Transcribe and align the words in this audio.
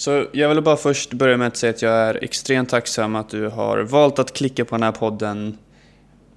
Så 0.00 0.26
jag 0.32 0.48
vill 0.48 0.62
bara 0.62 0.76
först 0.76 1.12
börja 1.12 1.36
med 1.36 1.48
att 1.48 1.56
säga 1.56 1.70
att 1.70 1.82
jag 1.82 1.92
är 1.92 2.24
extremt 2.24 2.68
tacksam 2.68 3.16
att 3.16 3.28
du 3.28 3.48
har 3.48 3.78
valt 3.78 4.18
att 4.18 4.32
klicka 4.32 4.64
på 4.64 4.74
den 4.74 4.82
här 4.82 4.92
podden 4.92 5.58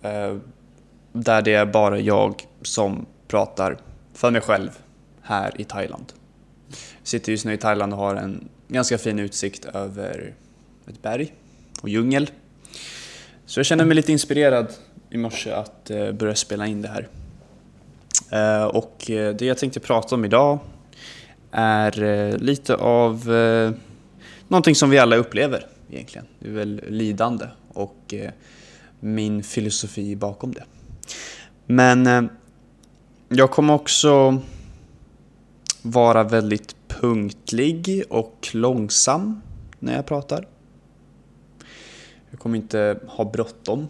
eh, 0.02 0.38
där 1.12 1.42
det 1.42 1.54
är 1.54 1.66
bara 1.66 2.00
jag 2.00 2.48
som 2.62 3.06
pratar 3.28 3.78
för 4.14 4.32
mig 4.32 4.42
själv 4.42 4.70
här 5.22 5.62
i 5.62 5.64
Thailand. 5.64 6.14
Jag 6.70 7.08
sitter 7.08 7.32
just 7.32 7.46
nu 7.46 7.54
i 7.54 7.58
Thailand 7.58 7.94
och 7.94 8.00
har 8.00 8.16
en 8.16 8.50
ganska 8.68 8.98
fin 8.98 9.20
utsikt 9.20 9.66
över 9.66 10.34
ett 10.88 11.02
berg 11.02 11.34
och 11.82 11.90
djungel. 11.90 12.30
Så 13.46 13.60
jag 13.60 13.66
känner 13.66 13.86
mig 13.86 13.96
lite 13.96 14.12
inspirerad 14.12 14.68
i 15.10 15.18
morse 15.18 15.52
att 15.52 15.90
eh, 15.90 16.12
börja 16.12 16.36
spela 16.36 16.68
in 16.68 16.82
det 16.82 16.88
här. 16.90 17.08
Eh, 18.32 18.66
och 18.66 19.10
eh, 19.12 19.36
det 19.36 19.46
jag 19.46 19.58
tänkte 19.58 19.80
prata 19.80 20.16
om 20.16 20.26
idag 20.26 20.60
är 21.54 22.04
eh, 22.04 22.38
lite 22.38 22.76
av 22.76 23.34
eh, 23.34 23.72
någonting 24.48 24.76
som 24.76 24.90
vi 24.90 24.98
alla 24.98 25.16
upplever 25.16 25.66
egentligen. 25.92 26.28
Det 26.40 26.48
är 26.48 26.54
väl 26.54 26.82
lidande 26.88 27.46
och 27.74 28.14
eh, 28.14 28.32
min 29.00 29.44
filosofi 29.44 30.16
bakom 30.16 30.54
det. 30.54 30.64
Men 31.66 32.08
eh, 32.08 32.24
jag 33.30 33.52
kommer 33.52 33.74
också 33.74 34.42
vara 35.82 36.24
väldigt 36.24 36.76
punktlig 36.88 38.04
och 38.10 38.50
långsam 38.54 39.42
när 39.80 39.96
jag 39.96 40.06
pratar. 40.06 40.48
Jag 42.30 42.40
kommer 42.40 42.58
inte 42.58 43.00
ha 43.08 43.32
bråttom, 43.32 43.88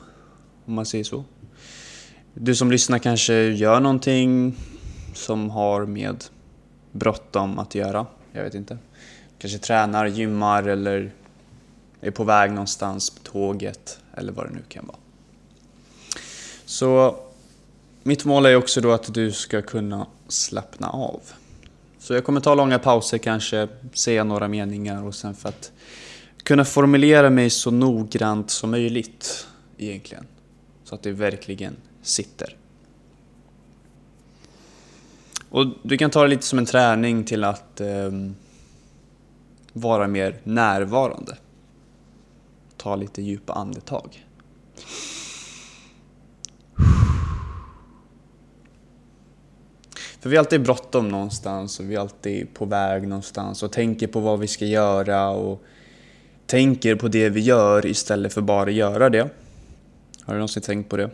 om 0.65 0.73
man 0.73 0.85
säger 0.85 1.03
så. 1.03 1.23
Du 2.33 2.55
som 2.55 2.71
lyssnar 2.71 2.99
kanske 2.99 3.33
gör 3.33 3.79
någonting 3.79 4.55
som 5.13 5.49
har 5.49 5.85
med 5.85 6.23
bråttom 6.93 7.59
att 7.59 7.75
göra. 7.75 8.05
Jag 8.31 8.43
vet 8.43 8.55
inte. 8.55 8.77
Kanske 9.37 9.59
tränar, 9.59 10.05
gymmar 10.05 10.63
eller 10.63 11.11
är 12.01 12.11
på 12.11 12.23
väg 12.23 12.51
någonstans 12.51 13.09
på 13.09 13.19
tåget 13.31 13.99
eller 14.13 14.33
vad 14.33 14.45
det 14.45 14.53
nu 14.53 14.61
kan 14.67 14.87
vara. 14.87 14.97
Så 16.65 17.15
mitt 18.03 18.25
mål 18.25 18.45
är 18.45 18.55
också 18.55 18.81
då 18.81 18.91
att 18.91 19.13
du 19.13 19.31
ska 19.31 19.61
kunna 19.61 20.07
slappna 20.27 20.89
av. 20.89 21.21
Så 21.99 22.13
jag 22.13 22.23
kommer 22.23 22.41
ta 22.41 22.55
långa 22.55 22.79
pauser 22.79 23.17
kanske, 23.17 23.67
säga 23.93 24.23
några 24.23 24.47
meningar 24.47 25.03
och 25.03 25.15
sen 25.15 25.35
för 25.35 25.49
att 25.49 25.71
kunna 26.43 26.65
formulera 26.65 27.29
mig 27.29 27.49
så 27.49 27.71
noggrant 27.71 28.51
som 28.51 28.71
möjligt 28.71 29.47
egentligen. 29.77 30.27
Så 30.83 30.95
att 30.95 31.03
det 31.03 31.11
verkligen 31.11 31.75
sitter. 32.01 32.55
Och 35.53 35.65
du 35.83 35.97
kan 35.97 36.09
ta 36.09 36.21
det 36.21 36.27
lite 36.27 36.43
som 36.43 36.59
en 36.59 36.65
träning 36.65 37.23
till 37.23 37.43
att 37.43 37.81
eh, 37.81 38.11
vara 39.73 40.07
mer 40.07 40.39
närvarande. 40.43 41.37
Ta 42.77 42.95
lite 42.95 43.21
djupa 43.21 43.53
andetag. 43.53 44.25
För 50.19 50.29
vi 50.29 50.35
har 50.35 50.43
alltid 50.43 50.63
bråttom 50.63 51.09
någonstans 51.09 51.79
och 51.79 51.91
vi 51.91 51.95
är 51.95 51.99
alltid 51.99 52.53
på 52.53 52.65
väg 52.65 53.07
någonstans 53.07 53.63
och 53.63 53.71
tänker 53.71 54.07
på 54.07 54.19
vad 54.19 54.39
vi 54.39 54.47
ska 54.47 54.65
göra 54.65 55.29
och 55.29 55.63
tänker 56.45 56.95
på 56.95 57.07
det 57.07 57.29
vi 57.29 57.39
gör 57.39 57.85
istället 57.85 58.33
för 58.33 58.41
bara 58.41 58.71
göra 58.71 59.09
det. 59.09 59.29
Har 60.21 60.33
du 60.33 60.39
någonsin 60.39 60.63
tänkt 60.63 60.89
på 60.89 60.97
det? 60.97 61.09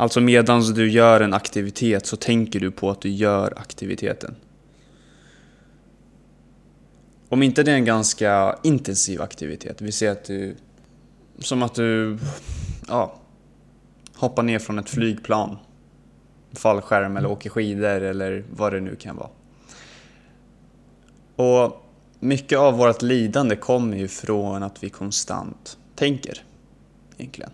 Alltså 0.00 0.20
medans 0.20 0.74
du 0.74 0.90
gör 0.90 1.20
en 1.20 1.34
aktivitet 1.34 2.06
så 2.06 2.16
tänker 2.16 2.60
du 2.60 2.70
på 2.70 2.90
att 2.90 3.00
du 3.00 3.08
gör 3.08 3.54
aktiviteten. 3.56 4.36
Om 7.28 7.42
inte 7.42 7.62
det 7.62 7.70
är 7.70 7.74
en 7.74 7.84
ganska 7.84 8.58
intensiv 8.62 9.22
aktivitet, 9.22 9.80
vi 9.80 9.92
ser 9.92 10.10
att 10.10 10.24
du... 10.24 10.56
Som 11.38 11.62
att 11.62 11.74
du... 11.74 12.18
Ja, 12.88 13.14
hoppar 14.14 14.42
ner 14.42 14.58
från 14.58 14.78
ett 14.78 14.90
flygplan, 14.90 15.56
fallskärm 16.52 17.16
eller 17.16 17.30
åker 17.30 17.50
skidor 17.50 18.00
eller 18.02 18.44
vad 18.50 18.72
det 18.72 18.80
nu 18.80 18.96
kan 18.96 19.16
vara. 19.16 19.30
Och 21.36 21.84
mycket 22.20 22.58
av 22.58 22.74
vårt 22.74 23.02
lidande 23.02 23.56
kommer 23.56 23.96
ju 23.96 24.08
från 24.08 24.62
att 24.62 24.84
vi 24.84 24.90
konstant 24.90 25.78
tänker, 25.94 26.42
egentligen. 27.16 27.50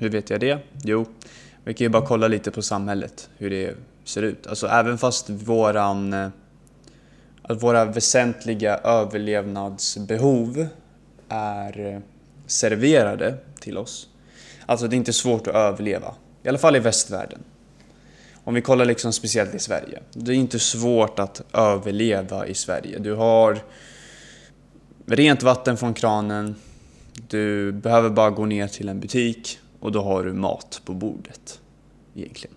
Hur 0.00 0.08
vet 0.08 0.30
jag 0.30 0.40
det? 0.40 0.58
Jo, 0.82 1.06
vi 1.64 1.74
kan 1.74 1.84
ju 1.84 1.88
bara 1.88 2.06
kolla 2.06 2.28
lite 2.28 2.50
på 2.50 2.62
samhället, 2.62 3.30
hur 3.38 3.50
det 3.50 3.74
ser 4.04 4.22
ut. 4.22 4.46
Alltså 4.46 4.66
även 4.66 4.98
fast 4.98 5.30
våran, 5.30 6.12
eh, 6.12 6.28
att 7.42 7.62
våra 7.62 7.84
väsentliga 7.84 8.76
överlevnadsbehov 8.76 10.66
är 11.28 11.94
eh, 11.94 12.00
serverade 12.46 13.34
till 13.60 13.78
oss. 13.78 14.08
Alltså 14.66 14.88
det 14.88 14.94
är 14.94 14.98
inte 14.98 15.12
svårt 15.12 15.46
att 15.46 15.54
överleva, 15.54 16.14
i 16.42 16.48
alla 16.48 16.58
fall 16.58 16.76
i 16.76 16.80
västvärlden. 16.80 17.40
Om 18.44 18.54
vi 18.54 18.62
kollar 18.62 18.84
liksom 18.84 19.12
speciellt 19.12 19.54
i 19.54 19.58
Sverige. 19.58 20.02
Det 20.12 20.32
är 20.32 20.36
inte 20.36 20.58
svårt 20.58 21.18
att 21.18 21.42
överleva 21.52 22.46
i 22.46 22.54
Sverige. 22.54 22.98
Du 22.98 23.14
har 23.14 23.58
rent 25.06 25.42
vatten 25.42 25.76
från 25.76 25.94
kranen, 25.94 26.54
du 27.28 27.72
behöver 27.72 28.10
bara 28.10 28.30
gå 28.30 28.46
ner 28.46 28.68
till 28.68 28.88
en 28.88 29.00
butik 29.00 29.59
och 29.80 29.92
då 29.92 30.02
har 30.02 30.24
du 30.24 30.32
mat 30.32 30.82
på 30.84 30.94
bordet. 30.94 31.60
Egentligen. 32.14 32.56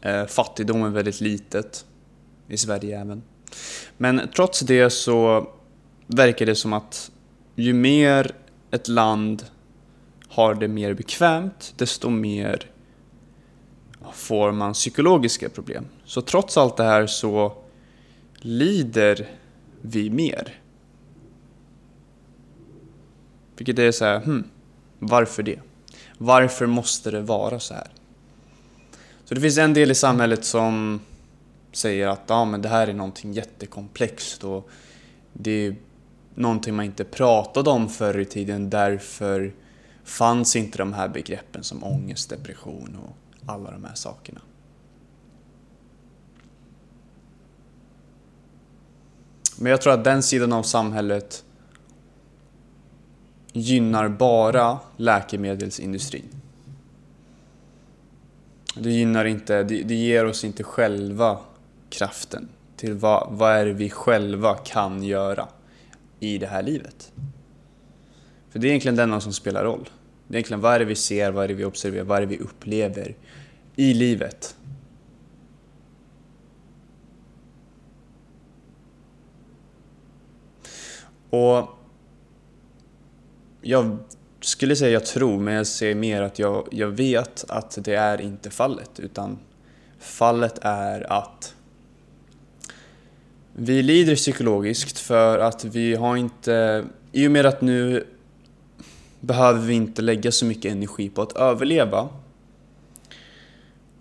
Eh, 0.00 0.26
fattigdom 0.26 0.82
är 0.82 0.88
väldigt 0.88 1.20
litet 1.20 1.84
i 2.48 2.56
Sverige 2.56 3.00
även. 3.00 3.22
Men 3.96 4.20
trots 4.36 4.60
det 4.60 4.90
så 4.90 5.48
verkar 6.06 6.46
det 6.46 6.54
som 6.54 6.72
att 6.72 7.10
ju 7.54 7.72
mer 7.72 8.34
ett 8.70 8.88
land 8.88 9.46
har 10.28 10.54
det 10.54 10.68
mer 10.68 10.94
bekvämt, 10.94 11.74
desto 11.76 12.10
mer 12.10 12.70
får 14.12 14.52
man 14.52 14.72
psykologiska 14.72 15.48
problem. 15.48 15.84
Så 16.04 16.22
trots 16.22 16.56
allt 16.56 16.76
det 16.76 16.84
här 16.84 17.06
så 17.06 17.52
lider 18.36 19.28
vi 19.80 20.10
mer. 20.10 20.60
Vilket 23.56 23.78
är 23.78 23.92
så 23.92 24.04
här, 24.04 24.20
hmm, 24.20 24.44
varför 24.98 25.42
det? 25.42 25.60
Varför 26.18 26.66
måste 26.66 27.10
det 27.10 27.20
vara 27.20 27.60
så 27.60 27.74
här? 27.74 27.88
Så 29.24 29.34
det 29.34 29.40
finns 29.40 29.58
en 29.58 29.74
del 29.74 29.90
i 29.90 29.94
samhället 29.94 30.44
som 30.44 31.00
säger 31.72 32.08
att 32.08 32.22
ja, 32.26 32.44
men 32.44 32.62
det 32.62 32.68
här 32.68 32.88
är 32.88 32.92
någonting 32.92 33.32
jättekomplext 33.32 34.44
och 34.44 34.68
det 35.32 35.66
är 35.66 35.76
någonting 36.34 36.74
man 36.74 36.84
inte 36.84 37.04
pratade 37.04 37.70
om 37.70 37.88
förr 37.88 38.18
i 38.18 38.24
tiden 38.24 38.70
därför 38.70 39.54
fanns 40.04 40.56
inte 40.56 40.78
de 40.78 40.92
här 40.92 41.08
begreppen 41.08 41.64
som 41.64 41.84
ångest, 41.84 42.30
depression 42.30 42.98
och 43.04 43.16
alla 43.52 43.70
de 43.70 43.84
här 43.84 43.94
sakerna. 43.94 44.40
Men 49.58 49.70
jag 49.70 49.82
tror 49.82 49.92
att 49.92 50.04
den 50.04 50.22
sidan 50.22 50.52
av 50.52 50.62
samhället 50.62 51.44
gynnar 53.52 54.08
bara 54.08 54.78
läkemedelsindustrin. 54.96 56.28
Det 58.74 58.90
gynnar 58.90 59.24
inte, 59.24 59.62
det, 59.62 59.82
det 59.82 59.94
ger 59.94 60.26
oss 60.26 60.44
inte 60.44 60.64
själva 60.64 61.38
kraften 61.90 62.48
till 62.76 62.94
vad, 62.94 63.28
vad 63.30 63.52
är 63.52 63.66
det 63.66 63.72
vi 63.72 63.90
själva 63.90 64.54
kan 64.54 65.02
göra 65.02 65.48
i 66.20 66.38
det 66.38 66.46
här 66.46 66.62
livet. 66.62 67.12
För 68.50 68.58
det 68.58 68.66
är 68.66 68.68
egentligen 68.68 68.96
denna 68.96 69.20
som 69.20 69.32
spelar 69.32 69.64
roll. 69.64 69.88
Det 70.28 70.34
är 70.34 70.36
egentligen 70.36 70.60
vad 70.60 70.74
är 70.74 70.78
det 70.78 70.84
vi 70.84 70.94
ser, 70.94 71.30
vad 71.30 71.44
är 71.44 71.48
det 71.48 71.54
vi 71.54 71.64
observerar, 71.64 72.04
vad 72.04 72.16
är 72.16 72.20
det 72.20 72.26
vi 72.26 72.38
upplever 72.38 73.16
i 73.76 73.94
livet. 73.94 74.56
Och 81.30 81.77
jag 83.68 83.98
skulle 84.40 84.76
säga 84.76 84.90
jag 84.90 85.06
tror, 85.06 85.38
men 85.38 85.54
jag 85.54 85.66
säger 85.66 85.94
mer 85.94 86.22
att 86.22 86.38
jag, 86.38 86.68
jag 86.70 86.88
vet 86.88 87.44
att 87.48 87.78
det 87.80 87.94
är 87.94 88.20
inte 88.20 88.50
fallet, 88.50 89.00
utan 89.00 89.38
fallet 89.98 90.58
är 90.62 91.12
att 91.12 91.54
vi 93.52 93.82
lider 93.82 94.16
psykologiskt 94.16 94.98
för 94.98 95.38
att 95.38 95.64
vi 95.64 95.94
har 95.94 96.16
inte, 96.16 96.84
i 97.12 97.26
och 97.26 97.30
med 97.30 97.46
att 97.46 97.60
nu 97.60 98.06
behöver 99.20 99.60
vi 99.60 99.74
inte 99.74 100.02
lägga 100.02 100.32
så 100.32 100.44
mycket 100.44 100.72
energi 100.72 101.08
på 101.08 101.22
att 101.22 101.36
överleva. 101.36 102.08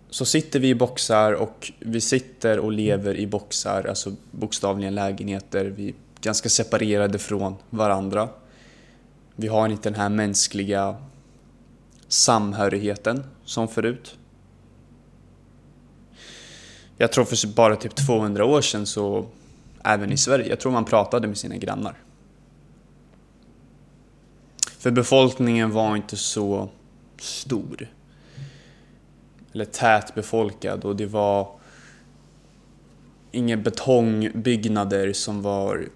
Så 0.09 0.25
sitter 0.25 0.59
vi 0.59 0.69
i 0.69 0.75
boxar 0.75 1.33
och 1.33 1.71
vi 1.79 2.01
sitter 2.01 2.59
och 2.59 2.71
lever 2.71 3.15
i 3.17 3.27
boxar, 3.27 3.85
alltså 3.89 4.15
bokstavligen 4.31 4.95
lägenheter. 4.95 5.65
Vi 5.65 5.87
är 5.87 5.93
ganska 6.21 6.49
separerade 6.49 7.19
från 7.19 7.55
varandra. 7.69 8.29
Vi 9.39 9.47
har 9.47 9.69
inte 9.69 9.89
den 9.89 9.99
här 9.99 10.09
mänskliga 10.09 10.95
samhörigheten 12.07 13.23
som 13.45 13.67
förut. 13.67 14.17
Jag 16.97 17.11
tror 17.11 17.25
för 17.25 17.47
bara 17.47 17.75
typ 17.75 17.95
200 17.95 18.45
år 18.45 18.61
sedan 18.61 18.85
så, 18.85 19.25
även 19.83 20.11
i 20.11 20.17
Sverige, 20.17 20.49
jag 20.49 20.59
tror 20.59 20.71
man 20.71 20.85
pratade 20.85 21.27
med 21.27 21.37
sina 21.37 21.57
grannar. 21.57 21.97
För 24.77 24.91
befolkningen 24.91 25.71
var 25.71 25.95
inte 25.95 26.17
så 26.17 26.69
stor. 27.19 27.87
Eller 29.53 29.65
tätbefolkad 29.65 30.85
och 30.85 30.95
det 30.95 31.05
var 31.05 31.51
inga 33.31 33.57
betongbyggnader 33.57 35.13
som 35.13 35.41
var 35.41 35.89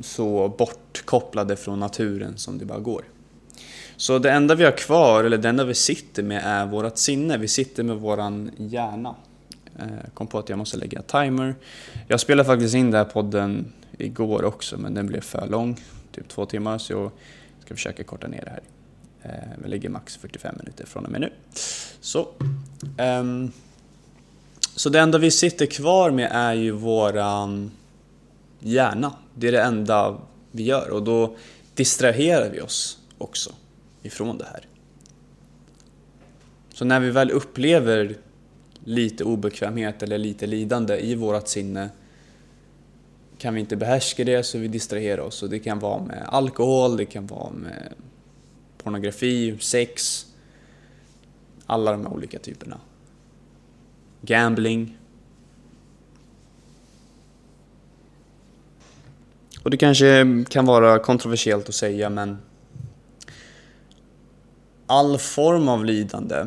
så 0.00 0.48
bortkopplade 0.48 1.56
från 1.56 1.80
naturen 1.80 2.38
som 2.38 2.58
det 2.58 2.64
bara 2.64 2.78
går. 2.78 3.04
Så 3.96 4.18
det 4.18 4.30
enda 4.30 4.54
vi 4.54 4.64
har 4.64 4.72
kvar, 4.72 5.24
eller 5.24 5.38
det 5.38 5.48
enda 5.48 5.64
vi 5.64 5.74
sitter 5.74 6.22
med 6.22 6.42
är 6.44 6.66
vårt 6.66 6.98
sinne. 6.98 7.38
Vi 7.38 7.48
sitter 7.48 7.82
med 7.82 7.96
våran 7.96 8.50
hjärna. 8.56 9.14
Jag 9.78 10.14
kom 10.14 10.26
på 10.26 10.38
att 10.38 10.48
jag 10.48 10.58
måste 10.58 10.76
lägga 10.76 11.02
timer. 11.02 11.54
Jag 12.08 12.20
spelade 12.20 12.46
faktiskt 12.46 12.74
in 12.74 12.90
den 12.90 12.98
här 12.98 13.12
podden 13.12 13.72
igår 13.98 14.44
också, 14.44 14.78
men 14.78 14.94
den 14.94 15.06
blev 15.06 15.20
för 15.20 15.46
lång. 15.46 15.80
Typ 16.12 16.28
två 16.28 16.46
timmar, 16.46 16.78
så 16.78 16.92
jag 16.92 17.10
ska 17.64 17.74
försöka 17.74 18.04
korta 18.04 18.28
ner 18.28 18.44
det 18.44 18.50
här. 18.50 18.62
Eh, 19.22 19.62
vi 19.62 19.68
lägger 19.68 19.88
max 19.88 20.16
45 20.16 20.54
minuter 20.58 20.86
från 20.86 21.04
och 21.04 21.12
med 21.12 21.20
nu. 21.20 21.32
Så. 22.00 22.28
Um, 22.98 23.52
så 24.76 24.88
det 24.88 25.00
enda 25.00 25.18
vi 25.18 25.30
sitter 25.30 25.66
kvar 25.66 26.10
med 26.10 26.28
är 26.32 26.54
ju 26.54 26.70
våran 26.70 27.70
hjärna. 28.58 29.12
Det 29.38 29.48
är 29.48 29.52
det 29.52 29.62
enda 29.62 30.20
vi 30.50 30.62
gör 30.62 30.90
och 30.90 31.02
då 31.02 31.36
distraherar 31.74 32.50
vi 32.50 32.60
oss 32.60 32.98
också 33.18 33.54
ifrån 34.02 34.38
det 34.38 34.44
här. 34.44 34.66
Så 36.72 36.84
när 36.84 37.00
vi 37.00 37.10
väl 37.10 37.30
upplever 37.30 38.16
lite 38.84 39.24
obekvämhet 39.24 40.02
eller 40.02 40.18
lite 40.18 40.46
lidande 40.46 40.96
i 40.96 41.14
vårat 41.14 41.48
sinne 41.48 41.90
kan 43.38 43.54
vi 43.54 43.60
inte 43.60 43.76
behärska 43.76 44.24
det 44.24 44.42
så 44.42 44.58
vi 44.58 44.68
distraherar 44.68 45.22
oss. 45.22 45.42
Och 45.42 45.50
det 45.50 45.58
kan 45.58 45.78
vara 45.78 46.02
med 46.02 46.24
alkohol, 46.26 46.96
det 46.96 47.04
kan 47.04 47.26
vara 47.26 47.50
med 47.50 47.92
pornografi, 48.78 49.56
sex, 49.60 50.26
alla 51.66 51.92
de 51.92 52.06
här 52.06 52.12
olika 52.12 52.38
typerna. 52.38 52.80
Gambling. 54.20 54.98
Och 59.66 59.70
det 59.70 59.76
kanske 59.76 60.44
kan 60.48 60.66
vara 60.66 60.98
kontroversiellt 60.98 61.68
att 61.68 61.74
säga 61.74 62.10
men 62.10 62.38
all 64.86 65.18
form 65.18 65.68
av 65.68 65.84
lidande 65.84 66.46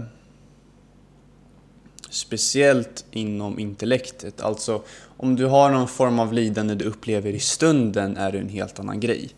Speciellt 2.10 3.06
inom 3.12 3.60
intellektet, 3.60 4.42
alltså 4.42 4.82
om 5.18 5.36
du 5.36 5.46
har 5.46 5.70
någon 5.70 5.88
form 5.88 6.20
av 6.20 6.34
lidande 6.34 6.76
du 6.76 6.86
upplever 6.86 7.34
i 7.34 7.40
stunden 7.40 8.18
är 8.18 8.32
det 8.32 8.40
en 8.40 8.50
helt 8.50 8.80
annan 8.80 9.00
grej. 9.00 9.30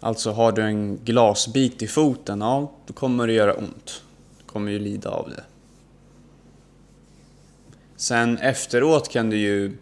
Alltså 0.00 0.30
har 0.30 0.52
du 0.52 0.62
en 0.62 0.96
glasbit 1.04 1.82
i 1.82 1.86
foten, 1.86 2.40
ja 2.40 2.72
då 2.86 2.92
kommer 2.92 3.26
det 3.26 3.32
göra 3.32 3.54
ont. 3.54 4.02
Du 4.38 4.44
kommer 4.44 4.72
ju 4.72 4.78
lida 4.78 5.10
av 5.10 5.28
det. 5.30 5.44
Sen 7.96 8.38
efteråt 8.38 9.08
kan 9.08 9.30
du 9.30 9.36
ju 9.36 9.76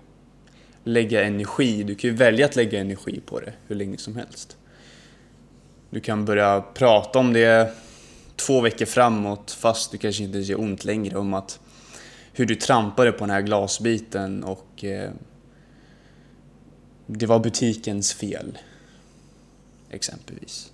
lägga 0.93 1.25
energi, 1.25 1.83
du 1.83 1.95
kan 1.95 2.11
ju 2.11 2.17
välja 2.17 2.47
att 2.47 2.57
lägga 2.57 2.81
energi 2.81 3.21
på 3.27 3.41
det 3.41 3.53
hur 3.67 3.77
länge 3.77 3.99
som 3.99 4.17
helst. 4.17 4.57
Du 5.91 6.01
kan 6.01 6.25
börja 6.25 6.61
prata 6.75 7.19
om 7.19 7.33
det 7.33 7.75
två 8.37 8.61
veckor 8.61 8.87
framåt 8.87 9.51
fast 9.51 9.93
du 9.93 9.99
kanske 9.99 10.23
inte 10.23 10.45
ser 10.45 10.61
ont 10.61 10.85
längre 10.85 11.19
om 11.19 11.35
att 11.35 11.61
hur 12.33 12.47
du 12.47 12.55
trampade 12.55 13.13
på 13.13 13.19
den 13.19 13.31
här 13.31 13.41
glasbiten 13.41 14.45
och 14.45 14.85
eh, 14.85 15.11
det 17.07 17.27
var 17.27 17.39
butikens 17.39 18.13
fel. 18.13 18.59
Exempelvis. 19.91 20.73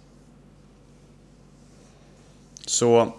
Så 2.66 3.12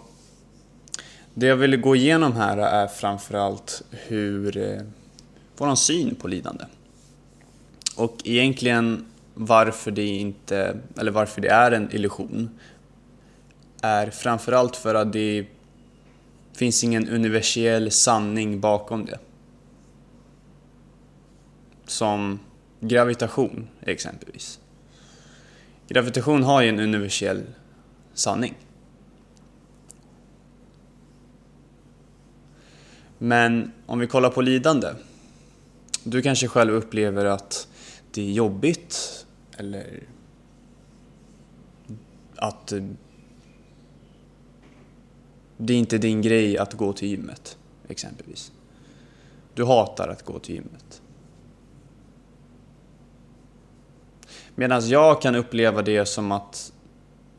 det 1.34 1.46
jag 1.46 1.56
vill 1.56 1.76
gå 1.76 1.96
igenom 1.96 2.32
här 2.32 2.58
är 2.58 2.86
framförallt 2.86 3.82
hur 3.90 4.56
eh, 4.56 4.82
våran 5.56 5.76
syn 5.76 6.14
på 6.14 6.28
lidande. 6.28 6.64
Och 7.98 8.16
egentligen 8.24 9.06
varför 9.34 9.90
det 9.90 10.06
inte, 10.06 10.80
eller 10.98 11.10
varför 11.10 11.40
det 11.40 11.48
är 11.48 11.72
en 11.72 11.94
illusion 11.94 12.50
är 13.82 14.10
framförallt 14.10 14.76
för 14.76 14.94
att 14.94 15.12
det 15.12 15.46
finns 16.52 16.84
ingen 16.84 17.08
universell 17.08 17.90
sanning 17.90 18.60
bakom 18.60 19.04
det. 19.04 19.18
Som 21.86 22.40
gravitation 22.80 23.68
exempelvis. 23.80 24.60
Gravitation 25.88 26.42
har 26.42 26.62
ju 26.62 26.68
en 26.68 26.80
universell 26.80 27.42
sanning. 28.14 28.54
Men 33.18 33.72
om 33.86 33.98
vi 33.98 34.06
kollar 34.06 34.30
på 34.30 34.42
lidande. 34.42 34.88
Du 36.04 36.22
kanske 36.22 36.48
själv 36.48 36.74
upplever 36.74 37.24
att 37.24 37.68
det 38.10 38.22
är 38.22 38.32
jobbigt 38.32 39.26
eller 39.56 40.02
att 42.36 42.72
det 45.56 45.72
är 45.72 45.76
inte 45.76 45.98
din 45.98 46.22
grej 46.22 46.58
att 46.58 46.74
gå 46.74 46.92
till 46.92 47.08
gymmet, 47.08 47.58
exempelvis. 47.88 48.52
Du 49.54 49.64
hatar 49.64 50.08
att 50.08 50.24
gå 50.24 50.38
till 50.38 50.54
gymmet. 50.54 51.02
Medan 54.54 54.88
jag 54.88 55.22
kan 55.22 55.34
uppleva 55.34 55.82
det 55.82 56.06
som 56.06 56.32
att, 56.32 56.72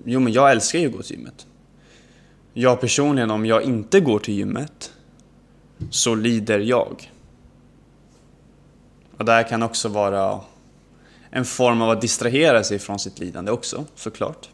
jo 0.06 0.19
men 0.19 0.33
jag 0.33 0.51
älskar 0.51 0.80
ju 0.80 0.88
att 0.88 0.94
gå 0.95 1.01
till 1.01 1.15
gymmet. 1.15 1.48
Jag 2.54 2.81
personligen, 2.81 3.31
om 3.31 3.45
jag 3.45 3.63
inte 3.63 4.00
går 4.00 4.19
till 4.19 4.33
gymmet, 4.33 4.94
så 5.89 6.15
lider 6.15 6.60
jag. 6.60 7.12
Och 9.18 9.25
det 9.25 9.31
här 9.31 9.44
kan 9.44 9.63
också 9.63 9.89
vara 9.89 10.42
en 11.31 11.46
form 11.46 11.81
av 11.81 11.90
att 11.90 12.02
distrahera 12.02 12.64
sig 12.64 12.80
från 12.80 13.00
sitt 13.00 13.20
lidande 13.20 13.52
också, 13.52 13.86
såklart. 13.96 14.50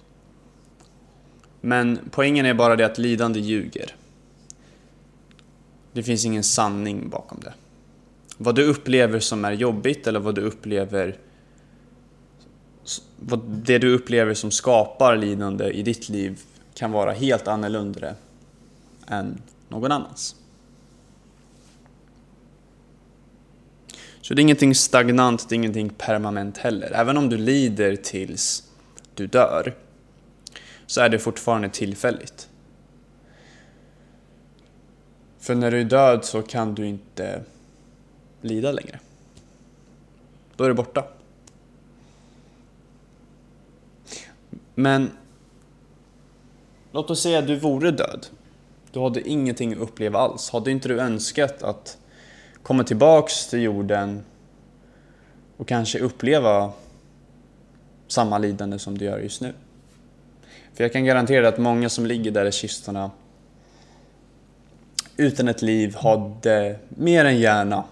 Men 1.62 2.00
poängen 2.12 2.46
är 2.46 2.54
bara 2.54 2.76
det 2.76 2.86
att 2.86 2.98
lidande 2.98 3.40
ljuger. 3.40 3.96
Det 5.94 6.04
finns 6.04 6.26
ingen 6.26 6.44
sanning 6.44 7.10
bakom 7.10 7.40
det. 7.44 7.54
Vad 8.38 8.56
du 8.56 8.64
upplever 8.64 9.20
som 9.20 9.46
är 9.46 9.52
jobbigt 9.52 10.08
eller 10.08 10.20
vad 10.20 10.36
du 10.36 10.42
upplever 10.42 11.18
vad 13.20 13.40
det 13.50 13.78
du 13.78 13.96
upplever 13.96 14.34
som 14.34 14.52
skapar 14.52 15.18
lidande 15.18 15.70
i 15.70 15.84
ditt 15.84 16.10
liv 16.10 16.40
kan 16.74 16.92
vara 16.92 17.12
helt 17.12 17.48
annorlunda 17.48 18.16
än 19.08 19.42
någon 19.70 19.92
annans. 19.92 20.36
Så 24.26 24.34
det 24.34 24.40
är 24.40 24.44
ingenting 24.44 24.76
stagnant, 24.76 25.50
det 25.50 25.54
är 25.54 25.58
ingenting 25.58 25.90
permanent 25.90 26.58
heller. 26.58 26.92
Även 26.92 27.18
om 27.18 27.30
du 27.30 27.38
lider 27.38 27.96
tills 27.96 28.64
du 29.14 29.28
dör 29.28 29.74
så 30.86 31.02
är 31.02 31.10
det 31.10 31.20
fortfarande 31.20 31.70
tillfälligt. 31.70 32.50
För 35.40 35.56
när 35.56 35.72
du 35.72 35.82
är 35.82 35.84
död 35.84 36.26
så 36.26 36.42
kan 36.42 36.76
du 36.76 36.88
inte 36.88 37.44
lida 38.42 38.72
längre. 38.72 39.00
Då 40.56 40.64
är 40.64 40.68
det 40.68 40.76
borta. 40.76 41.04
Men 44.76 45.12
låt 46.92 47.10
oss 47.10 47.22
säga 47.22 47.40
att 47.40 47.48
du 47.48 47.56
vore 47.56 47.92
död. 47.92 48.28
Du 48.92 49.00
hade 49.00 49.30
ingenting 49.30 49.74
att 49.74 49.80
uppleva 49.80 50.20
alls. 50.20 50.50
Hade 50.50 50.72
inte 50.72 50.88
du 50.88 51.00
önskat 51.00 51.64
att 51.64 51.98
komma 52.66 52.84
tillbaks 52.84 53.48
till 53.48 53.62
jorden 53.62 54.24
och 55.58 55.68
kanske 55.68 56.00
uppleva 56.00 56.72
samma 58.08 58.38
lidande 58.38 58.80
som 58.80 58.98
du 58.98 59.06
gör 59.06 59.20
just 59.20 59.42
nu? 59.42 59.54
För 60.74 60.84
jag 60.84 60.94
kan 60.94 61.06
garantera 61.06 61.48
att 61.48 61.58
många 61.58 61.90
som 61.90 62.06
ligger 62.06 62.32
där 62.32 62.46
i 62.46 62.52
kistorna 62.52 63.12
utan 65.18 65.48
ett 65.48 65.62
liv 65.62 65.96
hade 65.96 66.80
mer 66.90 67.26
än 67.26 67.40
gärna 67.40 67.84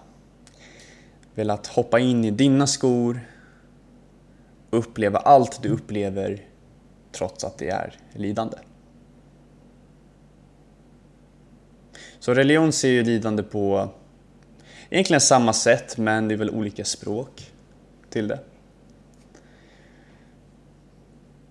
velat 1.36 1.68
hoppa 1.68 2.00
in 2.00 2.26
i 2.26 2.32
dina 2.32 2.68
skor 2.68 3.20
och 4.70 4.80
uppleva 4.80 5.20
allt 5.20 5.64
du 5.64 5.70
upplever 5.70 6.46
trots 7.12 7.44
att 7.44 7.58
det 7.58 7.70
är 7.70 7.96
lidande. 8.14 8.58
Så 12.20 12.34
religion 12.34 12.72
ser 12.72 12.90
ju 12.90 13.04
lidande 13.04 13.44
på 13.44 13.90
egentligen 14.94 15.22
samma 15.22 15.54
sätt 15.54 15.98
men 15.98 16.28
det 16.28 16.36
är 16.36 16.38
väl 16.38 16.50
olika 16.50 16.86
språk 16.86 17.52
till 18.10 18.28
det. 18.28 18.40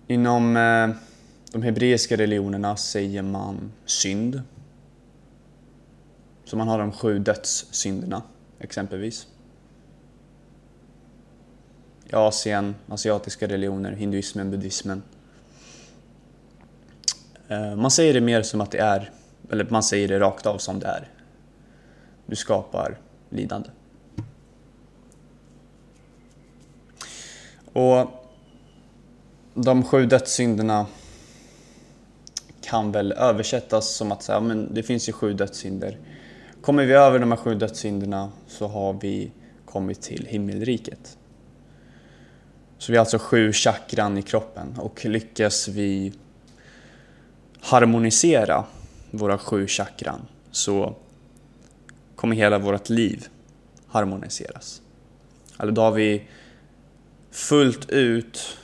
Inom 0.07 0.57
eh, 0.57 0.89
de 1.51 1.61
hebreiska 1.61 2.17
religionerna 2.17 2.77
säger 2.77 3.21
man 3.21 3.71
synd. 3.85 4.41
Så 6.45 6.57
man 6.57 6.67
har 6.67 6.79
de 6.79 6.91
sju 6.91 7.19
dödssynderna. 7.19 8.21
exempelvis. 8.59 9.27
I 12.05 12.15
Asien, 12.15 12.75
asiatiska 12.87 13.47
religioner, 13.47 13.91
hinduismen, 13.91 14.51
buddhismen. 14.51 15.03
Eh, 17.47 17.75
man 17.75 17.91
säger 17.91 18.13
det 18.13 18.21
mer 18.21 18.41
som 18.41 18.61
att 18.61 18.71
det 18.71 18.77
är, 18.77 19.11
eller 19.51 19.67
man 19.69 19.83
säger 19.83 20.07
det 20.07 20.19
rakt 20.19 20.45
av 20.45 20.57
som 20.57 20.79
det 20.79 20.87
är. 20.87 21.07
Du 22.25 22.35
skapar 22.35 22.97
lidande. 23.33 23.69
Och 27.73 28.07
de 29.53 29.83
sju 29.83 30.05
dödssynderna 30.05 30.85
kan 32.61 32.91
väl 32.91 33.11
översättas 33.11 33.95
som 33.95 34.11
att 34.11 34.23
säga, 34.23 34.39
men 34.39 34.73
det 34.73 34.83
finns 34.83 35.09
ju 35.09 35.13
sju 35.13 35.33
dödssynder. 35.33 35.97
Kommer 36.61 36.85
vi 36.85 36.93
över 36.93 37.19
de 37.19 37.31
här 37.31 37.37
sju 37.37 37.55
dödssynderna 37.55 38.31
så 38.47 38.67
har 38.67 38.93
vi 39.01 39.31
kommit 39.65 40.01
till 40.01 40.25
himmelriket. 40.29 41.17
Så 42.77 42.91
vi 42.91 42.97
har 42.97 42.99
alltså 42.99 43.17
sju 43.19 43.53
chakran 43.53 44.17
i 44.17 44.21
kroppen 44.21 44.75
och 44.79 45.05
lyckas 45.05 45.67
vi 45.67 46.13
harmonisera 47.61 48.65
våra 49.11 49.37
sju 49.37 49.67
chakran 49.67 50.25
så 50.51 50.95
kommer 52.15 52.35
hela 52.35 52.59
vårt 52.59 52.89
liv 52.89 53.27
harmoniseras. 53.87 54.81
Alltså 55.57 55.73
då 55.73 55.81
har 55.81 55.91
vi 55.91 56.27
fullt 57.31 57.89
ut, 57.89 58.57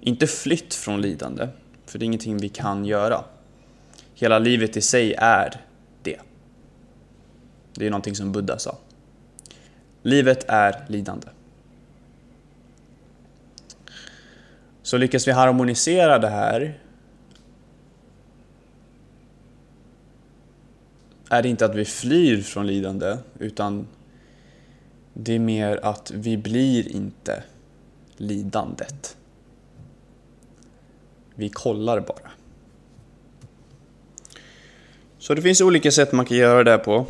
inte 0.00 0.26
flytt 0.26 0.74
från 0.74 1.00
lidande, 1.00 1.48
för 1.86 1.98
det 1.98 2.04
är 2.04 2.06
ingenting 2.06 2.38
vi 2.38 2.48
kan 2.48 2.84
göra. 2.84 3.24
Hela 4.14 4.38
livet 4.38 4.76
i 4.76 4.80
sig 4.80 5.14
är 5.18 5.60
det. 6.02 6.20
Det 7.74 7.86
är 7.86 7.90
någonting 7.90 8.14
som 8.14 8.32
Buddha 8.32 8.58
sa. 8.58 8.78
Livet 10.02 10.44
är 10.48 10.84
lidande. 10.88 11.26
Så 14.82 14.96
lyckas 14.96 15.28
vi 15.28 15.32
harmonisera 15.32 16.18
det 16.18 16.28
här 16.28 16.81
är 21.32 21.42
det 21.42 21.48
inte 21.48 21.64
att 21.64 21.74
vi 21.74 21.84
flyr 21.84 22.42
från 22.42 22.66
lidande 22.66 23.16
utan 23.38 23.86
det 25.12 25.34
är 25.34 25.38
mer 25.38 25.80
att 25.82 26.10
vi 26.14 26.36
blir 26.36 26.88
inte 26.88 27.42
lidandet. 28.16 29.16
Vi 31.34 31.48
kollar 31.48 32.00
bara. 32.00 32.30
Så 35.18 35.34
det 35.34 35.42
finns 35.42 35.60
olika 35.60 35.90
sätt 35.90 36.12
man 36.12 36.26
kan 36.26 36.36
göra 36.36 36.64
det 36.64 36.78
på. 36.78 37.06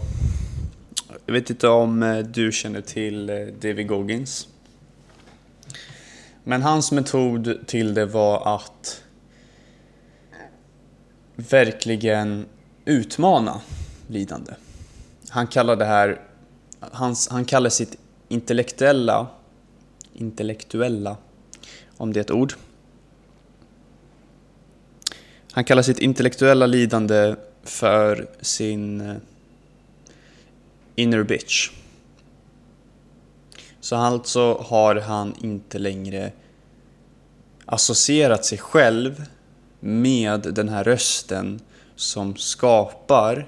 Jag 1.27 1.33
vet 1.33 1.51
inte 1.51 1.69
om 1.69 2.03
eh, 2.03 2.19
du 2.19 2.53
känner 2.53 2.81
till 2.81 3.31
eh, 3.31 3.37
David 3.37 3.89
Goggins. 3.89 4.49
Men 6.45 6.63
hans 6.63 6.93
metod 6.93 7.67
till 7.67 7.95
det 7.95 8.07
var 8.07 8.55
att 8.57 9.03
verkligen 11.37 12.47
utmana 12.85 13.61
lidande. 14.13 14.53
Han 15.29 15.47
kallar 15.47 15.77
det 15.77 15.85
här, 15.85 16.21
hans, 16.81 17.29
han 17.29 17.45
kallar 17.45 17.71
sitt 17.71 17.99
intellektuella, 18.29 19.27
intellektuella, 20.15 21.17
om 21.97 22.13
det 22.13 22.21
är 22.21 22.25
ett 22.25 22.31
ord. 22.31 22.53
Han 25.53 25.65
kallar 25.65 25.83
sitt 25.83 25.99
intellektuella 25.99 26.67
lidande 26.67 27.35
för 27.63 28.29
sin 28.41 29.01
eh, 29.01 29.17
inner 30.95 31.23
bitch. 31.23 31.71
Så 33.81 33.97
alltså 33.97 34.55
har 34.55 34.95
han 34.95 35.35
inte 35.41 35.79
längre 35.79 36.33
associerat 37.67 38.45
sig 38.45 38.59
själv 38.59 39.25
med 39.81 40.41
den 40.41 40.69
här 40.69 40.85
rösten 40.85 41.61
som 41.97 42.37
skapar 42.37 43.47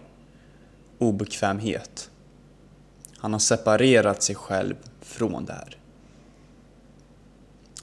obekvämhet. 1.05 2.11
Han 3.19 3.33
har 3.33 3.41
separerat 3.41 4.23
sig 4.23 4.35
själv 4.35 4.75
från 5.01 5.45
det 5.45 5.53
här. 5.53 5.77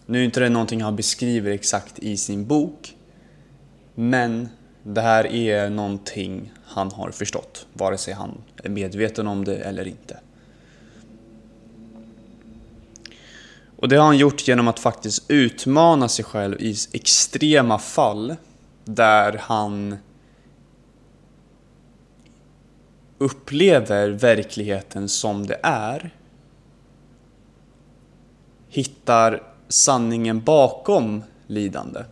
Nu 0.06 0.20
är 0.20 0.24
inte 0.24 0.40
det 0.40 0.50
någonting 0.50 0.82
han 0.82 0.96
beskriver 0.96 1.51
exakt 1.51 2.00
i 2.00 2.18
sin 2.18 2.46
bok, 2.46 2.96
men 3.96 4.50
det 4.84 5.01
här 5.01 5.25
är 5.25 5.70
någonting 5.70 6.51
han 6.66 6.92
har 6.92 7.12
förstått, 7.12 7.68
vare 7.74 7.98
sig 7.98 8.13
han 8.13 8.42
är 8.63 8.70
medveten 8.70 9.28
om 9.28 9.46
det 9.46 9.58
eller 9.58 9.88
inte. 9.88 10.20
Och 13.75 13.90
det 13.90 13.96
har 13.96 14.06
han 14.06 14.18
gjort 14.18 14.48
genom 14.48 14.68
att 14.68 14.80
faktiskt 14.80 15.32
utmana 15.32 16.08
sig 16.10 16.25
själv 16.25 16.62
i 16.62 16.75
extrema 16.94 17.80
fall 17.80 18.36
där 18.86 19.42
han 19.44 19.98
upplever 23.22 24.10
verkligheten 24.10 25.10
som 25.10 25.48
det 25.48 25.60
är 25.63 26.13
hittar 28.68 29.44
sanningen 29.68 30.44
bakom 30.44 31.24
lidande. 31.48 32.04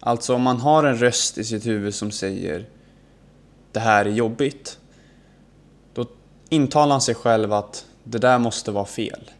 Alltså 0.00 0.34
om 0.34 0.42
man 0.42 0.56
har 0.56 0.84
en 0.84 0.96
röst 0.96 1.38
i 1.38 1.44
sitt 1.44 1.66
huvud 1.66 1.94
som 1.94 2.10
säger 2.10 2.68
det 3.72 3.80
här 3.80 4.04
är 4.04 4.10
jobbigt. 4.10 4.78
Då 5.94 6.06
intalar 6.48 6.92
han 6.92 7.00
sig 7.00 7.14
själv 7.14 7.52
att 7.52 7.86
det 8.04 8.18
där 8.18 8.38
måste 8.38 8.70
vara 8.70 8.84
fel. 8.84 9.30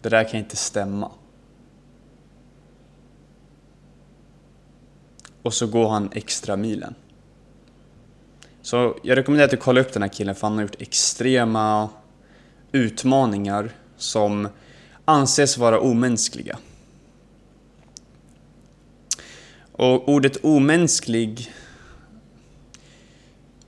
Det 0.00 0.08
där 0.08 0.24
kan 0.24 0.40
inte 0.40 0.56
stämma. 0.56 1.10
Och 5.42 5.54
så 5.54 5.66
går 5.66 5.88
han 5.88 6.10
extra 6.12 6.56
milen. 6.56 6.94
Så 8.64 8.96
jag 9.02 9.18
rekommenderar 9.18 9.44
att 9.44 9.50
du 9.50 9.56
kollar 9.56 9.80
upp 9.80 9.92
den 9.92 10.02
här 10.02 10.08
killen 10.08 10.34
för 10.34 10.46
han 10.46 10.56
har 10.56 10.62
gjort 10.62 10.82
extrema 10.82 11.88
utmaningar 12.72 13.70
som 13.96 14.48
anses 15.04 15.58
vara 15.58 15.80
omänskliga. 15.80 16.58
Och 19.72 20.08
ordet 20.08 20.44
omänsklig 20.44 21.52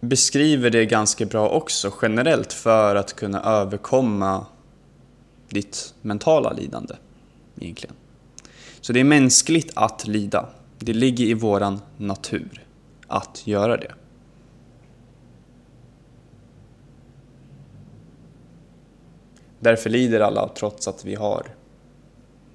beskriver 0.00 0.70
det 0.70 0.86
ganska 0.86 1.26
bra 1.26 1.48
också 1.48 1.92
generellt 2.02 2.52
för 2.52 2.96
att 2.96 3.16
kunna 3.16 3.42
överkomma 3.42 4.46
ditt 5.48 5.94
mentala 6.02 6.52
lidande 6.52 6.94
egentligen. 7.60 7.96
Så 8.80 8.92
det 8.92 9.00
är 9.00 9.04
mänskligt 9.04 9.72
att 9.74 10.06
lida. 10.06 10.48
Det 10.78 10.92
ligger 10.92 11.24
i 11.24 11.34
våran 11.34 11.80
natur 11.96 12.66
att 13.06 13.46
göra 13.46 13.76
det. 13.76 13.92
Därför 19.60 19.90
lider 19.90 20.20
alla 20.20 20.48
trots 20.48 20.88
att 20.88 21.04
vi 21.04 21.14
har, 21.14 21.46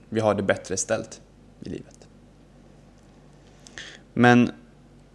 vi 0.10 0.20
har 0.20 0.36
det 0.36 0.44
bättre 0.44 0.78
ställt 0.78 1.22
i 1.60 1.70
livet. 1.70 2.08
Men 4.14 4.52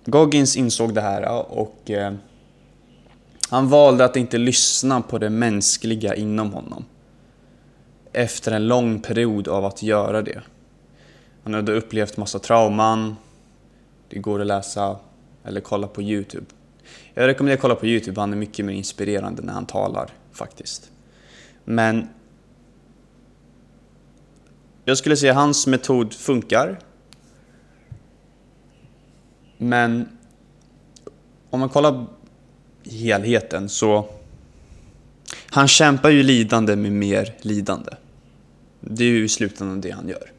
Goggins 0.04 0.56
insåg 0.56 0.94
det 0.94 1.00
här 1.00 1.52
och 1.52 1.90
eh, 1.90 2.14
han 3.48 3.68
valde 3.68 4.04
att 4.04 4.16
inte 4.16 4.38
lyssna 4.38 5.02
på 5.02 5.18
det 5.18 5.30
mänskliga 5.30 6.14
inom 6.14 6.52
honom. 6.52 6.84
Efter 8.12 8.52
en 8.52 8.68
lång 8.68 9.00
period 9.00 9.48
av 9.48 9.64
att 9.64 9.82
göra 9.82 10.22
det. 10.22 10.42
Han 11.44 11.54
hade 11.54 11.72
upplevt 11.72 12.16
massa 12.16 12.38
trauman. 12.38 13.16
Det 14.08 14.18
går 14.18 14.40
att 14.40 14.46
läsa 14.46 14.98
eller 15.44 15.60
kolla 15.60 15.86
på 15.86 16.02
Youtube. 16.02 16.46
Jag 17.14 17.26
rekommenderar 17.26 17.56
att 17.56 17.62
kolla 17.62 17.74
på 17.74 17.86
Youtube, 17.86 18.20
han 18.20 18.32
är 18.32 18.36
mycket 18.36 18.64
mer 18.64 18.74
inspirerande 18.74 19.42
när 19.42 19.52
han 19.52 19.66
talar 19.66 20.10
faktiskt. 20.32 20.90
Men 21.68 22.08
jag 24.84 24.98
skulle 24.98 25.16
säga 25.16 25.32
att 25.32 25.38
hans 25.38 25.66
metod 25.66 26.14
funkar. 26.14 26.78
Men 29.58 30.08
om 31.50 31.60
man 31.60 31.68
kollar 31.68 32.06
helheten 32.84 33.68
så 33.68 34.08
han 35.50 35.68
kämpar 35.68 36.10
ju 36.10 36.22
lidande 36.22 36.76
med 36.76 36.92
mer 36.92 37.34
lidande. 37.40 37.90
Det 38.80 39.04
är 39.04 39.08
ju 39.08 39.24
i 39.24 39.28
slutändan 39.28 39.80
det 39.80 39.90
han 39.90 40.08
gör. 40.08 40.32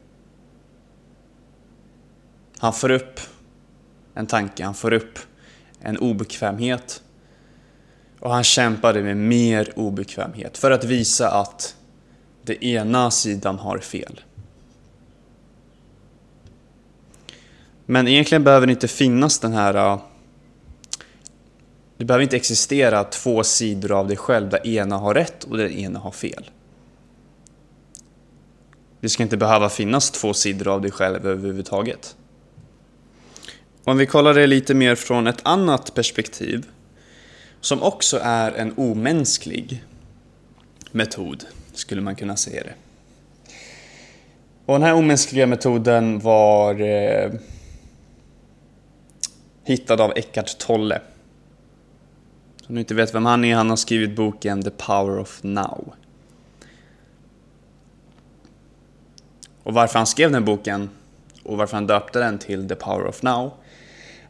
Han 2.58 2.72
får 2.72 2.90
upp 2.90 3.20
en 4.14 4.26
tanke, 4.26 4.64
han 4.64 4.74
får 4.74 4.92
upp 4.92 5.18
en 5.80 5.98
obekvämhet 5.98 7.02
och 8.20 8.30
han 8.30 8.44
kämpade 8.44 9.02
med 9.02 9.16
mer 9.16 9.72
obekvämhet 9.76 10.58
för 10.58 10.70
att 10.70 10.84
visa 10.84 11.30
att 11.30 11.76
den 12.42 12.56
ena 12.56 13.10
sidan 13.10 13.58
har 13.58 13.78
fel. 13.78 14.20
Men 17.86 18.08
egentligen 18.08 18.44
behöver 18.44 18.66
det 18.66 18.72
inte 18.72 18.88
finnas 18.88 19.38
den 19.38 19.52
här 19.52 19.74
äh, 19.74 20.00
det 21.96 22.04
behöver 22.04 22.22
inte 22.22 22.36
existera 22.36 23.04
två 23.04 23.44
sidor 23.44 23.92
av 23.92 24.08
dig 24.08 24.16
själv 24.16 24.48
där 24.48 24.66
ena 24.66 24.96
har 24.96 25.14
rätt 25.14 25.44
och 25.44 25.56
den 25.56 25.70
ena 25.70 25.98
har 25.98 26.10
fel. 26.10 26.50
Det 29.00 29.08
ska 29.08 29.22
inte 29.22 29.36
behöva 29.36 29.68
finnas 29.68 30.10
två 30.10 30.34
sidor 30.34 30.68
av 30.68 30.82
dig 30.82 30.90
själv 30.90 31.26
överhuvudtaget. 31.26 32.16
Om 33.84 33.98
vi 33.98 34.06
kollar 34.06 34.34
det 34.34 34.46
lite 34.46 34.74
mer 34.74 34.94
från 34.94 35.26
ett 35.26 35.40
annat 35.42 35.94
perspektiv, 35.94 36.66
som 37.68 37.82
också 37.82 38.20
är 38.22 38.52
en 38.52 38.74
omänsklig 38.76 39.84
metod, 40.92 41.44
skulle 41.72 42.00
man 42.00 42.16
kunna 42.16 42.36
säga 42.36 42.62
det. 42.62 42.74
Och 44.66 44.74
den 44.74 44.82
här 44.82 44.94
omänskliga 44.94 45.46
metoden 45.46 46.18
var 46.18 46.80
eh, 46.80 47.32
hittad 49.64 50.00
av 50.00 50.12
Eckart 50.16 50.58
Tolle. 50.58 51.00
Om 52.68 52.74
du 52.74 52.80
inte 52.80 52.94
vet 52.94 53.14
vem 53.14 53.26
han 53.26 53.44
är, 53.44 53.54
han 53.54 53.70
har 53.70 53.76
skrivit 53.76 54.16
boken 54.16 54.62
The 54.62 54.70
Power 54.70 55.18
of 55.18 55.40
Now. 55.42 55.92
Och 59.62 59.74
varför 59.74 59.98
han 59.98 60.06
skrev 60.06 60.32
den 60.32 60.44
boken 60.44 60.90
och 61.42 61.56
varför 61.56 61.76
han 61.76 61.86
döpte 61.86 62.18
den 62.18 62.38
till 62.38 62.68
The 62.68 62.74
Power 62.74 63.06
of 63.06 63.22
Now 63.22 63.52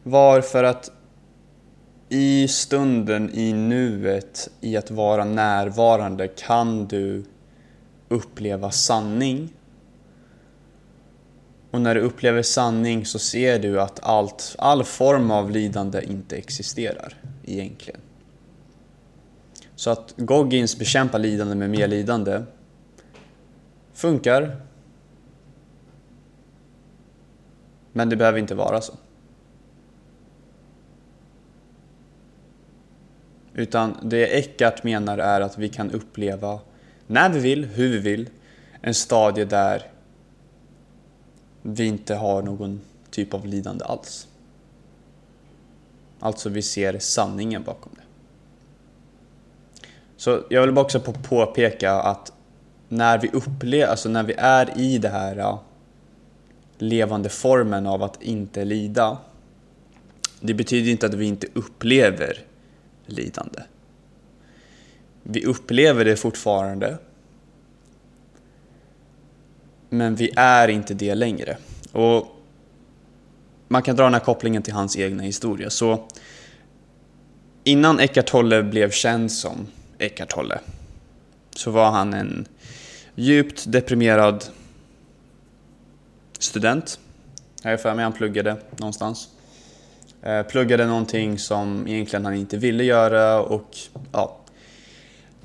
var 0.03 0.41
för 0.41 0.63
att 0.63 0.91
i 2.09 2.47
stunden, 2.47 3.33
i 3.33 3.53
nuet, 3.53 4.49
i 4.61 4.77
att 4.77 4.91
vara 4.91 5.25
närvarande 5.25 6.27
kan 6.27 6.87
du 6.87 7.23
uppleva 8.07 8.71
sanning. 8.71 9.53
Och 11.71 11.81
när 11.81 11.95
du 11.95 12.01
upplever 12.01 12.41
sanning 12.41 13.05
så 13.05 13.19
ser 13.19 13.59
du 13.59 13.81
att 13.81 13.99
allt, 14.03 14.55
all 14.57 14.83
form 14.83 15.31
av 15.31 15.51
lidande 15.51 16.03
inte 16.03 16.37
existerar 16.37 17.13
egentligen. 17.45 17.99
Så 19.75 19.89
att 19.89 20.13
Goggins 20.17 20.79
bekämpa 20.79 21.17
lidande 21.17 21.55
med 21.55 21.69
mer 21.69 21.87
lidande 21.87 22.43
funkar. 23.93 24.61
Men 27.91 28.09
det 28.09 28.15
behöver 28.15 28.39
inte 28.39 28.55
vara 28.55 28.81
så. 28.81 28.93
Utan 33.59 33.97
det 34.01 34.37
Eckart 34.37 34.83
menar 34.83 35.17
är 35.17 35.41
att 35.41 35.57
vi 35.57 35.69
kan 35.69 35.91
uppleva, 35.91 36.59
när 37.07 37.29
vi 37.29 37.39
vill, 37.39 37.65
hur 37.65 37.89
vi 37.89 37.97
vill, 37.97 38.29
en 38.81 38.93
stadie 38.93 39.45
där 39.45 39.83
vi 41.61 41.85
inte 41.85 42.15
har 42.15 42.41
någon 42.41 42.81
typ 43.09 43.33
av 43.33 43.45
lidande 43.45 43.85
alls. 43.85 44.27
Alltså 46.19 46.49
vi 46.49 46.61
ser 46.61 46.99
sanningen 46.99 47.63
bakom 47.63 47.91
det. 47.95 48.01
Så 50.17 50.43
jag 50.49 50.61
vill 50.61 50.71
bara 50.71 50.85
också 50.85 50.99
påpeka 50.99 51.93
att 51.93 52.31
när 52.87 53.17
vi 53.17 53.29
upplever, 53.33 53.87
alltså 53.87 54.09
när 54.09 54.23
vi 54.23 54.33
är 54.37 54.77
i 54.77 54.97
det 54.97 55.09
här 55.09 55.37
äh, 55.37 55.59
levande 56.77 57.29
formen 57.29 57.87
av 57.87 58.03
att 58.03 58.23
inte 58.23 58.65
lida. 58.65 59.17
Det 60.39 60.53
betyder 60.53 60.91
inte 60.91 61.05
att 61.05 61.13
vi 61.13 61.25
inte 61.25 61.47
upplever 61.53 62.48
lidande. 63.13 63.61
Vi 65.23 65.45
upplever 65.45 66.05
det 66.05 66.15
fortfarande. 66.15 66.97
Men 69.89 70.15
vi 70.15 70.31
är 70.35 70.67
inte 70.67 70.93
det 70.93 71.15
längre. 71.15 71.57
Och 71.91 72.27
man 73.67 73.81
kan 73.81 73.95
dra 73.95 74.03
den 74.03 74.13
här 74.13 74.21
kopplingen 74.21 74.63
till 74.63 74.73
hans 74.73 74.97
egna 74.97 75.23
historia. 75.23 75.69
Så 75.69 76.07
innan 77.63 77.99
Eckart 77.99 78.27
Tolle 78.27 78.63
blev 78.63 78.91
känd 78.91 79.31
som 79.31 79.67
Eckart 79.97 80.29
Tolle 80.29 80.59
så 81.55 81.71
var 81.71 81.91
han 81.91 82.13
en 82.13 82.47
djupt 83.15 83.71
deprimerad 83.71 84.45
student. 86.39 86.99
Jag 87.63 87.73
är 87.73 87.77
för 87.77 87.95
mig 87.95 88.03
han 88.03 88.13
pluggade 88.13 88.57
någonstans. 88.77 89.29
Eh, 90.21 90.43
pluggade 90.43 90.85
någonting 90.85 91.39
som 91.39 91.87
egentligen 91.87 92.25
han 92.25 92.33
inte 92.35 92.57
ville 92.57 92.83
göra 92.83 93.41
och 93.41 93.77
ja, 94.11 94.37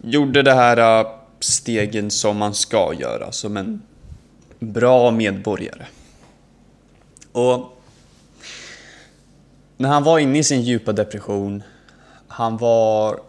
gjorde 0.03 0.43
det 0.43 0.55
här 0.55 1.01
eh, 1.01 1.11
stegen 1.41 2.11
som 2.11 2.37
man 2.37 2.55
ska 2.55 2.95
göra 2.99 3.33
som 3.33 3.57
en 3.57 3.83
bra 4.59 5.11
medborgare. 5.11 5.87
Och 7.33 7.79
när 9.77 9.89
han 9.89 10.05
var 10.05 10.19
inne 10.19 10.39
i 10.39 10.45
sin 10.45 10.63
djupa 10.63 10.93
depression, 10.93 11.63
han 12.29 12.57
var 12.57 13.21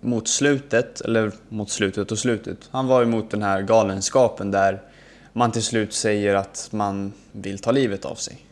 mot 0.00 0.28
slutet, 0.28 1.00
eller 1.00 1.32
mot 1.48 1.70
slutet 1.70 2.12
och 2.12 2.18
slutet, 2.18 2.58
han 2.70 2.86
var 2.86 3.02
emot 3.02 3.30
den 3.30 3.42
här 3.42 3.62
galenskapen 3.62 4.50
där 4.50 4.82
man 5.32 5.52
till 5.52 5.62
slut 5.62 5.92
säger 5.92 6.34
att 6.34 6.68
man 6.70 7.12
vill 7.32 7.58
ta 7.58 7.70
livet 7.72 8.04
av 8.04 8.14
sig. 8.14 8.46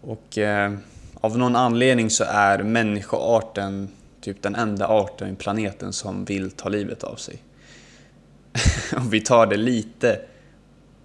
Och 0.00 0.38
eh, 0.38 0.72
av 1.14 1.38
någon 1.38 1.56
anledning 1.56 2.10
så 2.10 2.24
är 2.24 2.62
människoarten 2.62 3.88
typ 4.20 4.42
den 4.42 4.54
enda 4.54 4.88
arten 4.88 5.32
i 5.32 5.36
planeten 5.36 5.92
som 5.92 6.24
vill 6.24 6.50
ta 6.50 6.68
livet 6.68 7.04
av 7.04 7.16
sig. 7.16 7.42
och 8.96 9.12
vi 9.12 9.20
tar 9.20 9.46
det 9.46 9.56
lite 9.56 10.20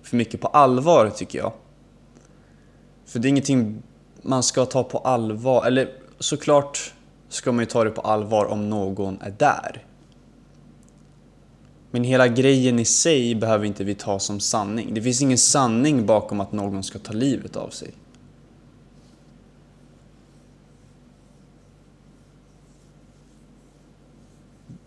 för 0.03 0.17
mycket 0.17 0.41
på 0.41 0.47
allvar 0.47 1.09
tycker 1.09 1.39
jag. 1.39 1.53
För 3.05 3.19
det 3.19 3.27
är 3.27 3.29
ingenting 3.29 3.83
man 4.21 4.43
ska 4.43 4.65
ta 4.65 4.83
på 4.83 4.97
allvar, 4.97 5.65
eller 5.65 5.91
såklart 6.19 6.93
ska 7.29 7.51
man 7.51 7.59
ju 7.59 7.65
ta 7.65 7.83
det 7.83 7.89
på 7.89 8.01
allvar 8.01 8.45
om 8.45 8.69
någon 8.69 9.21
är 9.21 9.33
där. 9.37 9.85
Men 11.91 12.03
hela 12.03 12.27
grejen 12.27 12.79
i 12.79 12.85
sig 12.85 13.35
behöver 13.35 13.65
inte 13.65 13.83
vi 13.83 13.95
ta 13.95 14.19
som 14.19 14.39
sanning. 14.39 14.93
Det 14.93 15.01
finns 15.01 15.21
ingen 15.21 15.37
sanning 15.37 16.05
bakom 16.05 16.39
att 16.39 16.51
någon 16.51 16.83
ska 16.83 16.99
ta 16.99 17.13
livet 17.13 17.55
av 17.55 17.69
sig. 17.69 17.91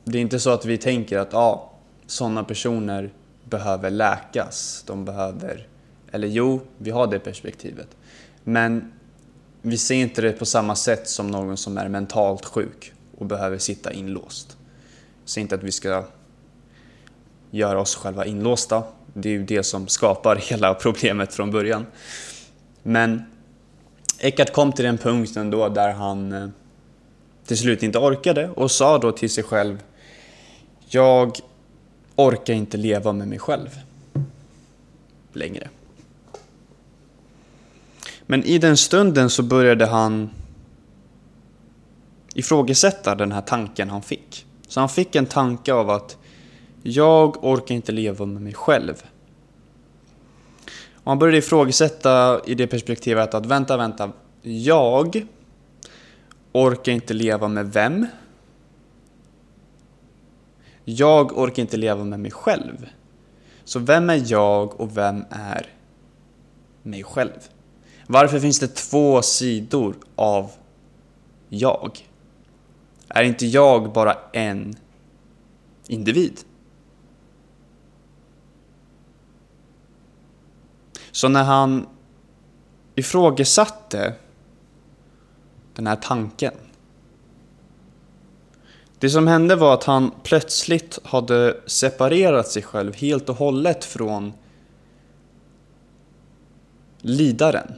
Det 0.08 0.18
är 0.18 0.22
inte 0.22 0.40
så 0.40 0.50
att 0.50 0.64
vi 0.64 0.78
tänker 0.78 1.18
att 1.18 1.32
ja, 1.32 1.72
sådana 2.06 2.44
personer 2.44 3.12
behöver 3.44 3.90
läkas. 3.90 4.84
De 4.86 5.04
behöver... 5.04 5.68
Eller 6.12 6.28
jo, 6.28 6.60
vi 6.78 6.90
har 6.90 7.06
det 7.06 7.18
perspektivet. 7.18 7.88
Men 8.44 8.92
vi 9.62 9.78
ser 9.78 9.94
inte 9.94 10.22
det 10.22 10.32
på 10.32 10.46
samma 10.46 10.76
sätt 10.76 11.08
som 11.08 11.26
någon 11.26 11.56
som 11.56 11.78
är 11.78 11.88
mentalt 11.88 12.44
sjuk 12.44 12.92
och 13.18 13.26
behöver 13.26 13.58
sitta 13.58 13.92
inlåst. 13.92 14.56
Jag 15.22 15.28
säger 15.28 15.42
inte 15.42 15.54
att 15.54 15.62
vi 15.62 15.72
ska 15.72 16.04
göra 17.50 17.80
oss 17.80 17.96
själva 17.96 18.26
inlåsta. 18.26 18.82
Det 19.14 19.28
är 19.28 19.32
ju 19.32 19.44
det 19.44 19.62
som 19.62 19.88
skapar 19.88 20.36
hela 20.50 20.74
problemet 20.74 21.34
från 21.34 21.50
början. 21.50 21.86
Men 22.82 23.22
Eckart 24.18 24.52
kom 24.52 24.72
till 24.72 24.84
den 24.84 24.98
punkten 24.98 25.50
då 25.50 25.68
där 25.68 25.92
han 25.92 26.32
eh, 26.32 26.48
till 27.46 27.58
slut 27.58 27.82
inte 27.82 27.98
orkade 27.98 28.48
och 28.48 28.70
sa 28.70 28.98
då 28.98 29.12
till 29.12 29.30
sig 29.30 29.44
själv 29.44 29.82
jag 30.88 31.38
orkar 32.16 32.54
inte 32.54 32.76
leva 32.76 33.12
med 33.12 33.28
mig 33.28 33.38
själv 33.38 33.68
längre. 35.32 35.68
Men 38.26 38.44
i 38.44 38.58
den 38.58 38.76
stunden 38.76 39.30
så 39.30 39.42
började 39.42 39.86
han 39.86 40.30
ifrågasätta 42.34 43.14
den 43.14 43.32
här 43.32 43.40
tanken 43.40 43.90
han 43.90 44.02
fick. 44.02 44.46
Så 44.68 44.80
han 44.80 44.88
fick 44.88 45.14
en 45.14 45.26
tanke 45.26 45.72
av 45.72 45.90
att 45.90 46.16
jag 46.82 47.44
orkar 47.44 47.74
inte 47.74 47.92
leva 47.92 48.26
med 48.26 48.42
mig 48.42 48.54
själv. 48.54 49.02
Och 50.94 51.10
han 51.10 51.18
började 51.18 51.38
ifrågasätta 51.38 52.40
i 52.46 52.54
det 52.54 52.66
perspektivet 52.66 53.34
att 53.34 53.46
vänta, 53.46 53.76
vänta. 53.76 54.12
Jag 54.42 55.26
orkar 56.52 56.92
inte 56.92 57.14
leva 57.14 57.48
med 57.48 57.72
vem? 57.72 58.06
Jag 60.88 61.38
orkar 61.38 61.62
inte 61.62 61.76
leva 61.76 62.04
med 62.04 62.20
mig 62.20 62.30
själv. 62.30 62.88
Så 63.64 63.78
vem 63.78 64.10
är 64.10 64.22
jag 64.32 64.80
och 64.80 64.96
vem 64.96 65.24
är 65.30 65.66
mig 66.82 67.02
själv? 67.04 67.48
Varför 68.06 68.40
finns 68.40 68.58
det 68.60 68.74
två 68.74 69.22
sidor 69.22 69.96
av 70.16 70.50
jag? 71.48 72.08
Är 73.08 73.22
inte 73.22 73.46
jag 73.46 73.92
bara 73.92 74.16
en 74.32 74.74
individ? 75.86 76.40
Så 81.10 81.28
när 81.28 81.44
han 81.44 81.86
ifrågasatte 82.94 84.14
den 85.74 85.86
här 85.86 85.96
tanken. 85.96 86.54
Det 88.98 89.10
som 89.10 89.26
hände 89.26 89.56
var 89.56 89.74
att 89.74 89.84
han 89.84 90.10
plötsligt 90.22 90.98
hade 91.04 91.60
separerat 91.66 92.48
sig 92.48 92.62
själv 92.62 92.94
helt 92.94 93.28
och 93.28 93.36
hållet 93.36 93.84
från 93.84 94.32
lidaren. 97.00 97.72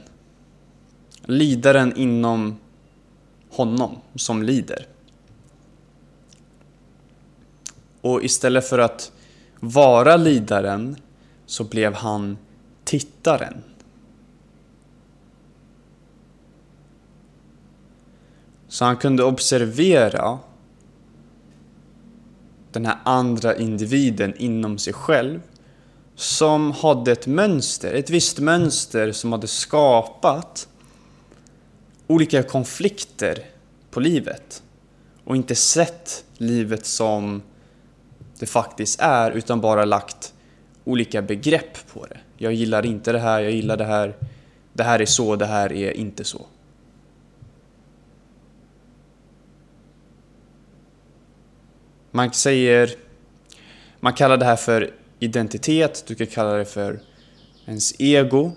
Lidaren 1.25 1.97
inom 1.97 2.59
honom 3.49 3.97
som 4.15 4.43
lider. 4.43 4.87
Och 8.01 8.23
istället 8.23 8.69
för 8.69 8.79
att 8.79 9.11
vara 9.59 10.17
lidaren 10.17 10.95
så 11.45 11.63
blev 11.63 11.93
han 11.93 12.37
tittaren. 12.83 13.63
Så 18.67 18.85
han 18.85 18.97
kunde 18.97 19.23
observera 19.23 20.39
den 22.71 22.85
här 22.85 22.97
andra 23.03 23.55
individen 23.55 24.33
inom 24.37 24.77
sig 24.77 24.93
själv 24.93 25.41
som 26.15 26.71
hade 26.71 27.11
ett 27.11 27.27
mönster, 27.27 27.93
ett 27.93 28.09
visst 28.09 28.39
mönster 28.39 29.11
som 29.11 29.31
hade 29.31 29.47
skapat 29.47 30.67
olika 32.07 32.43
konflikter 32.43 33.45
på 33.91 33.99
livet 33.99 34.63
och 35.23 35.35
inte 35.35 35.55
sett 35.55 36.23
livet 36.37 36.85
som 36.85 37.41
det 38.39 38.45
faktiskt 38.45 38.99
är 39.01 39.31
utan 39.31 39.61
bara 39.61 39.85
lagt 39.85 40.33
olika 40.83 41.21
begrepp 41.21 41.93
på 41.93 42.05
det. 42.05 42.17
Jag 42.37 42.53
gillar 42.53 42.85
inte 42.85 43.11
det 43.11 43.19
här, 43.19 43.41
jag 43.41 43.51
gillar 43.51 43.77
det 43.77 43.85
här, 43.85 44.15
det 44.73 44.83
här 44.83 44.99
är 44.99 45.05
så, 45.05 45.35
det 45.35 45.45
här 45.45 45.73
är 45.73 45.91
inte 45.91 46.23
så. 46.23 46.45
Man 52.11 52.33
säger, 52.33 52.95
man 53.99 54.13
kallar 54.13 54.37
det 54.37 54.45
här 54.45 54.55
för 54.55 54.93
identitet, 55.19 56.03
du 56.07 56.15
kan 56.15 56.27
kalla 56.27 56.53
det 56.53 56.65
för 56.65 56.99
ens 57.65 57.99
ego. 57.99 58.51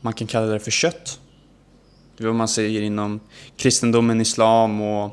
Man 0.00 0.12
kan 0.12 0.26
kalla 0.26 0.46
det 0.46 0.60
för 0.60 0.70
kött. 0.70 1.20
Det 2.16 2.24
är 2.24 2.26
vad 2.26 2.36
man 2.36 2.48
säger 2.48 2.82
inom 2.82 3.20
kristendomen, 3.56 4.20
islam 4.20 4.80
och 4.80 5.12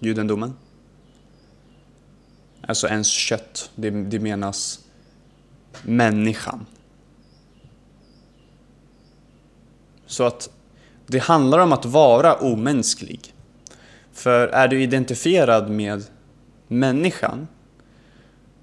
judendomen. 0.00 0.56
Alltså 2.60 2.88
ens 2.88 3.08
kött, 3.08 3.70
det, 3.74 3.90
det 3.90 4.18
menas 4.18 4.80
människan. 5.82 6.66
Så 10.06 10.24
att 10.24 10.50
det 11.06 11.18
handlar 11.18 11.58
om 11.58 11.72
att 11.72 11.84
vara 11.84 12.34
omänsklig. 12.34 13.34
För 14.12 14.48
är 14.48 14.68
du 14.68 14.82
identifierad 14.82 15.70
med 15.70 16.04
människan 16.68 17.48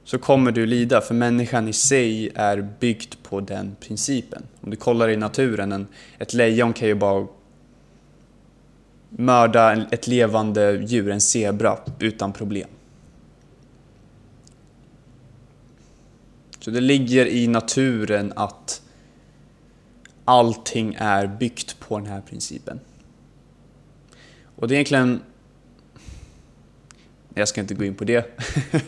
så 0.03 0.17
kommer 0.17 0.51
du 0.51 0.65
lida, 0.65 1.01
för 1.01 1.13
människan 1.13 1.67
i 1.67 1.73
sig 1.73 2.29
är 2.36 2.69
byggd 2.79 3.13
på 3.23 3.39
den 3.39 3.75
principen. 3.79 4.43
Om 4.62 4.69
du 4.69 4.77
kollar 4.77 5.10
i 5.10 5.17
naturen, 5.17 5.71
en, 5.71 5.88
ett 6.19 6.34
lejon 6.34 6.73
kan 6.73 6.88
ju 6.88 6.95
bara 6.95 7.27
mörda 9.10 9.86
ett 9.91 10.08
levande 10.08 10.84
djur, 10.86 11.12
en 11.12 11.21
zebra, 11.21 11.77
utan 11.99 12.34
problem. 12.34 12.69
Så 16.60 16.71
det 16.71 16.82
ligger 16.82 17.25
i 17.25 17.47
naturen 17.47 18.34
att 18.36 18.82
allting 20.26 20.96
är 21.00 21.28
byggt 21.28 21.80
på 21.80 21.98
den 22.00 22.08
här 22.08 22.22
principen. 22.22 22.80
Och 24.56 24.68
det 24.68 24.74
är 24.74 24.76
egentligen... 24.76 25.22
Jag 27.36 27.48
ska 27.48 27.62
inte 27.62 27.74
gå 27.74 27.84
in 27.84 27.96
på 27.96 28.04
det. 28.04 28.40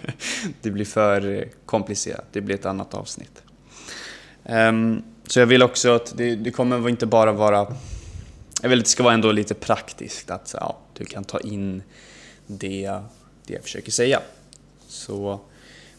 det 0.62 0.72
blir 0.72 0.86
för 0.86 1.50
komplicerat. 1.66 2.26
Det 2.32 2.42
blir 2.42 2.56
ett 2.56 2.66
annat 2.66 2.94
avsnitt. 2.94 3.44
Ehm, 4.44 5.04
så 5.28 5.40
jag 5.40 5.48
vill 5.48 5.64
också 5.64 5.96
att 5.96 6.18
det, 6.18 6.36
det 6.36 6.52
kommer 6.52 6.90
inte 6.90 7.06
bara 7.06 7.32
vara... 7.32 7.76
Jag 8.62 8.70
vill 8.70 8.80
att 8.80 8.86
det 8.86 8.92
ska 8.92 9.04
vara 9.04 9.14
ändå 9.14 9.32
lite 9.32 9.54
praktiskt. 9.54 10.32
Att 10.32 10.56
ja, 10.60 10.78
du 10.94 11.06
kan 11.06 11.24
ta 11.24 11.40
in 11.40 11.84
det, 12.48 13.00
det 13.46 13.54
jag 13.54 13.64
försöker 13.64 13.92
säga. 13.92 14.20
Så 14.88 15.40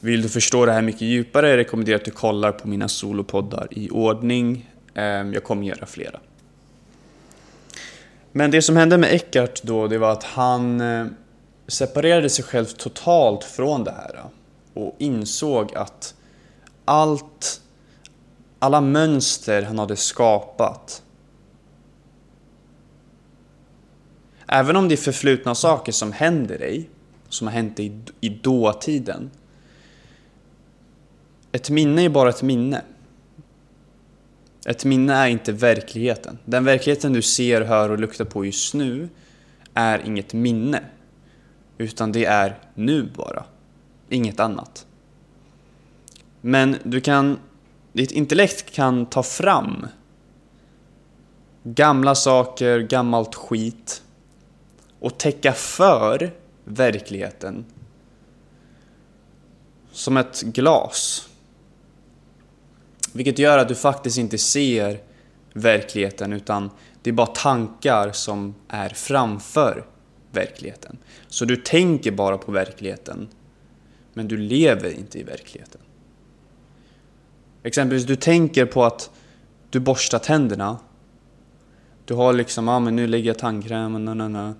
vill 0.00 0.22
du 0.22 0.28
förstå 0.28 0.66
det 0.66 0.72
här 0.72 0.82
mycket 0.82 1.02
djupare 1.02 1.48
jag 1.48 1.56
rekommenderar 1.56 1.96
att 1.96 2.04
du 2.04 2.10
kollar 2.10 2.52
på 2.52 2.68
mina 2.68 2.88
solopoddar 2.88 3.68
i 3.70 3.90
ordning. 3.90 4.70
Ehm, 4.96 5.34
jag 5.34 5.44
kommer 5.44 5.66
göra 5.66 5.86
flera. 5.86 6.20
Men 8.32 8.50
det 8.50 8.62
som 8.62 8.76
hände 8.76 8.98
med 8.98 9.14
Eckart 9.14 9.62
då, 9.62 9.88
det 9.88 9.98
var 9.98 10.12
att 10.12 10.24
han 10.24 10.80
eh, 10.80 11.06
separerade 11.66 12.30
sig 12.30 12.44
själv 12.44 12.66
totalt 12.66 13.44
från 13.44 13.84
det 13.84 13.90
här 13.90 14.14
eh, 14.14 14.82
och 14.82 14.96
insåg 14.98 15.74
att 15.74 16.14
allt, 16.84 17.60
alla 18.58 18.80
mönster 18.80 19.62
han 19.62 19.78
hade 19.78 19.96
skapat 19.96 21.02
Även 24.48 24.76
om 24.76 24.88
det 24.88 24.94
är 24.94 24.96
förflutna 24.96 25.54
saker 25.54 25.92
som 25.92 26.12
händer 26.12 26.58
dig, 26.58 26.90
som 27.28 27.46
har 27.46 27.54
hänt 27.54 27.76
dig 27.76 28.00
i 28.20 28.28
dåtiden. 28.28 29.30
Ett 31.52 31.70
minne 31.70 32.04
är 32.04 32.08
bara 32.08 32.28
ett 32.28 32.42
minne. 32.42 32.82
Ett 34.68 34.84
minne 34.84 35.14
är 35.14 35.26
inte 35.28 35.52
verkligheten. 35.52 36.38
Den 36.44 36.64
verkligheten 36.64 37.12
du 37.12 37.22
ser, 37.22 37.60
hör 37.60 37.90
och 37.90 37.98
luktar 37.98 38.24
på 38.24 38.44
just 38.44 38.74
nu 38.74 39.08
är 39.74 40.06
inget 40.06 40.32
minne. 40.32 40.84
Utan 41.78 42.12
det 42.12 42.24
är 42.24 42.58
nu 42.74 43.02
bara. 43.16 43.44
Inget 44.08 44.40
annat. 44.40 44.86
Men 46.40 46.76
du 46.84 47.00
kan, 47.00 47.38
ditt 47.92 48.10
intellekt 48.10 48.70
kan 48.70 49.06
ta 49.06 49.22
fram 49.22 49.86
gamla 51.62 52.14
saker, 52.14 52.80
gammalt 52.80 53.34
skit 53.34 54.02
och 54.98 55.18
täcka 55.18 55.52
för 55.52 56.30
verkligheten 56.64 57.64
som 59.92 60.16
ett 60.16 60.42
glas. 60.42 61.28
Vilket 63.16 63.38
gör 63.38 63.58
att 63.58 63.68
du 63.68 63.74
faktiskt 63.74 64.18
inte 64.18 64.38
ser 64.38 65.00
verkligheten 65.52 66.32
utan 66.32 66.70
det 67.02 67.10
är 67.10 67.14
bara 67.14 67.26
tankar 67.26 68.12
som 68.12 68.54
är 68.68 68.88
framför 68.88 69.84
verkligheten. 70.32 70.98
Så 71.28 71.44
du 71.44 71.56
tänker 71.56 72.10
bara 72.10 72.38
på 72.38 72.52
verkligheten 72.52 73.28
men 74.14 74.28
du 74.28 74.36
lever 74.36 74.90
inte 74.90 75.18
i 75.18 75.22
verkligheten. 75.22 75.80
Exempelvis, 77.62 78.06
du 78.06 78.16
tänker 78.16 78.66
på 78.66 78.84
att 78.84 79.10
du 79.70 79.80
borstar 79.80 80.18
tänderna. 80.18 80.78
Du 82.04 82.14
har 82.14 82.32
liksom, 82.32 82.68
ja 82.68 82.74
ah, 82.74 82.80
men 82.80 82.96
nu 82.96 83.06
lägger 83.06 83.26
jag 83.26 83.38
tandkräm, 83.38 84.04
na, 84.04 84.14
na, 84.14 84.28
na. 84.28 84.54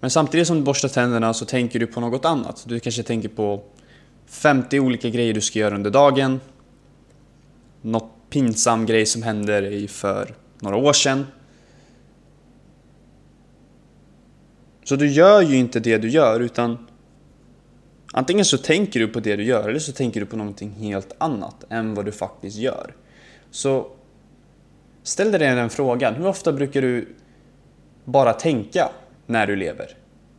Men 0.00 0.10
samtidigt 0.10 0.46
som 0.46 0.56
du 0.56 0.62
borstar 0.62 0.88
tänderna 0.88 1.34
så 1.34 1.44
tänker 1.44 1.78
du 1.78 1.86
på 1.86 2.00
något 2.00 2.24
annat. 2.24 2.64
Du 2.68 2.80
kanske 2.80 3.02
tänker 3.02 3.28
på 3.28 3.62
50 4.26 4.80
olika 4.80 5.08
grejer 5.08 5.34
du 5.34 5.40
ska 5.40 5.58
göra 5.58 5.74
under 5.74 5.90
dagen 5.90 6.40
något 7.84 8.10
pinsam 8.30 8.86
grej 8.86 9.06
som 9.06 9.22
hände 9.22 9.88
för 9.88 10.34
några 10.60 10.76
år 10.76 10.92
sedan. 10.92 11.26
Så 14.84 14.96
du 14.96 15.08
gör 15.08 15.42
ju 15.42 15.56
inte 15.56 15.80
det 15.80 15.98
du 15.98 16.08
gör 16.08 16.40
utan 16.40 16.86
antingen 18.12 18.44
så 18.44 18.58
tänker 18.58 19.00
du 19.00 19.08
på 19.08 19.20
det 19.20 19.36
du 19.36 19.44
gör 19.44 19.68
eller 19.68 19.78
så 19.78 19.92
tänker 19.92 20.20
du 20.20 20.26
på 20.26 20.36
någonting 20.36 20.70
helt 20.70 21.12
annat 21.18 21.64
än 21.68 21.94
vad 21.94 22.04
du 22.04 22.12
faktiskt 22.12 22.56
gör. 22.56 22.94
Så 23.50 23.86
ställ 25.02 25.32
dig 25.32 25.40
den 25.40 25.70
frågan, 25.70 26.14
hur 26.14 26.26
ofta 26.26 26.52
brukar 26.52 26.82
du 26.82 27.14
bara 28.04 28.32
tänka 28.32 28.90
när 29.26 29.46
du 29.46 29.56
lever? 29.56 29.96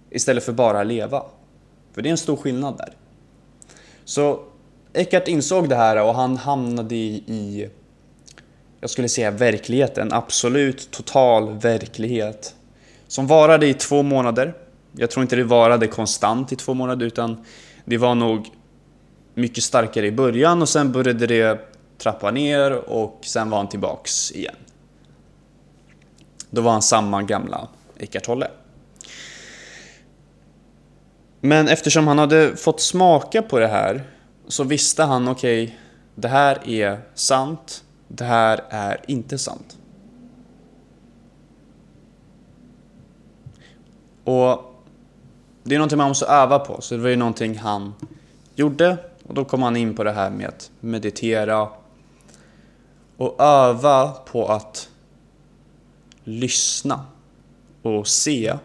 Istället 0.09 0.43
för 0.43 0.53
bara 0.53 0.83
leva? 0.83 1.23
För 1.93 2.01
det 2.01 2.09
är 2.09 2.11
en 2.11 2.17
stor 2.17 2.35
skillnad 2.35 2.77
där. 2.77 2.93
Så 4.05 4.43
Eckart 4.95 5.27
insåg 5.27 5.69
det 5.69 5.75
här 5.75 6.01
och 6.03 6.15
han 6.15 6.37
hamnade 6.37 6.95
i, 6.95 7.69
jag 8.79 8.89
skulle 8.89 9.09
säga 9.09 9.31
verkligheten, 9.31 10.13
absolut 10.13 10.91
total 10.91 11.59
verklighet. 11.59 12.55
Som 13.07 13.27
varade 13.27 13.67
i 13.67 13.73
två 13.73 14.03
månader. 14.03 14.53
Jag 14.91 15.11
tror 15.11 15.21
inte 15.21 15.35
det 15.35 15.43
varade 15.43 15.87
konstant 15.87 16.51
i 16.51 16.55
två 16.55 16.73
månader 16.73 17.05
utan 17.05 17.45
det 17.85 17.97
var 17.97 18.15
nog 18.15 18.49
mycket 19.33 19.63
starkare 19.63 20.07
i 20.07 20.11
början 20.11 20.61
och 20.61 20.69
sen 20.69 20.91
började 20.91 21.27
det 21.27 21.59
trappa 21.97 22.31
ner 22.31 22.71
och 22.71 23.19
sen 23.21 23.49
var 23.49 23.57
han 23.57 23.69
tillbaks 23.69 24.31
igen. 24.31 24.55
Då 26.49 26.61
var 26.61 26.71
han 26.71 26.81
samma 26.81 27.21
gamla 27.21 27.67
Eckart 27.97 28.23
Tolle. 28.23 28.47
Men 31.41 31.67
eftersom 31.67 32.07
han 32.07 32.19
hade 32.19 32.55
fått 32.55 32.81
smaka 32.81 33.41
på 33.41 33.59
det 33.59 33.67
här 33.67 34.03
så 34.47 34.63
visste 34.63 35.03
han, 35.03 35.27
okej, 35.27 35.63
okay, 35.63 35.75
det 36.15 36.27
här 36.27 36.69
är 36.69 37.01
sant, 37.13 37.83
det 38.07 38.23
här 38.23 38.63
är 38.69 39.01
inte 39.07 39.37
sant. 39.37 39.77
Och 44.23 44.75
det 45.63 45.75
är 45.75 45.79
någonting 45.79 45.97
man 45.97 46.07
måste 46.07 46.25
öva 46.25 46.59
på, 46.59 46.81
så 46.81 46.95
det 46.95 47.01
var 47.01 47.09
ju 47.09 47.15
någonting 47.15 47.57
han 47.57 47.93
gjorde. 48.55 48.97
Och 49.23 49.33
då 49.33 49.45
kom 49.45 49.61
han 49.61 49.75
in 49.75 49.95
på 49.95 50.03
det 50.03 50.11
här 50.11 50.29
med 50.29 50.47
att 50.47 50.71
meditera 50.79 51.69
och 53.17 53.41
öva 53.41 54.11
på 54.11 54.47
att 54.47 54.89
lyssna 56.23 57.05
och 57.81 58.07
se 58.07 58.57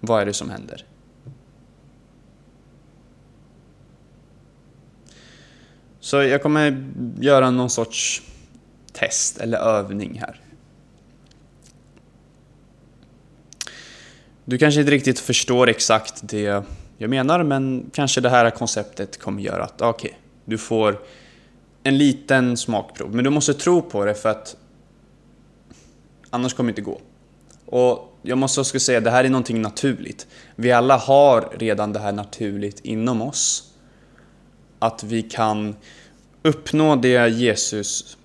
vad 0.00 0.22
är 0.22 0.26
det 0.26 0.34
som 0.34 0.50
händer. 0.50 0.84
Så 6.02 6.22
jag 6.22 6.42
kommer 6.42 6.92
göra 7.20 7.50
någon 7.50 7.70
sorts 7.70 8.22
test 8.92 9.38
eller 9.38 9.58
övning 9.58 10.18
här. 10.20 10.40
Du 14.44 14.58
kanske 14.58 14.80
inte 14.80 14.92
riktigt 14.92 15.18
förstår 15.18 15.68
exakt 15.68 16.20
det 16.22 16.64
jag 16.98 17.10
menar, 17.10 17.42
men 17.42 17.90
kanske 17.92 18.20
det 18.20 18.30
här 18.30 18.50
konceptet 18.50 19.18
kommer 19.18 19.42
göra 19.42 19.64
att 19.64 19.80
okej, 19.80 20.08
okay, 20.08 20.20
du 20.44 20.58
får 20.58 21.00
en 21.82 21.98
liten 21.98 22.56
smakprov. 22.56 23.14
Men 23.14 23.24
du 23.24 23.30
måste 23.30 23.54
tro 23.54 23.82
på 23.82 24.04
det 24.04 24.14
för 24.14 24.28
att 24.28 24.56
annars 26.30 26.54
kommer 26.54 26.72
det 26.72 26.80
inte 26.80 26.90
gå. 26.90 27.00
Och 27.66 28.18
jag 28.22 28.38
måste 28.38 28.60
också 28.60 28.80
säga, 28.80 29.00
det 29.00 29.10
här 29.10 29.24
är 29.24 29.28
någonting 29.28 29.62
naturligt. 29.62 30.26
Vi 30.56 30.72
alla 30.72 30.96
har 30.96 31.48
redan 31.58 31.92
det 31.92 31.98
här 31.98 32.12
naturligt 32.12 32.80
inom 32.80 33.22
oss. 33.22 33.71
Att 34.82 35.02
vi 35.02 35.22
kan 35.22 35.76
uppnå 36.42 36.96
det 36.96 37.28
Jesus 37.28 38.16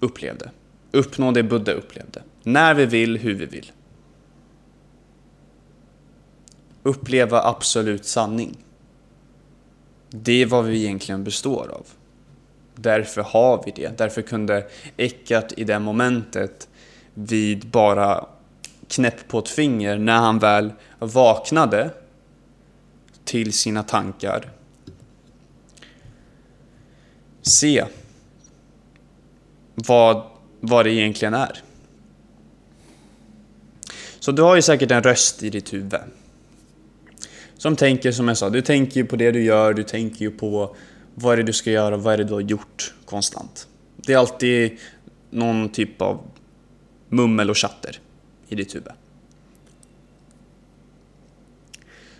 upplevde. 0.00 0.50
Uppnå 0.92 1.30
det 1.30 1.42
Buddha 1.42 1.72
upplevde. 1.72 2.22
När 2.42 2.74
vi 2.74 2.86
vill, 2.86 3.18
hur 3.18 3.34
vi 3.34 3.46
vill. 3.46 3.72
Uppleva 6.82 7.42
absolut 7.42 8.04
sanning. 8.04 8.56
Det 10.10 10.42
är 10.42 10.46
vad 10.46 10.64
vi 10.64 10.84
egentligen 10.84 11.24
består 11.24 11.70
av. 11.72 11.86
Därför 12.74 13.22
har 13.22 13.62
vi 13.66 13.72
det. 13.82 13.98
Därför 13.98 14.22
kunde 14.22 14.66
Eckart 14.96 15.52
i 15.56 15.64
det 15.64 15.78
momentet 15.78 16.68
vid 17.14 17.66
bara 17.66 18.26
knäpp 18.88 19.28
på 19.28 19.38
ett 19.38 19.48
finger 19.48 19.98
när 19.98 20.18
han 20.18 20.38
väl 20.38 20.72
vaknade 20.98 21.90
till 23.24 23.52
sina 23.52 23.82
tankar 23.82 24.57
se 27.42 27.84
vad, 29.74 30.22
vad 30.60 30.86
det 30.86 30.92
egentligen 30.92 31.34
är. 31.34 31.62
Så 34.20 34.32
du 34.32 34.42
har 34.42 34.56
ju 34.56 34.62
säkert 34.62 34.90
en 34.90 35.02
röst 35.02 35.42
i 35.42 35.50
ditt 35.50 35.72
huvud. 35.72 36.00
Som 37.56 37.76
tänker 37.76 38.12
som 38.12 38.28
jag 38.28 38.36
sa, 38.36 38.50
du 38.50 38.62
tänker 38.62 39.00
ju 39.00 39.06
på 39.06 39.16
det 39.16 39.30
du 39.30 39.42
gör, 39.42 39.74
du 39.74 39.82
tänker 39.82 40.20
ju 40.20 40.30
på 40.30 40.76
vad 41.14 41.32
är 41.32 41.36
det 41.36 41.42
du 41.42 41.52
ska 41.52 41.70
göra, 41.70 41.96
vad 41.96 42.14
är 42.14 42.18
det 42.18 42.24
du 42.24 42.34
har 42.34 42.40
gjort 42.40 42.94
konstant. 43.04 43.68
Det 43.96 44.12
är 44.12 44.18
alltid 44.18 44.78
någon 45.30 45.68
typ 45.68 46.02
av 46.02 46.20
mummel 47.08 47.50
och 47.50 47.56
chatter 47.56 48.00
i 48.48 48.54
ditt 48.54 48.74
huvud. 48.74 48.92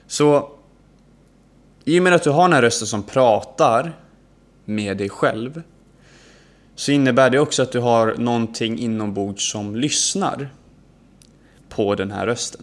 Så 0.07 0.51
i 1.85 1.99
och 1.99 2.03
med 2.03 2.13
att 2.13 2.23
du 2.23 2.31
har 2.31 2.43
den 2.43 2.53
här 2.53 2.63
rösten 2.63 2.87
som 2.87 3.03
pratar 3.03 3.93
med 4.69 4.97
dig 4.97 5.09
själv 5.09 5.63
så 6.75 6.93
innebär 6.93 7.31
det 7.31 7.39
också 7.39 7.63
att 7.63 7.73
du 7.73 7.79
har 7.79 8.15
någonting 8.19 8.79
inombords 8.79 9.51
som 9.51 9.77
lyssnar 9.77 10.51
på 11.69 11.95
den 11.95 12.11
här 12.11 12.27
rösten. 12.27 12.63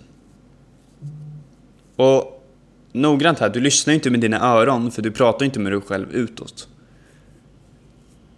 Och 1.95 2.45
noggrant 2.91 3.39
här, 3.39 3.49
du 3.49 3.59
lyssnar 3.59 3.93
inte 3.93 4.09
med 4.09 4.19
dina 4.19 4.39
öron 4.39 4.91
för 4.91 5.01
du 5.01 5.11
pratar 5.11 5.45
inte 5.45 5.59
med 5.59 5.71
dig 5.71 5.81
själv 5.81 6.11
utåt. 6.11 6.67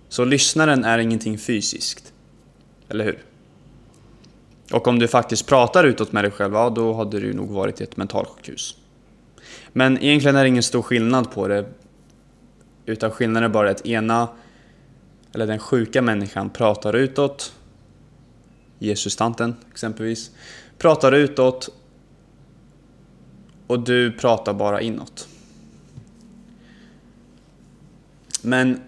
Så 0.10 0.26
lyssnaren 0.26 0.84
är 0.84 1.00
ingenting 1.00 1.38
fysiskt. 1.38 2.14
Eller 2.90 3.06
hur? 3.06 3.24
Och 4.72 4.88
om 4.88 5.00
du 5.00 5.08
faktiskt 5.08 5.48
pratar 5.48 5.84
utåt 5.84 6.12
med 6.12 6.24
dig 6.24 6.32
själv, 6.32 6.54
ja 6.54 6.70
då 6.70 6.94
hade 6.94 7.20
du 7.20 7.34
nog 7.34 7.50
varit 7.50 7.82
i 7.82 7.84
ett 7.84 7.98
mentalsjukhus. 7.98 8.76
Men 9.74 10.04
egentligen 10.04 10.36
är 10.36 10.44
det 10.44 10.48
ingen 10.48 10.64
stor 10.64 10.82
skillnad 10.82 11.32
på 11.32 11.48
det. 11.48 11.66
Utan 12.88 13.12
skillnaden 13.12 13.50
är 13.50 13.54
bara 13.54 13.70
att 13.70 13.86
ena, 13.86 14.28
eller 15.34 15.48
den 15.48 15.60
sjuka 15.60 16.02
människan 16.02 16.50
pratar 16.50 16.96
utåt. 16.96 17.54
Jesus-tanten 18.80 19.56
exempelvis. 19.72 20.32
Pratar 20.78 21.12
utåt. 21.12 21.70
Och 23.68 23.80
du 23.80 24.12
pratar 24.12 24.54
bara 24.54 24.82
inåt. 24.82 25.28
Men 28.42 28.82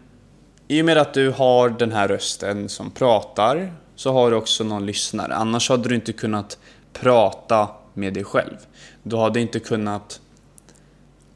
i 0.67 0.81
och 0.81 0.85
med 0.85 0.97
att 0.97 1.13
du 1.13 1.31
har 1.31 1.69
den 1.69 1.91
här 1.91 2.07
rösten 2.07 2.69
som 2.69 2.91
pratar 2.91 3.73
så 3.95 4.13
har 4.13 4.31
du 4.31 4.37
också 4.37 4.63
någon 4.63 4.85
lyssnare. 4.85 5.35
Annars 5.35 5.69
hade 5.69 5.89
du 5.89 5.95
inte 5.95 6.13
kunnat 6.13 6.57
prata 6.93 7.69
med 7.93 8.13
dig 8.13 8.23
själv. 8.23 8.57
Du 9.03 9.17
hade 9.17 9.39
inte 9.39 9.59
kunnat 9.59 10.21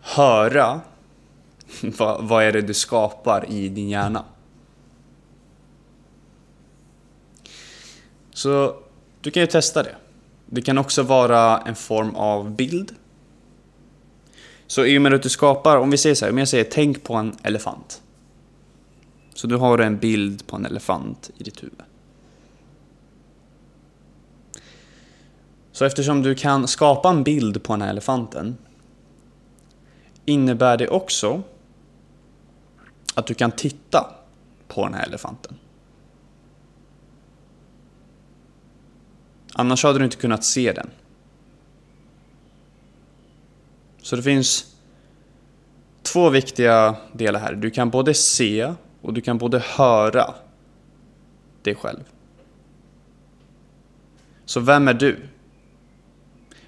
höra 0.02 0.82
vad, 1.98 2.24
vad 2.28 2.44
är 2.44 2.52
det 2.52 2.62
du 2.62 2.74
skapar 2.74 3.46
i 3.50 3.70
din 3.70 3.90
hjärna. 3.90 4.26
Så 8.34 8.76
du 9.22 9.32
kan 9.32 9.42
ju 9.42 9.48
testa 9.48 9.84
det. 9.84 9.96
Det 10.46 10.62
kan 10.62 10.78
också 10.78 11.04
vara 11.04 11.58
en 11.58 11.76
form 11.76 12.16
av 12.16 12.52
bild. 12.52 12.96
Så 14.68 14.86
i 14.86 14.98
och 14.98 15.02
med 15.02 15.14
att 15.14 15.24
du 15.24 15.30
skapar, 15.30 15.78
om 15.78 15.92
vi 15.92 15.98
säger 15.98 16.16
så 16.16 16.26
här, 16.26 16.32
om 16.32 16.38
jag 16.38 16.48
säger 16.48 16.64
tänk 16.64 17.04
på 17.04 17.14
en 17.14 17.36
elefant. 17.44 18.02
Så 19.34 19.48
du 19.48 19.56
har 19.56 19.80
en 19.80 19.98
bild 19.98 20.48
på 20.48 20.56
en 20.56 20.66
elefant 20.66 21.32
i 21.38 21.44
ditt 21.44 21.64
huvud. 21.64 21.82
Så 25.72 25.86
eftersom 25.86 26.22
du 26.22 26.36
kan 26.36 26.68
skapa 26.68 27.10
en 27.10 27.24
bild 27.24 27.64
på 27.64 27.74
den 27.74 27.82
här 27.82 27.90
elefanten 27.90 28.58
innebär 30.26 30.78
det 30.78 30.88
också 30.88 31.42
att 33.16 33.28
du 33.28 33.34
kan 33.34 33.52
titta 33.52 34.16
på 34.68 34.86
den 34.86 34.94
här 34.94 35.08
elefanten. 35.08 35.56
Annars 39.54 39.84
hade 39.84 40.00
du 40.00 40.06
inte 40.06 40.18
kunnat 40.18 40.44
se 40.44 40.72
den. 40.72 40.90
Så 44.02 44.16
det 44.16 44.24
finns 44.24 44.76
två 46.02 46.30
viktiga 46.30 46.96
delar 47.14 47.40
här. 47.40 47.54
Du 47.54 47.72
kan 47.72 47.90
både 47.90 48.14
se 48.14 48.74
och 49.02 49.14
du 49.14 49.22
kan 49.22 49.38
både 49.38 49.60
höra 49.60 50.34
dig 51.62 51.76
själv. 51.76 52.04
Så 54.46 54.60
vem 54.60 54.88
är 54.88 54.94
du? 54.94 55.28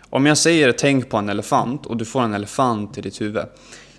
Om 0.09 0.25
jag 0.25 0.37
säger 0.37 0.71
tänk 0.71 1.09
på 1.09 1.17
en 1.17 1.29
elefant 1.29 1.85
och 1.85 1.97
du 1.97 2.05
får 2.05 2.21
en 2.21 2.33
elefant 2.33 2.97
i 2.97 3.01
ditt 3.01 3.21
huvud. 3.21 3.45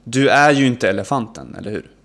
Du 0.05 0.29
är 0.29 0.51
ju 0.51 0.67
inte 0.67 0.89
elefanten, 0.89 1.55
eller 1.55 1.71
hur? 1.71 1.96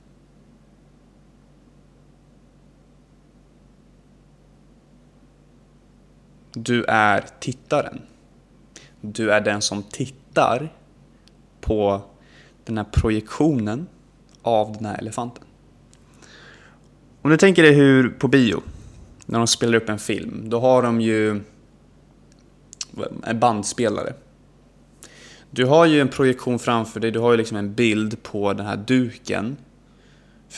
Du 6.53 6.83
är 6.83 7.25
tittaren. 7.39 8.01
Du 9.01 9.31
är 9.31 9.41
den 9.41 9.61
som 9.61 9.83
tittar 9.83 10.73
på 11.61 12.01
den 12.65 12.77
här 12.77 12.85
projektionen 12.91 13.87
av 14.41 14.73
den 14.73 14.85
här 14.85 14.97
elefanten. 14.97 15.43
Om 17.21 17.31
du 17.31 17.37
tänker 17.37 17.63
dig 17.63 17.73
hur 17.73 18.09
på 18.09 18.27
bio, 18.27 18.63
när 19.25 19.37
de 19.37 19.47
spelar 19.47 19.77
upp 19.77 19.89
en 19.89 19.99
film, 19.99 20.49
då 20.49 20.59
har 20.59 20.83
de 20.83 21.01
ju 21.01 21.41
en 23.23 23.39
bandspelare. 23.39 24.13
Du 25.49 25.65
har 25.65 25.85
ju 25.85 26.01
en 26.01 26.07
projektion 26.07 26.59
framför 26.59 26.99
dig, 26.99 27.11
du 27.11 27.19
har 27.19 27.31
ju 27.31 27.37
liksom 27.37 27.57
en 27.57 27.73
bild 27.73 28.23
på 28.23 28.53
den 28.53 28.65
här 28.65 28.77
duken. 28.77 29.57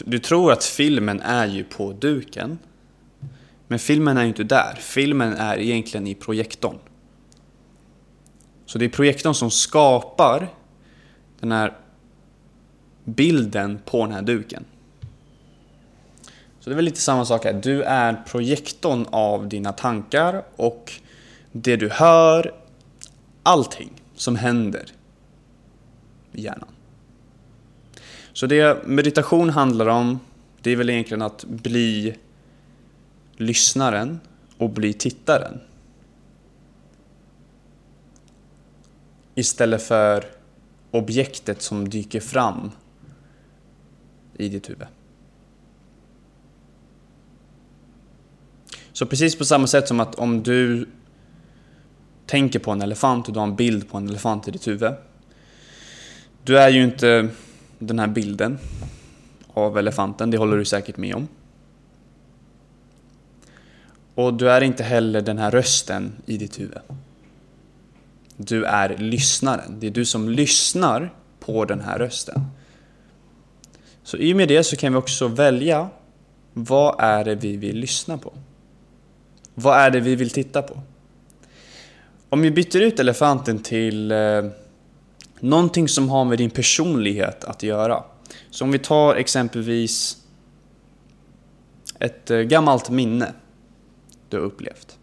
Du 0.06 0.20
tror 0.20 0.52
att 0.52 0.64
filmen 0.64 1.20
är 1.20 1.48
ju 1.48 1.64
på 1.64 1.94
duken. 1.94 2.58
Men 3.74 3.80
filmen 3.80 4.18
är 4.18 4.22
ju 4.22 4.28
inte 4.28 4.44
där. 4.44 4.76
Filmen 4.80 5.34
är 5.34 5.60
egentligen 5.60 6.08
i 6.08 6.16
projektorn. 6.16 6.78
Så 8.66 8.78
det 8.78 8.86
är 8.86 8.90
projektorn 8.90 9.34
som 9.34 9.52
skapar 9.52 10.48
den 11.40 11.52
här 11.52 11.78
bilden 13.04 13.80
på 13.86 14.06
den 14.06 14.12
här 14.12 14.22
duken. 14.22 14.66
Så 16.60 16.70
det 16.70 16.74
är 16.74 16.76
väl 16.76 16.86
lite 16.86 17.00
samma 17.00 17.26
sak 17.26 17.46
här. 17.46 17.54
Du 17.54 17.84
är 17.84 18.24
projektorn 18.28 19.06
av 19.10 19.50
dina 19.50 19.72
tankar 19.72 20.44
och 20.56 20.94
det 21.52 21.76
du 21.76 21.90
hör, 21.90 22.54
allting 23.44 23.92
som 24.16 24.36
händer 24.36 24.86
i 26.32 26.42
hjärnan. 26.42 26.70
Så 28.34 28.46
det 28.46 28.88
meditation 28.88 29.50
handlar 29.50 29.88
om, 29.88 30.20
det 30.62 30.72
är 30.72 30.76
väl 30.76 30.90
egentligen 30.90 31.22
att 31.22 31.46
bli 31.46 32.16
lyssnaren 33.38 34.20
och 34.58 34.70
bli 34.70 34.94
tittaren. 34.94 35.60
Istället 39.36 39.84
för 39.84 40.26
objektet 40.92 41.62
som 41.62 41.90
dyker 41.90 42.20
fram 42.20 42.72
i 44.38 44.50
ditt 44.50 44.70
huvud. 44.70 44.88
Så 48.94 49.06
precis 49.06 49.38
på 49.38 49.46
samma 49.46 49.68
sätt 49.68 49.88
som 49.88 50.00
att 50.00 50.16
om 50.16 50.44
du 50.44 50.90
tänker 52.26 52.60
på 52.60 52.72
en 52.72 52.82
elefant 52.82 53.28
och 53.28 53.34
du 53.34 53.40
har 53.40 53.48
en 53.48 53.56
bild 53.56 53.90
på 53.90 53.98
en 53.98 54.10
elefant 54.10 54.48
i 54.48 54.52
ditt 54.52 54.68
huvud. 54.68 54.94
Du 56.44 56.60
är 56.60 56.70
ju 56.70 56.84
inte 56.84 57.30
den 57.80 58.00
här 58.00 58.08
bilden 58.08 58.58
av 59.54 59.78
elefanten, 59.78 60.32
det 60.32 60.38
håller 60.38 60.58
du 60.58 60.66
säkert 60.66 60.98
med 60.98 61.16
om. 61.16 61.28
Och 64.16 64.34
du 64.34 64.50
är 64.50 64.62
inte 64.62 64.84
heller 64.84 65.22
den 65.22 65.38
här 65.38 65.52
rösten 65.52 66.16
i 66.26 66.38
ditt 66.38 66.60
huvud. 66.60 66.78
Du 68.38 68.66
är 68.66 68.98
lyssnaren. 68.98 69.80
Det 69.80 69.88
är 69.88 69.92
du 69.92 70.06
som 70.06 70.30
lyssnar 70.30 71.14
på 71.40 71.66
den 71.66 71.82
här 71.82 72.00
rösten. 72.00 72.42
Så 74.04 74.18
i 74.18 74.34
och 74.34 74.38
med 74.38 74.48
det 74.48 74.64
så 74.64 74.76
kan 74.76 74.94
vi 74.94 75.00
också 75.00 75.28
välja 75.28 75.90
vad 76.54 76.96
är 77.00 77.24
det 77.24 77.36
vi 77.36 77.58
vill 77.58 77.78
lyssna 77.78 78.18
på? 78.18 78.34
Vad 79.54 79.78
är 79.78 79.92
det 79.92 80.00
vi 80.00 80.16
vill 80.16 80.30
titta 80.30 80.62
på? 80.62 80.82
Om 82.30 82.42
vi 82.42 82.52
byter 82.52 82.82
ut 82.82 83.00
elefanten 83.00 83.60
till 83.60 84.12
eh, 84.12 84.46
någonting 85.40 85.88
som 85.88 86.10
har 86.10 86.26
med 86.26 86.38
din 86.38 86.50
personlighet 86.50 87.44
att 87.44 87.64
göra. 87.64 88.04
Så 88.50 88.64
om 88.64 88.72
vi 88.72 88.80
tar 88.80 89.16
exempelvis 89.16 90.18
ett 92.00 92.32
eh, 92.32 92.40
gammalt 92.40 92.90
minne 92.90 93.34
du 94.34 94.40
har 94.40 94.46
upplevt. 94.46 95.00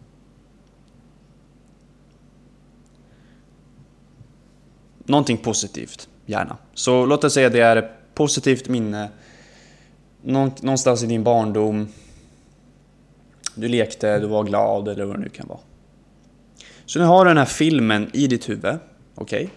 Någonting 4.98 5.36
positivt, 5.36 6.08
gärna. 6.26 6.56
Så 6.74 7.06
låt 7.06 7.24
oss 7.24 7.34
säga 7.34 7.46
att 7.46 7.52
det 7.52 7.60
är 7.60 7.76
ett 7.76 8.14
positivt 8.14 8.68
minne 8.68 9.10
någonstans 10.22 11.02
i 11.02 11.06
din 11.06 11.24
barndom. 11.24 11.88
Du 13.54 13.68
lekte, 13.68 14.18
du 14.18 14.26
var 14.26 14.44
glad 14.44 14.88
eller 14.88 15.04
vad 15.04 15.16
det 15.16 15.20
nu 15.20 15.28
kan 15.28 15.48
vara. 15.48 15.60
Så 16.86 16.98
nu 16.98 17.04
har 17.04 17.24
du 17.24 17.30
den 17.30 17.38
här 17.38 17.44
filmen 17.44 18.10
i 18.12 18.26
ditt 18.26 18.48
huvud. 18.48 18.78
Okej? 19.14 19.44
Okay. 19.44 19.48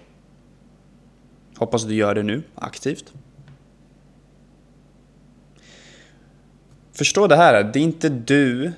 Hoppas 1.57 1.83
du 1.83 1.95
gör 1.95 2.15
det 2.15 2.23
nu, 2.23 2.43
aktivt. 2.55 3.13
Förstå 6.91 7.27
det 7.27 7.36
här, 7.36 7.63
det 7.63 7.79
är 7.79 7.83
inte 7.83 8.09
du 8.09 8.71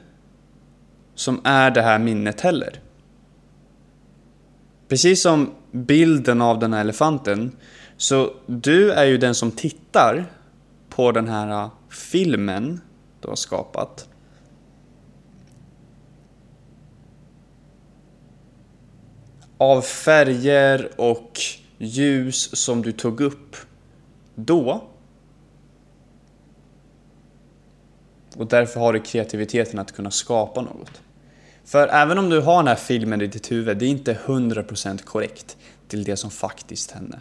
som 1.15 1.41
är 1.43 1.71
det 1.71 1.81
här 1.81 1.99
minnet 1.99 2.41
heller. 2.41 2.79
Precis 4.87 5.21
som 5.21 5.51
bilden 5.71 6.41
av 6.41 6.59
den 6.59 6.73
här 6.73 6.81
elefanten, 6.81 7.55
så 7.97 8.33
du 8.45 8.91
är 8.91 9.05
ju 9.05 9.17
den 9.17 9.35
som 9.35 9.51
tittar 9.51 10.25
på 10.89 11.11
den 11.11 11.27
här 11.27 11.63
äh, 11.63 11.71
filmen 11.89 12.81
du 13.21 13.27
har 13.27 13.35
skapat. 13.35 14.09
Av 19.57 19.81
färger 19.81 20.89
och 20.97 21.39
ljus 21.77 22.55
som 22.55 22.81
du 22.81 22.91
tog 22.91 23.21
upp 23.21 23.55
då. 24.35 24.83
Och 28.37 28.47
därför 28.47 28.79
har 28.79 28.93
du 28.93 28.99
kreativiteten 28.99 29.79
att 29.79 29.91
kunna 29.91 30.11
skapa 30.11 30.61
något. 30.61 31.01
För 31.65 31.87
även 31.87 32.17
om 32.17 32.29
du 32.29 32.41
har 32.41 32.57
den 32.57 32.67
här 32.67 32.75
filmen 32.75 33.21
i 33.21 33.27
ditt 33.27 33.51
huvud, 33.51 33.77
det 33.77 33.85
är 33.85 33.89
inte 33.89 34.17
100% 34.25 35.03
korrekt 35.03 35.57
till 35.87 36.03
det 36.03 36.17
som 36.17 36.31
faktiskt 36.31 36.91
hände. 36.91 37.19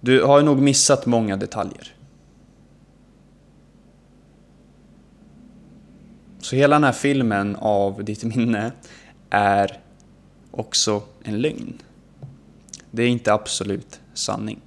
Du 0.00 0.22
har 0.22 0.42
nog 0.42 0.58
missat 0.58 1.06
många 1.06 1.36
detaljer. 1.36 1.94
Så 6.38 6.56
hela 6.56 6.76
den 6.76 6.84
här 6.84 6.92
filmen 6.92 7.56
av 7.56 8.04
ditt 8.04 8.24
minne 8.24 8.72
är 9.30 9.80
också 10.50 11.02
en 11.22 11.40
lögn. 11.40 11.82
Det 12.90 13.02
är 13.02 13.08
inte 13.08 13.32
absolut 13.32 14.00
sanning. 14.14 14.60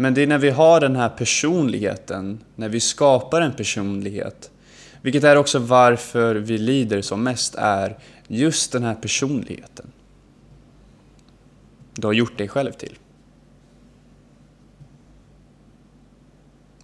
Men 0.00 0.14
det 0.14 0.22
är 0.22 0.26
när 0.26 0.38
vi 0.38 0.50
har 0.50 0.80
den 0.80 0.96
här 0.96 1.08
personligheten, 1.08 2.44
när 2.56 2.68
vi 2.68 2.80
skapar 2.80 3.40
en 3.40 3.52
personlighet, 3.52 4.50
vilket 5.02 5.24
är 5.24 5.36
också 5.36 5.58
varför 5.58 6.34
vi 6.34 6.58
lider 6.58 7.02
som 7.02 7.22
mest, 7.22 7.54
är 7.54 7.98
just 8.26 8.72
den 8.72 8.82
här 8.82 8.94
personligheten. 8.94 9.92
Du 11.94 12.06
har 12.06 12.14
gjort 12.14 12.38
dig 12.38 12.48
själv 12.48 12.72
till. 12.72 12.98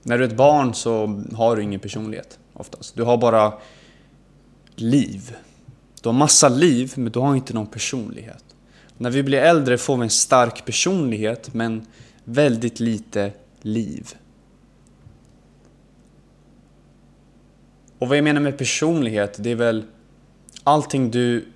När 0.02 0.18
du 0.18 0.24
är 0.24 0.28
ett 0.28 0.36
barn 0.36 0.74
så 0.74 1.22
har 1.34 1.56
du 1.56 1.62
ingen 1.62 1.80
personlighet 1.80 2.38
oftast. 2.52 2.96
Du 2.96 3.02
har 3.02 3.16
bara 3.16 3.52
liv. 4.74 5.36
Du 6.02 6.08
har 6.08 6.14
massa 6.14 6.48
liv, 6.48 6.92
men 6.96 7.12
du 7.12 7.18
har 7.18 7.36
inte 7.36 7.54
någon 7.54 7.66
personlighet. 7.66 8.44
När 8.98 9.10
vi 9.10 9.22
blir 9.22 9.38
äldre 9.38 9.78
får 9.78 9.96
vi 9.96 10.02
en 10.02 10.10
stark 10.10 10.64
personlighet, 10.64 11.54
men 11.54 11.86
väldigt 12.24 12.80
lite 12.80 13.32
liv. 13.60 14.14
Och 17.98 18.08
vad 18.08 18.16
jag 18.16 18.24
menar 18.24 18.40
med 18.40 18.58
personlighet, 18.58 19.36
det 19.38 19.50
är 19.50 19.54
väl 19.54 19.84
allting 20.64 21.10
du 21.10 21.48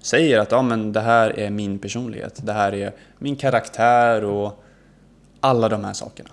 säger 0.00 0.38
att 0.38 0.52
ja, 0.52 0.62
men 0.62 0.92
det 0.92 1.00
här 1.00 1.38
är 1.38 1.50
min 1.50 1.78
personlighet, 1.78 2.46
det 2.46 2.52
här 2.52 2.74
är 2.74 2.94
min 3.18 3.36
karaktär 3.36 4.24
och 4.24 4.64
alla 5.40 5.68
de 5.68 5.84
här 5.84 5.92
sakerna. 5.92 6.30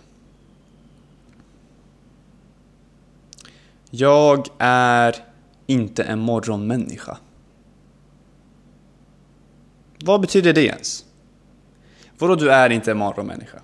Jag 3.89 4.47
är 4.58 5.15
inte 5.65 6.03
en 6.03 6.19
morgonmänniska. 6.19 7.17
Vad 10.06 10.21
betyder 10.21 10.53
det 10.53 10.65
ens? 10.65 11.07
Vadå 12.17 12.36
du 12.36 12.51
är 12.51 12.69
inte 12.69 12.91
en 12.91 12.97
morgonmänniska? 12.97 13.60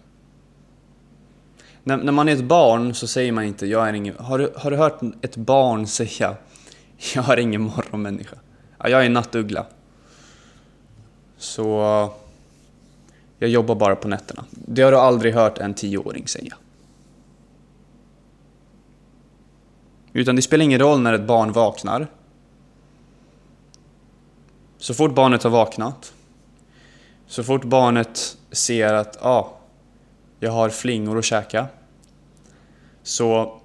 När, 1.84 1.98
när 1.98 2.12
man 2.12 2.30
är 2.30 2.34
ett 2.34 2.44
barn 2.44 2.94
så 2.94 3.08
säger 3.08 3.32
man 3.32 3.44
inte 3.44 3.66
jag 3.66 3.90
är 3.90 3.94
ingen... 3.94 4.16
Har 4.18 4.38
du, 4.38 4.54
har 4.56 4.72
du 4.72 4.78
hört 4.78 5.02
ett 5.22 5.36
barn 5.36 5.88
säga 5.88 6.36
jag 7.16 7.30
är 7.30 7.38
ingen 7.38 7.62
morgonmänniska? 7.62 8.36
Ja, 8.78 8.90
jag 8.90 9.02
är 9.02 9.06
en 9.06 9.14
nattuggla. 9.14 9.66
Så 11.38 12.10
jag 13.40 13.50
jobbar 13.50 13.76
bara 13.76 13.96
på 13.96 14.08
nätterna. 14.08 14.46
Det 14.52 14.82
har 14.82 14.92
du 14.92 14.98
aldrig 14.98 15.34
hört 15.34 15.58
en 15.58 15.74
tioåring 15.74 16.28
säga. 16.28 16.56
Utan 20.14 20.36
det 20.36 20.42
spelar 20.42 20.64
ingen 20.64 20.80
roll 20.80 21.02
när 21.02 21.14
ett 21.14 21.28
barn 21.28 21.52
vaknar. 21.52 22.08
Så 24.78 24.94
fort 24.94 25.16
barnet 25.16 25.44
har 25.44 25.50
vaknat, 25.50 26.14
så 27.34 27.44
fort 27.44 27.64
barnet 27.64 28.38
ser 28.52 28.94
att 28.94 29.26
ah, 29.26 29.60
jag 30.40 30.52
har 30.52 30.70
flingor 30.70 31.18
att 31.18 31.26
käka, 31.26 31.68
så 33.04 33.60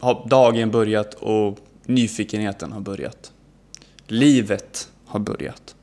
har 0.00 0.28
dagen 0.28 0.70
börjat 0.70 1.14
och 1.14 1.58
nyfikenheten 1.84 2.72
har 2.72 2.80
börjat. 2.80 3.32
Livet 4.06 4.88
har 5.06 5.20
börjat. 5.20 5.74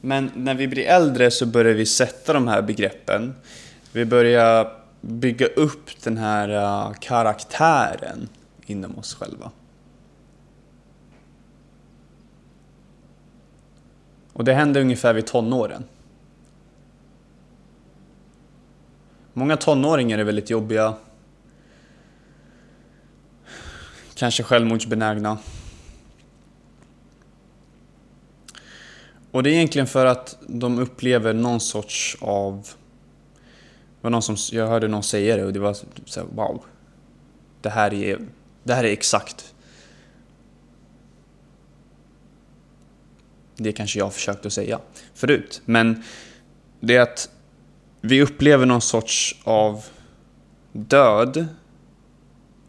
Men 0.00 0.30
när 0.34 0.54
vi 0.54 0.68
blir 0.68 0.84
äldre 0.84 1.30
så 1.30 1.46
börjar 1.46 1.74
vi 1.74 1.86
sätta 1.86 2.32
de 2.32 2.48
här 2.48 2.62
begreppen. 2.62 3.34
Vi 3.92 4.04
börjar 4.04 4.72
bygga 5.00 5.46
upp 5.46 6.02
den 6.02 6.18
här 6.18 6.48
äh, 6.48 6.92
karaktären 6.92 8.28
inom 8.66 8.98
oss 8.98 9.14
själva. 9.14 9.50
Och 14.32 14.44
det 14.44 14.54
händer 14.54 14.80
ungefär 14.80 15.14
vid 15.14 15.26
tonåren. 15.26 15.84
Många 19.32 19.56
tonåringar 19.56 20.18
är 20.18 20.24
väldigt 20.24 20.50
jobbiga. 20.50 20.94
Kanske 24.14 24.42
självmordsbenägna. 24.42 25.38
Och 29.30 29.42
det 29.42 29.50
är 29.50 29.54
egentligen 29.54 29.86
för 29.86 30.06
att 30.06 30.38
de 30.46 30.78
upplever 30.78 31.32
någon 31.32 31.60
sorts 31.60 32.16
av 32.20 32.68
var 34.00 34.10
någon 34.10 34.22
som, 34.22 34.36
jag 34.52 34.66
hörde 34.66 34.88
någon 34.88 35.02
säga 35.02 35.36
det 35.36 35.44
och 35.44 35.52
det 35.52 35.58
var 35.58 35.74
så 36.04 36.20
här, 36.20 36.26
wow. 36.34 36.64
Det 37.60 37.70
här 37.70 37.94
är, 37.94 38.18
det 38.62 38.74
här 38.74 38.84
är 38.84 38.92
exakt 38.92 39.54
det 43.62 43.72
kanske 43.72 43.98
jag 43.98 44.14
försökt 44.14 44.46
att 44.46 44.52
säga 44.52 44.80
förut. 45.14 45.62
Men 45.64 46.02
det 46.80 46.96
är 46.96 47.00
att 47.00 47.30
vi 48.00 48.22
upplever 48.22 48.66
någon 48.66 48.80
sorts 48.80 49.36
av 49.44 49.84
död, 50.72 51.46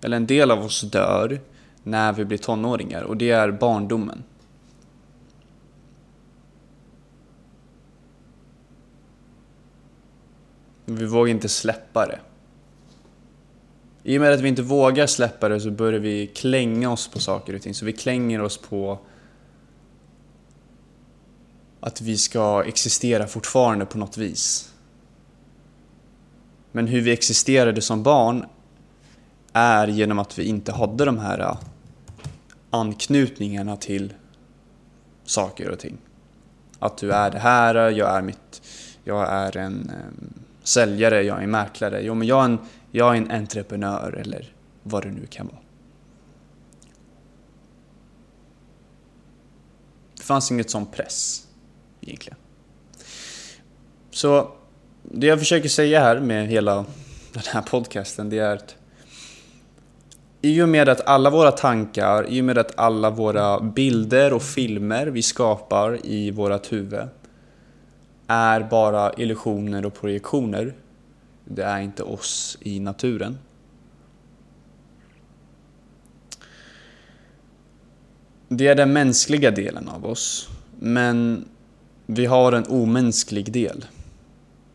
eller 0.02 0.18
en 0.18 0.28
del 0.28 0.52
av 0.52 0.66
oss 0.66 0.82
dör, 0.82 1.42
när 1.84 2.14
vi 2.14 2.26
blir 2.26 2.38
tonåringar 2.38 3.02
och 3.02 3.18
det 3.18 3.30
är 3.30 3.52
barndomen. 3.52 4.24
Vi 10.86 11.06
vågar 11.06 11.32
inte 11.32 11.50
släppa 11.50 12.06
det. 12.06 12.20
I 14.04 14.18
och 14.18 14.22
med 14.22 14.34
att 14.34 14.42
vi 14.42 14.48
inte 14.48 14.62
vågar 14.62 15.08
släppa 15.08 15.50
det 15.50 15.60
så 15.60 15.72
börjar 15.72 16.00
vi 16.00 16.28
klänga 16.28 16.92
oss 16.92 17.08
på 17.08 17.20
saker 17.20 17.56
och 17.56 17.62
ting. 17.62 17.74
Så 17.74 17.86
vi 17.86 17.94
klänger 17.94 18.42
oss 18.42 18.58
på 18.58 19.00
att 21.86 22.02
vi 22.02 22.18
ska 22.18 22.64
existera 22.64 23.28
fortfarande 23.28 23.86
på 23.86 23.98
något 23.98 24.18
vis. 24.18 24.74
Men 26.72 26.88
hur 26.88 27.02
vi 27.02 27.12
existerade 27.12 27.82
som 27.82 28.04
barn 28.04 28.46
är 29.54 29.88
genom 29.88 30.20
att 30.20 30.40
vi 30.40 30.44
inte 30.44 30.72
hade 30.72 31.06
de 31.06 31.18
här 31.18 31.40
äh, 31.40 31.58
anknytningarna 32.70 33.76
anknutningarna 33.76 33.78
till 33.78 34.14
saker 35.24 35.70
och 35.70 35.80
ting. 35.80 35.98
Att 36.80 36.98
du 36.98 37.12
är 37.12 37.32
det 37.32 37.40
här, 37.40 37.76
jag 37.76 38.18
är 38.18 38.22
mitt, 38.22 38.62
jag 39.04 39.30
är 39.30 39.58
en 39.58 39.74
um, 39.74 40.34
säljare, 40.64 41.24
jag 41.24 41.38
är 41.38 41.44
en 41.44 41.52
mäklare, 41.52 42.02
jo 42.02 42.14
men 42.14 42.28
jag 42.28 42.42
är 42.42 42.46
en, 42.46 42.60
jag 42.92 43.14
är 43.14 43.18
en 43.18 43.32
entreprenör 43.32 44.18
eller 44.22 44.54
vad 44.84 45.04
det 45.04 45.12
nu 45.12 45.26
kan 45.26 45.48
vara. 45.48 45.60
Det 50.18 50.24
fanns 50.24 50.52
inget 50.52 50.70
sån 50.70 50.86
press 50.86 51.48
egentligen. 52.04 52.38
Så 54.12 54.52
det 55.04 55.28
jag 55.28 55.40
försöker 55.40 55.70
säga 55.70 56.00
här 56.00 56.20
med 56.20 56.48
hela 56.48 56.76
den 57.34 57.44
här 57.52 57.62
podcasten 57.62 58.30
det 58.30 58.40
är 58.40 58.56
att 58.56 58.76
i 60.42 60.62
och 60.62 60.70
med 60.70 60.90
att 60.90 61.08
alla 61.08 61.30
våra 61.30 61.52
tankar, 61.52 62.30
i 62.30 62.42
och 62.42 62.46
med 62.46 62.58
att 62.58 62.80
alla 62.80 63.10
våra 63.10 63.60
bilder 63.60 64.34
och 64.34 64.44
filmer 64.44 65.08
vi 65.08 65.22
skapar 65.22 66.06
i 66.06 66.32
vårat 66.32 66.72
huvud 66.72 67.08
är 68.28 68.62
bara 68.62 69.14
illusioner 69.14 69.86
och 69.86 69.94
projektioner. 69.94 70.74
Det 71.46 71.64
är 71.64 71.82
inte 71.82 72.04
oss 72.04 72.58
i 72.62 72.80
naturen. 72.80 73.38
Det 78.48 78.68
är 78.68 78.76
den 78.76 78.94
mänskliga 78.94 79.52
delen 79.52 79.90
av 79.90 80.06
oss, 80.06 80.50
men 80.80 81.46
vi 82.06 82.26
har 82.26 82.52
en 82.52 82.68
omänsklig 82.68 83.52
del. 83.52 83.86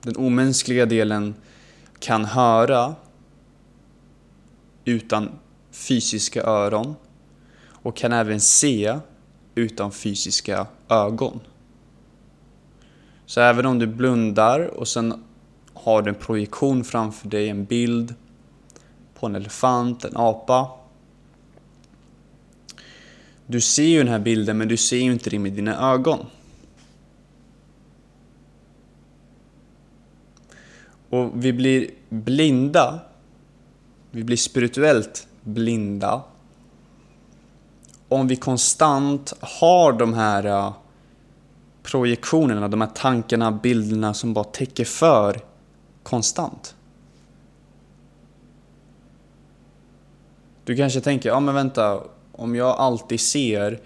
Den 0.02 0.16
omänskliga 0.16 0.86
delen 0.86 1.34
kan 1.98 2.24
höra 2.24 2.94
utan 4.84 5.30
fysiska 5.70 6.42
öron 6.42 6.94
och 7.66 7.96
kan 7.96 8.12
även 8.12 8.40
se 8.40 8.98
utan 9.54 9.92
fysiska 9.92 10.66
ögon. 10.88 11.40
Så 13.26 13.40
även 13.40 13.66
om 13.66 13.78
du 13.78 13.86
blundar 13.86 14.60
och 14.60 14.88
sen 14.88 15.24
har 15.74 16.02
du 16.02 16.08
en 16.08 16.14
projektion 16.14 16.84
framför 16.84 17.28
dig, 17.28 17.48
en 17.48 17.64
bild 17.64 18.14
på 19.14 19.26
en 19.26 19.36
elefant, 19.36 20.04
en 20.04 20.16
apa. 20.16 20.70
Du 23.46 23.60
ser 23.60 23.82
ju 23.82 23.98
den 23.98 24.08
här 24.08 24.18
bilden 24.18 24.58
men 24.58 24.68
du 24.68 24.76
ser 24.76 24.96
ju 24.96 25.12
inte 25.12 25.30
det 25.30 25.38
med 25.38 25.52
dina 25.52 25.92
ögon. 25.92 26.26
Och 31.10 31.30
vi 31.34 31.52
blir 31.52 31.90
blinda, 32.08 33.00
vi 34.10 34.24
blir 34.24 34.36
spirituellt 34.36 35.26
blinda. 35.42 36.22
Om 38.08 38.28
vi 38.28 38.36
konstant 38.36 39.32
har 39.40 39.92
de 39.92 40.14
här 40.14 40.44
eh, 40.44 40.72
projektionerna, 41.82 42.68
de 42.68 42.80
här 42.80 42.90
tankarna, 42.94 43.52
bilderna 43.52 44.14
som 44.14 44.34
bara 44.34 44.44
täcker 44.44 44.84
för 44.84 45.40
konstant. 46.02 46.74
Du 50.64 50.76
kanske 50.76 51.00
tänker, 51.00 51.28
ja 51.28 51.40
men 51.40 51.54
vänta, 51.54 52.00
om 52.32 52.54
jag 52.54 52.68
alltid 52.68 53.20
ser 53.20 53.80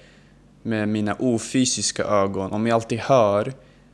med 0.62 0.88
mina 0.88 1.14
ofysiska 1.14 2.04
ögon, 2.04 2.52
om 2.52 2.66
jag 2.66 2.74
alltid 2.74 2.98
hör 2.98 3.52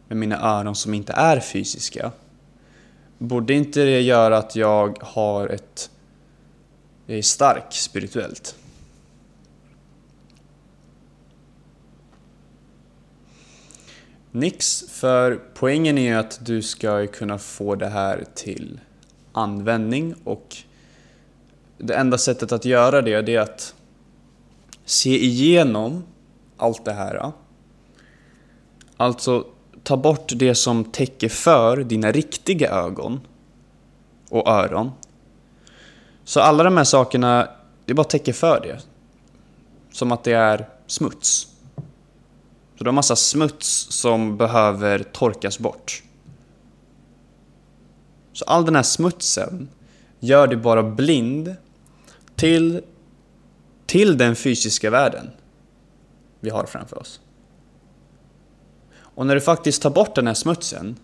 med 0.09 0.17
mina 0.17 0.59
öron 0.59 0.75
som 0.75 0.95
inte 0.95 1.13
är 1.13 1.41
fysiska, 1.41 2.13
borde 3.19 3.55
inte 3.55 3.85
det 3.85 4.01
göra 4.01 4.39
att 4.39 4.57
jag 4.57 4.99
har 5.03 5.49
ett... 5.49 5.91
Jag 7.07 7.19
är 7.19 7.23
stark 7.23 7.73
spirituellt? 7.73 8.57
Nix, 14.31 14.85
för 14.89 15.41
poängen 15.55 15.99
är 15.99 16.03
ju 16.03 16.15
att 16.15 16.47
du 16.47 16.63
ska 16.63 17.07
kunna 17.07 17.39
få 17.39 17.75
det 17.75 17.89
här 17.89 18.25
till 18.35 18.81
användning 19.33 20.15
och 20.25 20.57
det 21.79 21.95
enda 21.95 22.19
sättet 22.19 22.53
att 22.53 22.65
göra 22.65 23.03
det, 23.03 23.23
det 23.23 23.35
är 23.35 23.41
att 23.41 23.75
se 24.85 25.25
igenom 25.25 26.05
allt 26.57 26.85
det 26.85 26.93
här. 26.93 27.33
Alltså 28.97 29.47
ta 29.89 29.97
bort 29.97 30.33
det 30.37 30.55
som 30.55 30.85
täcker 30.85 31.29
för 31.29 31.77
dina 31.77 32.13
riktiga 32.13 32.71
ögon 32.71 33.21
och 34.31 34.49
öron. 34.49 34.91
Så 36.25 36.41
alla 36.41 36.65
de 36.65 36.77
här 36.77 36.85
sakerna, 36.85 37.49
det 37.85 37.95
bara 37.95 38.05
täcker 38.05 38.33
för 38.33 38.61
det. 38.61 38.81
Som 39.93 40.13
att 40.13 40.25
det 40.25 40.33
är 40.33 40.69
smuts. 40.87 41.49
Så 42.79 42.85
du 42.85 42.87
har 42.87 42.93
massa 42.93 43.17
smuts 43.17 43.87
som 43.91 44.37
behöver 44.37 44.99
torkas 44.99 45.59
bort. 45.59 46.03
Så 48.33 48.45
all 48.45 48.65
den 48.65 48.77
här 48.77 48.83
smutsen 48.83 49.69
gör 50.21 50.47
dig 50.47 50.57
bara 50.57 50.83
blind 50.83 51.57
till, 52.37 52.81
till 53.87 54.19
den 54.19 54.37
fysiska 54.37 54.91
världen 54.91 55.31
vi 56.41 56.51
har 56.51 56.65
framför 56.65 56.99
oss. 56.99 57.21
Och 59.19 59.27
när 59.27 59.35
du 59.35 59.41
faktiskt 59.41 59.83
tar 59.83 59.91
bort 59.91 60.15
den 60.15 60.27
här 60.27 60.35
smutsen 60.35 60.97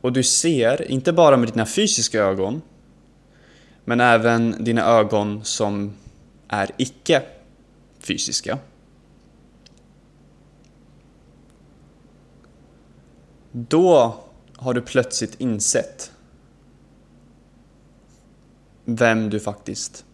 och 0.00 0.12
du 0.12 0.22
ser, 0.22 0.90
inte 0.90 1.12
bara 1.12 1.36
med 1.36 1.48
dina 1.48 1.66
fysiska 1.66 2.20
ögon, 2.20 2.62
men 3.84 4.00
även 4.00 4.64
dina 4.64 4.84
ögon 4.84 5.44
som 5.44 5.92
är 6.48 6.70
icke 6.76 7.22
fysiska. 7.98 8.58
Då 13.52 14.14
har 14.56 14.74
du 14.74 14.82
plötsligt 14.82 15.40
insett 15.40 16.12
vem 18.84 19.30
du 19.30 19.40
faktiskt 19.40 20.04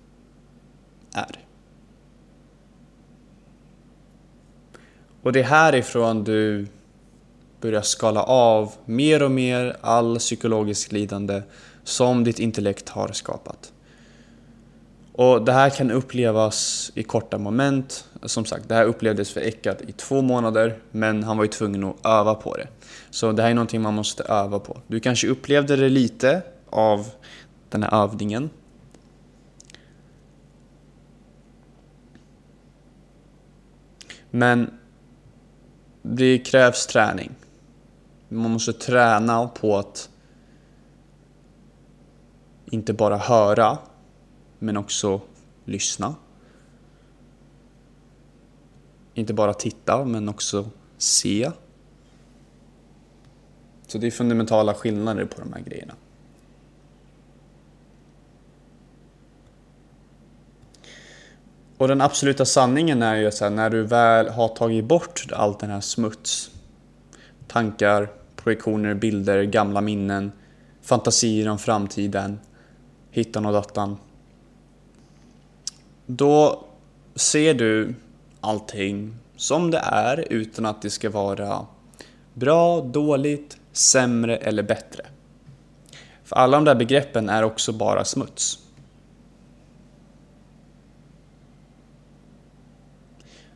är. 1.12 1.41
Och 5.22 5.32
det 5.32 5.40
är 5.40 5.44
härifrån 5.44 6.24
du 6.24 6.66
börjar 7.60 7.82
skala 7.82 8.22
av 8.22 8.72
mer 8.84 9.22
och 9.22 9.30
mer 9.30 9.76
all 9.80 10.18
psykologisk 10.18 10.92
lidande 10.92 11.42
som 11.84 12.24
ditt 12.24 12.38
intellekt 12.38 12.88
har 12.88 13.08
skapat. 13.12 13.72
Och 15.12 15.44
det 15.44 15.52
här 15.52 15.70
kan 15.70 15.90
upplevas 15.90 16.90
i 16.94 17.02
korta 17.02 17.38
moment. 17.38 18.08
Som 18.22 18.44
sagt, 18.44 18.68
det 18.68 18.74
här 18.74 18.84
upplevdes 18.84 19.30
för 19.30 19.40
Eckart 19.40 19.80
i 19.80 19.92
två 19.92 20.22
månader, 20.22 20.78
men 20.90 21.24
han 21.24 21.36
var 21.36 21.44
ju 21.44 21.50
tvungen 21.50 21.84
att 21.84 22.06
öva 22.06 22.34
på 22.34 22.56
det. 22.56 22.68
Så 23.10 23.32
det 23.32 23.42
här 23.42 23.50
är 23.50 23.54
någonting 23.54 23.82
man 23.82 23.94
måste 23.94 24.22
öva 24.22 24.58
på. 24.58 24.80
Du 24.86 25.00
kanske 25.00 25.28
upplevde 25.28 25.76
det 25.76 25.88
lite 25.88 26.42
av 26.70 27.06
den 27.68 27.82
här 27.82 28.02
övningen. 28.02 28.50
Men 34.30 34.70
det 36.02 36.38
krävs 36.38 36.86
träning. 36.86 37.30
Man 38.28 38.50
måste 38.50 38.72
träna 38.72 39.48
på 39.48 39.78
att 39.78 40.10
inte 42.64 42.92
bara 42.92 43.16
höra, 43.16 43.78
men 44.58 44.76
också 44.76 45.20
lyssna. 45.64 46.14
Inte 49.14 49.34
bara 49.34 49.54
titta, 49.54 50.04
men 50.04 50.28
också 50.28 50.70
se. 50.98 51.50
Så 53.86 53.98
det 53.98 54.06
är 54.06 54.10
fundamentala 54.10 54.74
skillnader 54.74 55.24
på 55.24 55.40
de 55.40 55.52
här 55.52 55.60
grejerna. 55.60 55.94
Och 61.82 61.88
den 61.88 62.00
absoluta 62.00 62.44
sanningen 62.44 63.02
är 63.02 63.16
ju 63.16 63.26
att 63.26 63.52
när 63.52 63.70
du 63.70 63.82
väl 63.82 64.28
har 64.28 64.48
tagit 64.48 64.84
bort 64.84 65.26
allt 65.32 65.60
den 65.60 65.70
här 65.70 65.80
smuts, 65.80 66.50
tankar, 67.46 68.08
projektioner, 68.36 68.94
bilder, 68.94 69.42
gamla 69.42 69.80
minnen, 69.80 70.32
fantasier 70.82 71.48
om 71.48 71.58
framtiden, 71.58 72.40
hittan 73.10 73.46
och 73.46 73.52
dattan. 73.52 73.96
Då 76.06 76.64
ser 77.14 77.54
du 77.54 77.94
allting 78.40 79.16
som 79.36 79.70
det 79.70 79.82
är 79.84 80.32
utan 80.32 80.66
att 80.66 80.82
det 80.82 80.90
ska 80.90 81.10
vara 81.10 81.66
bra, 82.34 82.80
dåligt, 82.80 83.56
sämre 83.72 84.36
eller 84.36 84.62
bättre. 84.62 85.06
För 86.24 86.36
alla 86.36 86.56
de 86.56 86.64
där 86.64 86.74
begreppen 86.74 87.28
är 87.28 87.42
också 87.42 87.72
bara 87.72 88.04
smuts. 88.04 88.61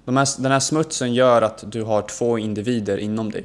De 0.07 0.17
här, 0.17 0.43
den 0.43 0.53
här 0.53 0.61
smutsen 0.61 1.15
gör 1.15 1.43
att 1.43 1.65
du 1.73 1.83
har 1.83 2.03
två 2.03 2.39
individer 2.39 2.99
inom 2.99 3.31
dig. 3.31 3.45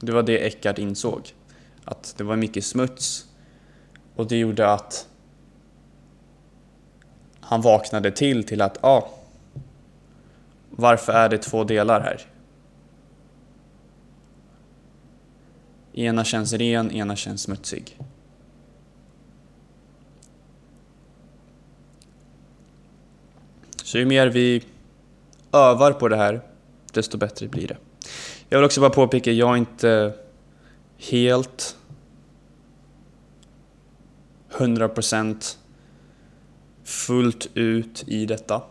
Det 0.00 0.12
var 0.12 0.22
det 0.22 0.46
Eckart 0.46 0.78
insåg. 0.78 1.34
Att 1.84 2.14
det 2.16 2.24
var 2.24 2.36
mycket 2.36 2.64
smuts 2.64 3.26
och 4.16 4.26
det 4.26 4.36
gjorde 4.36 4.72
att 4.72 5.08
han 7.40 7.60
vaknade 7.60 8.10
till 8.10 8.44
till 8.44 8.62
att, 8.62 8.78
ja, 8.82 8.88
ah, 8.88 9.10
varför 10.70 11.12
är 11.12 11.28
det 11.28 11.38
två 11.38 11.64
delar 11.64 12.00
här? 12.00 12.26
Ena 15.92 16.24
känns 16.24 16.52
ren, 16.52 16.90
ena 16.90 17.16
känns 17.16 17.42
smutsig. 17.42 17.98
Så 23.88 23.98
ju 23.98 24.06
mer 24.06 24.26
vi 24.26 24.64
övar 25.52 25.92
på 25.92 26.08
det 26.08 26.16
här, 26.16 26.40
desto 26.92 27.18
bättre 27.18 27.48
blir 27.48 27.68
det. 27.68 27.76
Jag 28.48 28.58
vill 28.58 28.64
också 28.64 28.80
bara 28.80 28.90
påpeka, 28.90 29.32
jag 29.32 29.50
är 29.50 29.56
inte 29.56 30.12
helt 31.10 31.76
100% 34.52 35.56
fullt 36.84 37.48
ut 37.54 38.04
i 38.06 38.26
detta. 38.26 38.62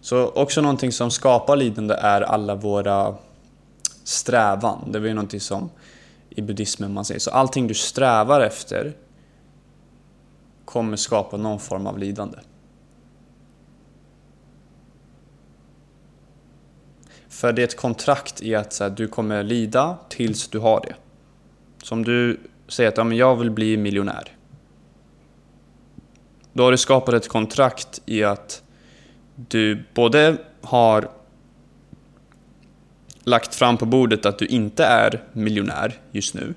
Så 0.00 0.26
också 0.26 0.60
någonting 0.60 0.92
som 0.92 1.10
skapar 1.10 1.56
lidande 1.56 1.94
är 1.94 2.20
alla 2.20 2.54
våra 2.54 3.14
strävan. 4.04 4.92
Det 4.92 4.98
är 4.98 5.02
ju 5.02 5.14
någonting 5.14 5.40
som 5.40 5.70
i 6.30 6.42
buddhismen 6.42 6.92
man 6.92 7.04
säger. 7.04 7.20
Så 7.20 7.30
allting 7.30 7.66
du 7.66 7.74
strävar 7.74 8.40
efter 8.40 8.96
kommer 10.64 10.96
skapa 10.96 11.36
någon 11.36 11.60
form 11.60 11.86
av 11.86 11.98
lidande. 11.98 12.38
För 17.32 17.52
det 17.52 17.62
är 17.62 17.64
ett 17.64 17.76
kontrakt 17.76 18.42
i 18.42 18.54
att 18.54 18.72
så 18.72 18.84
här, 18.84 18.90
du 18.90 19.08
kommer 19.08 19.42
lida 19.42 19.98
tills 20.08 20.48
du 20.48 20.58
har 20.58 20.80
det. 20.80 20.94
Som 21.82 22.04
du 22.04 22.40
säger 22.68 22.88
att 22.88 22.96
ja, 22.96 23.04
men 23.04 23.16
jag 23.16 23.36
vill 23.36 23.50
bli 23.50 23.76
miljonär. 23.76 24.36
Då 26.52 26.64
har 26.64 26.70
du 26.70 26.78
skapat 26.78 27.14
ett 27.14 27.28
kontrakt 27.28 28.02
i 28.06 28.24
att 28.24 28.62
du 29.34 29.84
både 29.94 30.36
har 30.60 31.10
lagt 33.24 33.54
fram 33.54 33.76
på 33.76 33.86
bordet 33.86 34.26
att 34.26 34.38
du 34.38 34.46
inte 34.46 34.84
är 34.84 35.24
miljonär 35.32 36.00
just 36.10 36.34
nu 36.34 36.54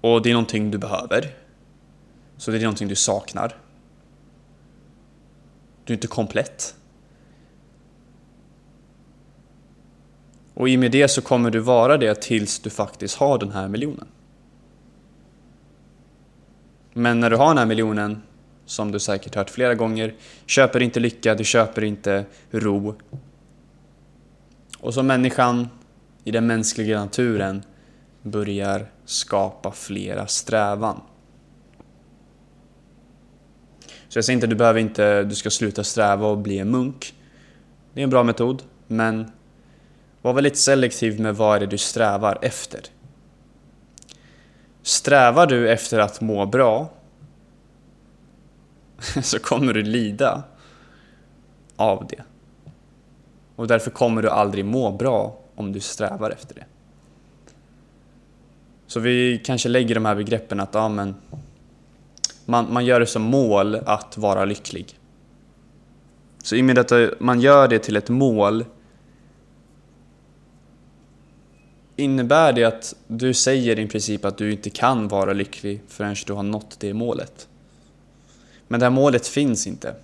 och 0.00 0.22
det 0.22 0.30
är 0.30 0.34
någonting 0.34 0.70
du 0.70 0.78
behöver. 0.78 1.34
Så 2.36 2.50
det 2.50 2.56
är 2.56 2.62
någonting 2.62 2.88
du 2.88 2.94
saknar. 2.94 3.56
Du 5.84 5.92
är 5.92 5.96
inte 5.96 6.06
komplett. 6.06 6.74
Och 10.60 10.68
i 10.68 10.76
och 10.76 10.80
med 10.80 10.92
det 10.92 11.08
så 11.08 11.22
kommer 11.22 11.50
du 11.50 11.58
vara 11.58 11.96
det 11.96 12.14
tills 12.14 12.58
du 12.58 12.70
faktiskt 12.70 13.16
har 13.16 13.38
den 13.38 13.50
här 13.50 13.68
miljonen. 13.68 14.06
Men 16.92 17.20
när 17.20 17.30
du 17.30 17.36
har 17.36 17.48
den 17.48 17.58
här 17.58 17.66
miljonen, 17.66 18.22
som 18.66 18.92
du 18.92 18.98
säkert 18.98 19.34
hört 19.34 19.50
flera 19.50 19.74
gånger, 19.74 20.14
köper 20.46 20.82
inte 20.82 21.00
lycka, 21.00 21.34
du 21.34 21.44
köper 21.44 21.84
inte 21.84 22.24
ro. 22.50 22.94
Och 24.78 24.94
så 24.94 25.02
människan, 25.02 25.68
i 26.24 26.30
den 26.30 26.46
mänskliga 26.46 27.00
naturen, 27.00 27.62
börjar 28.22 28.86
skapa 29.04 29.72
flera 29.72 30.26
strävan. 30.26 31.00
Så 34.08 34.18
jag 34.18 34.24
säger 34.24 34.34
inte 34.34 34.46
att 34.46 34.50
du 34.50 34.56
behöver 34.56 34.80
inte, 34.80 35.22
du 35.22 35.34
ska 35.34 35.50
sluta 35.50 35.84
sträva 35.84 36.26
och 36.26 36.38
bli 36.38 36.58
en 36.58 36.70
munk. 36.70 37.14
Det 37.94 38.00
är 38.00 38.04
en 38.04 38.10
bra 38.10 38.22
metod, 38.22 38.62
men 38.86 39.30
var 40.22 40.32
väldigt 40.32 40.56
selektiv 40.56 41.20
med 41.20 41.36
vad 41.36 41.56
är 41.56 41.60
det 41.60 41.66
du 41.66 41.78
strävar 41.78 42.38
efter. 42.42 42.80
Strävar 44.82 45.46
du 45.46 45.70
efter 45.70 45.98
att 45.98 46.20
må 46.20 46.46
bra 46.46 46.90
så 49.22 49.38
kommer 49.38 49.72
du 49.72 49.82
lida 49.82 50.42
av 51.76 52.06
det. 52.06 52.22
Och 53.56 53.66
därför 53.66 53.90
kommer 53.90 54.22
du 54.22 54.28
aldrig 54.28 54.64
må 54.64 54.92
bra 54.92 55.38
om 55.54 55.72
du 55.72 55.80
strävar 55.80 56.30
efter 56.30 56.54
det. 56.54 56.64
Så 58.86 59.00
vi 59.00 59.40
kanske 59.44 59.68
lägger 59.68 59.94
de 59.94 60.04
här 60.04 60.14
begreppen 60.14 60.60
att 60.60 60.74
ja, 60.74 60.88
men 60.88 61.14
man, 62.44 62.72
man 62.72 62.84
gör 62.84 63.00
det 63.00 63.06
som 63.06 63.22
mål 63.22 63.74
att 63.74 64.18
vara 64.18 64.44
lycklig. 64.44 64.98
Så 66.42 66.56
i 66.56 66.60
och 66.60 66.64
med 66.64 66.78
att 66.78 66.92
man 67.20 67.40
gör 67.40 67.68
det 67.68 67.78
till 67.78 67.96
ett 67.96 68.08
mål 68.08 68.64
innebär 72.00 72.52
det 72.52 72.64
att 72.64 72.94
du 73.06 73.34
säger 73.34 73.78
i 73.78 73.86
princip 73.86 74.24
att 74.24 74.38
du 74.38 74.52
inte 74.52 74.70
kan 74.70 75.08
vara 75.08 75.32
lycklig 75.32 75.82
förrän 75.88 76.16
du 76.26 76.32
har 76.32 76.42
nått 76.42 76.80
det 76.80 76.94
målet. 76.94 77.48
Men 78.68 78.80
det 78.80 78.86
här 78.86 78.90
målet 78.90 79.26
finns 79.26 79.66
inte. 79.66 79.94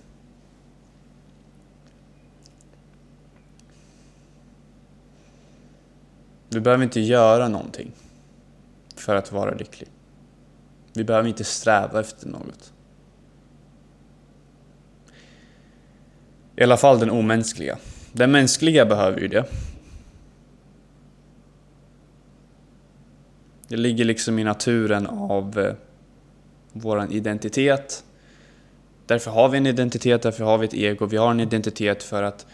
Du 6.49 6.59
behöver 6.59 6.83
inte 6.83 6.99
göra 6.99 7.47
någonting 7.47 7.91
för 8.95 9.15
att 9.15 9.31
vara 9.31 9.53
lycklig. 9.53 9.89
Vi 10.93 11.03
behöver 11.03 11.29
inte 11.29 11.43
sträva 11.43 11.99
efter 11.99 12.27
något. 12.27 12.73
I 16.55 16.63
alla 16.63 16.77
fall 16.77 16.99
den 16.99 17.09
omänskliga. 17.09 17.77
Den 18.11 18.31
mänskliga 18.31 18.85
behöver 18.85 19.19
ju 19.21 19.27
det. 19.27 19.45
Det 23.67 23.77
ligger 23.77 24.05
liksom 24.05 24.39
i 24.39 24.43
naturen 24.43 25.07
av 25.07 25.59
eh, 25.59 25.73
vår 26.73 27.11
identitet. 27.11 28.03
Därför 29.05 29.31
har 29.31 29.49
vi 29.49 29.57
en 29.57 29.65
identitet, 29.65 30.21
därför 30.21 30.43
har 30.43 30.57
vi 30.57 30.65
ett 30.65 30.73
ego. 30.73 31.05
Vi 31.05 31.17
har 31.17 31.31
en 31.31 31.39
identitet 31.39 32.03
för 32.03 32.23
att 32.23 32.45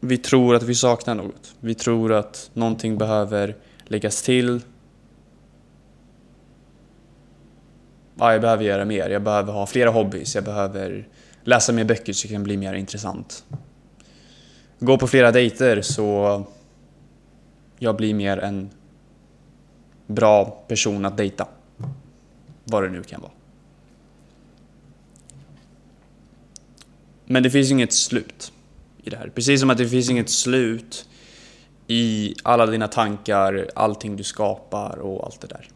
vi 0.00 0.18
tror 0.18 0.54
att 0.54 0.62
vi 0.62 0.74
saknar 0.74 1.14
något. 1.14 1.54
Vi 1.60 1.74
tror 1.74 2.12
att 2.12 2.50
någonting 2.54 2.98
behöver 2.98 3.56
läggas 3.84 4.22
till. 4.22 4.60
Ja, 8.18 8.32
jag 8.32 8.40
behöver 8.40 8.64
göra 8.64 8.84
mer. 8.84 9.10
Jag 9.10 9.22
behöver 9.22 9.52
ha 9.52 9.66
flera 9.66 9.90
hobbys. 9.90 10.34
Jag 10.34 10.44
behöver 10.44 11.08
läsa 11.44 11.72
mer 11.72 11.84
böcker 11.84 12.12
så 12.12 12.28
det 12.28 12.34
kan 12.34 12.42
bli 12.42 12.56
mer 12.56 12.74
intressant. 12.74 13.44
Gå 14.78 14.98
på 14.98 15.06
flera 15.06 15.32
dejter 15.32 15.82
så 15.82 16.42
jag 17.78 17.96
blir 17.96 18.14
mer 18.14 18.38
en 18.38 18.70
bra 20.10 20.44
person 20.68 21.04
att 21.04 21.16
dejta. 21.16 21.48
Vad 22.64 22.82
det 22.82 22.88
nu 22.88 23.02
kan 23.02 23.20
vara. 23.20 23.32
Men 27.24 27.42
det 27.42 27.50
finns 27.50 27.70
inget 27.70 27.92
slut 27.92 28.52
i 29.02 29.10
det 29.10 29.16
här. 29.16 29.28
Precis 29.28 29.60
som 29.60 29.70
att 29.70 29.78
det 29.78 29.88
finns 29.88 30.10
inget 30.10 30.30
slut 30.30 31.08
i 31.86 32.34
alla 32.42 32.66
dina 32.66 32.88
tankar, 32.88 33.68
allting 33.74 34.16
du 34.16 34.22
skapar 34.22 34.98
och 34.98 35.24
allt 35.24 35.40
det 35.40 35.46
där. 35.46 35.68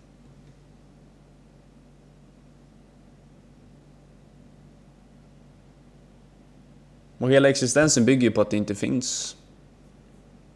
Och 7.19 7.31
hela 7.31 7.49
existensen 7.49 8.05
bygger 8.05 8.23
ju 8.23 8.31
på 8.31 8.41
att 8.41 8.51
det 8.51 8.57
inte 8.57 8.75
finns 8.75 9.37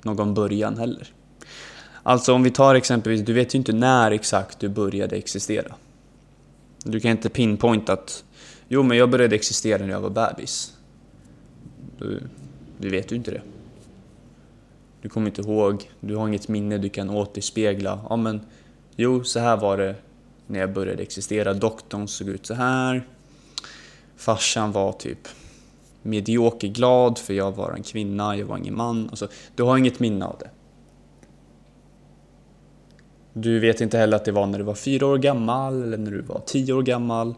någon 0.02 0.34
början 0.34 0.78
heller. 0.78 1.12
Alltså 2.08 2.32
om 2.32 2.42
vi 2.42 2.50
tar 2.50 2.74
exempelvis, 2.74 3.20
du 3.20 3.32
vet 3.32 3.54
ju 3.54 3.58
inte 3.58 3.72
när 3.72 4.10
exakt 4.10 4.58
du 4.58 4.68
började 4.68 5.16
existera. 5.16 5.74
Du 6.84 7.00
kan 7.00 7.10
inte 7.10 7.28
pinpointa 7.28 7.92
att 7.92 8.24
jo 8.68 8.82
men 8.82 8.96
jag 8.96 9.10
började 9.10 9.34
existera 9.34 9.82
när 9.86 9.92
jag 9.92 10.00
var 10.00 10.10
bebis. 10.10 10.76
Du, 11.98 12.20
du 12.78 12.88
vet 12.88 13.12
ju 13.12 13.16
inte 13.16 13.30
det. 13.30 13.42
Du 15.02 15.08
kommer 15.08 15.26
inte 15.26 15.40
ihåg, 15.40 15.90
du 16.00 16.16
har 16.16 16.28
inget 16.28 16.48
minne 16.48 16.78
du 16.78 16.88
kan 16.88 17.10
återspegla. 17.10 18.00
Ja 18.10 18.16
men, 18.16 18.40
jo 18.96 19.24
så 19.24 19.40
här 19.40 19.56
var 19.56 19.76
det 19.76 19.94
när 20.46 20.60
jag 20.60 20.72
började 20.72 21.02
existera. 21.02 21.54
Doktorn 21.54 22.08
såg 22.08 22.28
ut 22.28 22.46
så 22.46 22.54
här. 22.54 23.06
Farsan 24.16 24.72
var 24.72 24.92
typ 24.92 25.28
medioker 26.02 26.68
glad 26.68 27.18
för 27.18 27.34
jag 27.34 27.52
var 27.52 27.72
en 27.72 27.82
kvinna, 27.82 28.36
jag 28.36 28.46
var 28.46 28.56
ingen 28.58 28.76
man. 28.76 29.08
Alltså, 29.08 29.28
du 29.54 29.62
har 29.62 29.78
inget 29.78 30.00
minne 30.00 30.24
av 30.24 30.36
det. 30.38 30.50
Du 33.40 33.58
vet 33.58 33.80
inte 33.80 33.98
heller 33.98 34.16
att 34.16 34.24
det 34.24 34.32
var 34.32 34.46
när 34.46 34.58
du 34.58 34.64
var 34.64 34.74
fyra 34.74 35.06
år 35.06 35.18
gammal 35.18 35.82
eller 35.82 35.98
när 35.98 36.10
du 36.10 36.20
var 36.20 36.42
tio 36.46 36.72
år 36.72 36.82
gammal. 36.82 37.34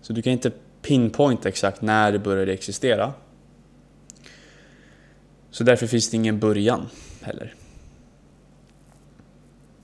Så 0.00 0.12
du 0.12 0.22
kan 0.22 0.32
inte 0.32 0.50
pinpointa 0.82 1.48
exakt 1.48 1.82
när 1.82 2.12
det 2.12 2.18
började 2.18 2.52
existera. 2.52 3.12
Så 5.50 5.64
därför 5.64 5.86
finns 5.86 6.10
det 6.10 6.16
ingen 6.16 6.38
början 6.38 6.86
heller. 7.22 7.54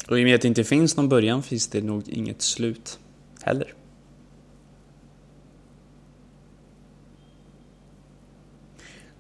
Och 0.08 0.18
i 0.18 0.22
och 0.22 0.24
med 0.24 0.34
att 0.34 0.40
det 0.40 0.48
inte 0.48 0.64
finns 0.64 0.96
någon 0.96 1.08
början 1.08 1.42
finns 1.42 1.68
det 1.68 1.82
nog 1.82 2.08
inget 2.08 2.42
slut 2.42 2.98
heller. 3.42 3.74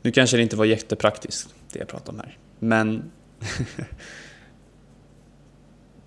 Nu 0.02 0.12
kanske 0.12 0.36
det 0.36 0.42
inte 0.42 0.56
var 0.56 0.64
jättepraktiskt, 0.64 1.54
det 1.72 1.78
jag 1.78 1.88
pratade 1.88 2.18
om 2.18 2.24
här. 2.24 2.38
Men 2.58 3.10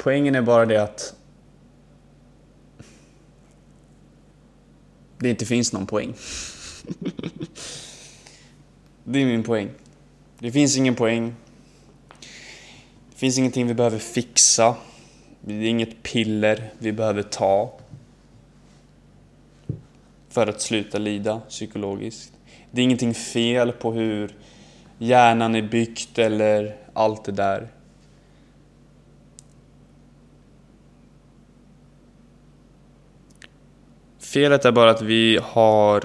poängen 0.03 0.35
är 0.35 0.41
bara 0.41 0.65
det 0.65 0.83
att 0.83 1.15
det 5.17 5.29
inte 5.29 5.45
finns 5.45 5.73
någon 5.73 5.85
poäng. 5.85 6.13
det 9.03 9.21
är 9.21 9.25
min 9.25 9.43
poäng. 9.43 9.69
Det 10.39 10.51
finns 10.51 10.77
ingen 10.77 10.95
poäng. 10.95 11.35
Det 13.11 13.15
finns 13.15 13.37
ingenting 13.37 13.67
vi 13.67 13.73
behöver 13.73 13.99
fixa. 13.99 14.75
Det 15.41 15.53
är 15.53 15.63
inget 15.63 16.03
piller 16.03 16.69
vi 16.79 16.91
behöver 16.91 17.23
ta 17.23 17.79
för 20.29 20.47
att 20.47 20.61
sluta 20.61 20.97
lida 20.97 21.39
psykologiskt. 21.39 22.33
Det 22.71 22.81
är 22.81 22.83
ingenting 22.83 23.13
fel 23.13 23.71
på 23.71 23.91
hur 23.91 24.35
hjärnan 24.97 25.55
är 25.55 25.61
byggt 25.61 26.19
eller 26.19 26.75
allt 26.93 27.25
det 27.25 27.31
där. 27.31 27.69
Felet 34.33 34.65
är 34.65 34.71
bara 34.71 34.91
att 34.91 35.01
vi 35.01 35.39
har 35.43 36.03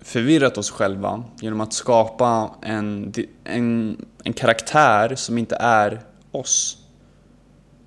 förvirrat 0.00 0.58
oss 0.58 0.70
själva 0.70 1.24
genom 1.40 1.60
att 1.60 1.72
skapa 1.72 2.54
en, 2.62 3.12
en, 3.44 3.96
en 4.24 4.32
karaktär 4.32 5.14
som 5.14 5.38
inte 5.38 5.56
är 5.56 6.00
oss. 6.30 6.78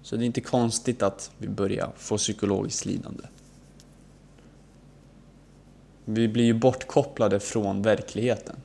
Så 0.02 0.16
det 0.16 0.24
är 0.24 0.26
inte 0.26 0.42
konstigt 0.42 1.04
att 1.04 1.32
vi 1.38 1.48
börjar 1.48 1.92
få 1.98 2.18
psykologiskt 2.18 2.86
lidande. 2.86 3.24
Vi 6.06 6.28
blir 6.28 6.46
ju 6.46 6.54
bortkopplade 6.54 7.40
från 7.40 7.82
verkligheten. 7.82 8.56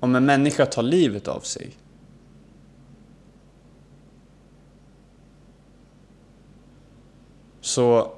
Om 0.00 0.14
en 0.14 0.24
människa 0.24 0.66
tar 0.66 0.82
livet 0.82 1.28
av 1.28 1.40
sig 1.40 1.70
så 7.66 8.12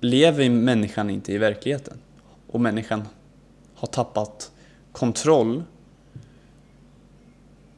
lever 0.00 0.50
människan 0.50 1.10
inte 1.10 1.32
i 1.32 1.38
verkligheten 1.38 1.98
och 2.46 2.60
människan 2.60 3.08
har 3.74 3.88
tappat 3.88 4.52
kontroll 4.92 5.62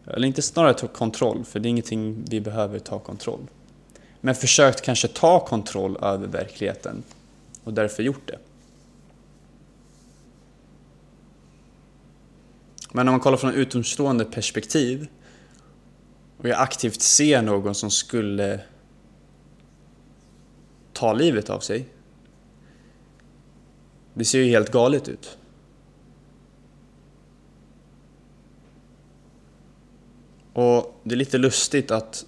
eller 0.06 0.26
inte 0.26 0.42
snarare 0.42 0.74
ta 0.74 0.88
kontroll, 0.88 1.44
för 1.44 1.60
det 1.60 1.68
är 1.68 1.70
ingenting 1.70 2.24
vi 2.30 2.40
behöver 2.40 2.78
ta 2.78 2.98
kontroll. 2.98 3.46
Men 4.20 4.34
försökt 4.34 4.80
kanske 4.80 5.08
ta 5.08 5.46
kontroll 5.46 5.96
över 6.02 6.26
verkligheten 6.26 7.02
och 7.64 7.74
därför 7.74 8.02
gjort 8.02 8.26
det. 8.26 8.38
Men 12.92 13.08
om 13.08 13.12
man 13.12 13.20
kollar 13.20 13.36
från 13.36 13.50
ett 13.50 13.56
utomstående 13.56 14.24
perspektiv 14.24 15.08
och 16.38 16.48
jag 16.48 16.60
aktivt 16.60 17.00
ser 17.00 17.42
någon 17.42 17.74
som 17.74 17.90
skulle 17.90 18.60
ta 20.92 21.12
livet 21.12 21.50
av 21.50 21.60
sig. 21.60 21.88
Det 24.14 24.24
ser 24.24 24.38
ju 24.38 24.50
helt 24.50 24.72
galet 24.72 25.08
ut. 25.08 25.38
Och 30.52 31.00
det 31.02 31.14
är 31.14 31.16
lite 31.16 31.38
lustigt 31.38 31.90
att 31.90 32.26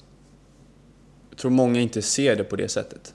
jag 1.31 1.39
tror 1.39 1.51
många 1.51 1.81
inte 1.81 2.03
ser 2.03 2.37
det 2.37 2.45
på 2.45 2.57
det 2.57 2.69
sättet. 2.69 3.15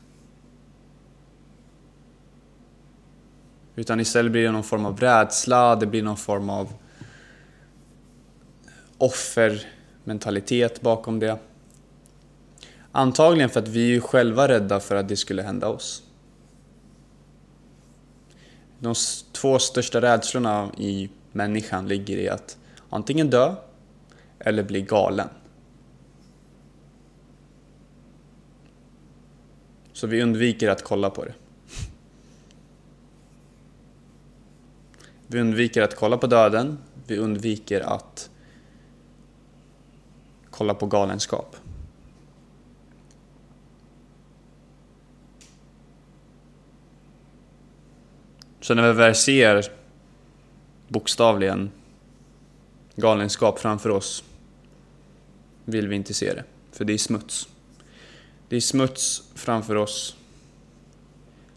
Utan 3.75 3.99
istället 3.99 4.31
blir 4.31 4.43
det 4.43 4.51
någon 4.51 4.63
form 4.63 4.85
av 4.85 4.99
rädsla, 4.99 5.75
det 5.75 5.85
blir 5.85 6.03
någon 6.03 6.17
form 6.17 6.49
av 6.49 6.73
offer 8.97 9.74
mentalitet 10.06 10.82
bakom 10.82 11.20
det. 11.20 11.38
Antagligen 12.91 13.49
för 13.49 13.60
att 13.60 13.68
vi 13.68 13.84
är 13.84 13.93
ju 13.93 14.01
själva 14.01 14.47
rädda 14.47 14.80
för 14.80 14.95
att 14.95 15.08
det 15.08 15.18
skulle 15.18 15.41
hända 15.41 15.68
oss. 15.68 16.03
De 18.80 18.95
två 19.32 19.60
största 19.60 20.01
rädslorna 20.01 20.72
i 20.78 21.10
människan 21.32 21.88
ligger 21.88 22.18
i 22.18 22.30
att 22.30 22.58
antingen 22.89 23.30
dö 23.30 23.56
eller 24.39 24.64
bli 24.64 24.82
galen. 24.82 25.28
Så 29.93 30.08
vi 30.08 30.24
undviker 30.24 30.70
att 30.70 30.84
kolla 30.84 31.10
på 31.10 31.26
det. 31.26 31.34
Vi 35.28 35.39
undviker 35.39 35.82
att 35.82 35.95
kolla 35.95 36.18
på 36.18 36.28
döden, 36.28 36.78
vi 37.08 37.18
undviker 37.18 37.82
att 37.82 38.30
kolla 40.58 40.74
på 40.74 40.86
galenskap. 40.86 41.56
Så 48.62 48.74
när 48.74 48.88
vi 48.88 48.93
väl 48.93 49.16
ser 49.16 49.66
bokstavligen 50.88 51.72
galenskap 52.95 53.60
framför 53.60 53.89
oss 53.89 54.24
vill 55.66 55.88
vi 55.88 55.95
inte 55.95 56.14
se 56.14 56.34
det, 56.34 56.43
för 56.72 56.86
det 56.86 56.93
är 56.93 56.97
smuts. 56.97 57.47
Det 58.49 58.56
är 58.56 58.62
smuts 58.62 59.24
framför 59.36 59.76
oss 59.76 60.16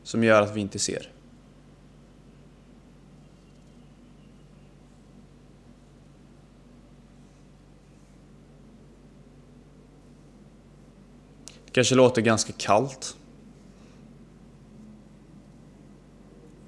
som 0.02 0.24
gör 0.24 0.42
att 0.42 0.56
vi 0.56 0.60
inte 0.60 0.78
ser. 0.78 1.10
Kanske 11.78 11.94
låter 11.94 12.22
ganska 12.22 12.52
kallt. 12.52 13.16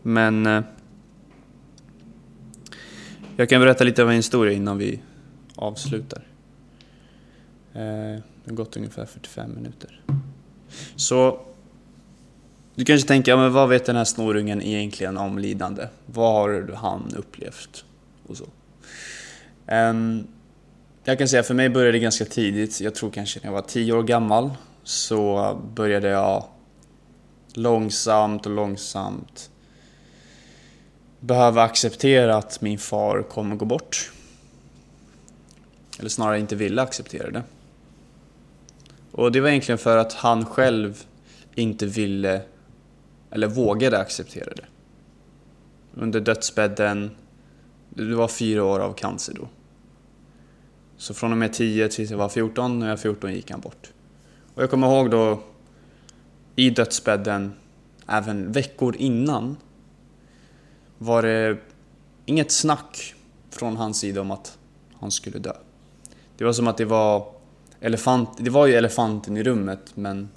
Men 0.02 0.46
eh, 0.46 0.62
jag 3.36 3.48
kan 3.48 3.60
berätta 3.60 3.84
lite 3.84 4.02
av 4.02 4.08
en 4.08 4.16
historia 4.16 4.52
innan 4.52 4.78
vi 4.78 5.00
avslutar. 5.56 6.22
Eh, 7.72 7.80
det 7.80 8.46
har 8.46 8.52
gått 8.52 8.76
ungefär 8.76 9.06
45 9.06 9.54
minuter. 9.54 10.02
Så 10.96 11.40
du 12.74 12.84
kanske 12.84 13.08
tänker, 13.08 13.32
ja, 13.32 13.36
men 13.36 13.52
vad 13.52 13.68
vet 13.68 13.86
den 13.86 13.96
här 13.96 14.04
snorungen 14.04 14.62
egentligen 14.62 15.16
om 15.16 15.38
lidande? 15.38 15.86
Vad 16.06 16.32
har 16.32 16.72
han 16.74 17.14
upplevt? 17.16 17.84
Och 18.26 18.36
så. 18.36 18.44
Eh, 19.66 19.94
jag 21.04 21.18
kan 21.18 21.28
säga, 21.28 21.42
för 21.42 21.54
mig 21.54 21.68
började 21.68 21.92
det 21.92 21.98
ganska 21.98 22.24
tidigt. 22.24 22.80
Jag 22.80 22.94
tror 22.94 23.10
kanske 23.10 23.40
när 23.40 23.46
jag 23.46 23.52
var 23.52 23.62
10 23.62 23.92
år 23.92 24.02
gammal 24.02 24.50
så 24.82 25.54
började 25.74 26.08
jag 26.08 26.44
långsamt 27.54 28.46
och 28.46 28.52
långsamt 28.52 29.50
behöva 31.20 31.62
acceptera 31.62 32.36
att 32.36 32.60
min 32.60 32.78
far 32.78 33.22
kommer 33.22 33.56
gå 33.56 33.64
bort. 33.64 34.12
Eller 35.98 36.08
snarare 36.08 36.40
inte 36.40 36.56
ville 36.56 36.82
acceptera 36.82 37.30
det. 37.30 37.42
Och 39.12 39.32
det 39.32 39.40
var 39.40 39.48
egentligen 39.48 39.78
för 39.78 39.96
att 39.96 40.12
han 40.12 40.44
själv 40.44 41.04
inte 41.54 41.86
ville 41.86 42.42
eller 43.30 43.46
vågade 43.46 43.98
acceptera 43.98 44.52
det. 44.54 44.64
Under 45.94 46.20
dödsbädden, 46.20 47.10
det 47.88 48.14
var 48.14 48.28
fyra 48.28 48.64
år 48.64 48.80
av 48.80 48.92
cancer 48.92 49.34
då. 49.34 49.48
Så 50.96 51.14
från 51.14 51.32
och 51.32 51.38
med 51.38 51.52
10 51.52 51.88
tills 51.88 52.10
jag 52.10 52.18
var 52.18 52.28
14, 52.28 52.78
när 52.78 52.86
jag 52.86 52.92
var 52.92 53.02
14 53.02 53.34
gick 53.34 53.50
han 53.50 53.60
bort. 53.60 53.92
Och 54.54 54.62
jag 54.62 54.70
kommer 54.70 54.86
ihåg 54.86 55.10
då 55.10 55.42
i 56.56 56.70
dödsbädden, 56.70 57.52
även 58.06 58.52
veckor 58.52 58.96
innan, 58.96 59.56
var 60.98 61.22
det 61.22 61.58
inget 62.26 62.50
snack 62.50 63.14
från 63.50 63.76
hans 63.76 63.98
sida 63.98 64.20
om 64.20 64.30
att 64.30 64.58
han 64.94 65.10
skulle 65.10 65.38
dö. 65.38 65.52
Det 66.36 66.44
var 66.44 66.52
som 66.52 66.68
att 66.68 66.76
det 66.76 66.84
var 66.84 67.32
elefant, 67.80 68.28
det 68.38 68.50
var 68.50 68.66
ju 68.66 68.74
elefanten 68.74 69.36
i 69.36 69.42
rummet 69.42 69.96
men 69.96 70.28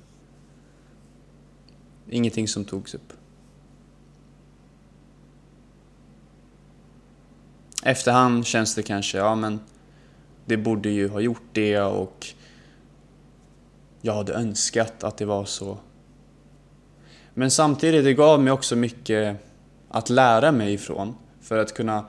ingenting 2.09 2.47
som 2.47 2.66
togs 2.66 2.95
upp. 2.95 3.14
Efterhand 7.84 8.45
känns 8.45 8.76
det 8.76 8.84
kanske, 8.84 9.18
ja 9.18 9.36
men 9.36 9.59
det 10.45 10.57
borde 10.57 10.89
ju 10.89 11.09
ha 11.09 11.20
gjort 11.20 11.47
det 11.51 11.80
och 11.82 12.28
jag 14.06 14.14
hade 14.14 14.34
önskat 14.34 15.04
att 15.04 15.18
det 15.18 15.26
var 15.26 15.45
så. 15.45 15.78
Men 17.34 17.51
samtidigt, 17.51 18.04
det 18.04 18.14
gav 18.14 18.41
mig 18.41 18.54
också 18.54 18.76
mycket 18.76 19.38
att 19.89 20.10
lära 20.10 20.51
mig 20.51 20.74
ifrån 20.74 21.16
för 21.41 21.58
att 21.58 21.74
kunna 21.74 22.06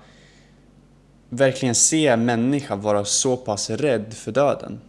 verkligen 1.28 1.74
se 1.74 2.06
en 2.06 2.24
människa 2.24 2.76
vara 2.76 3.04
så 3.04 3.36
pass 3.36 3.70
rädd 3.70 4.14
för 4.14 4.32
döden. 4.32 4.80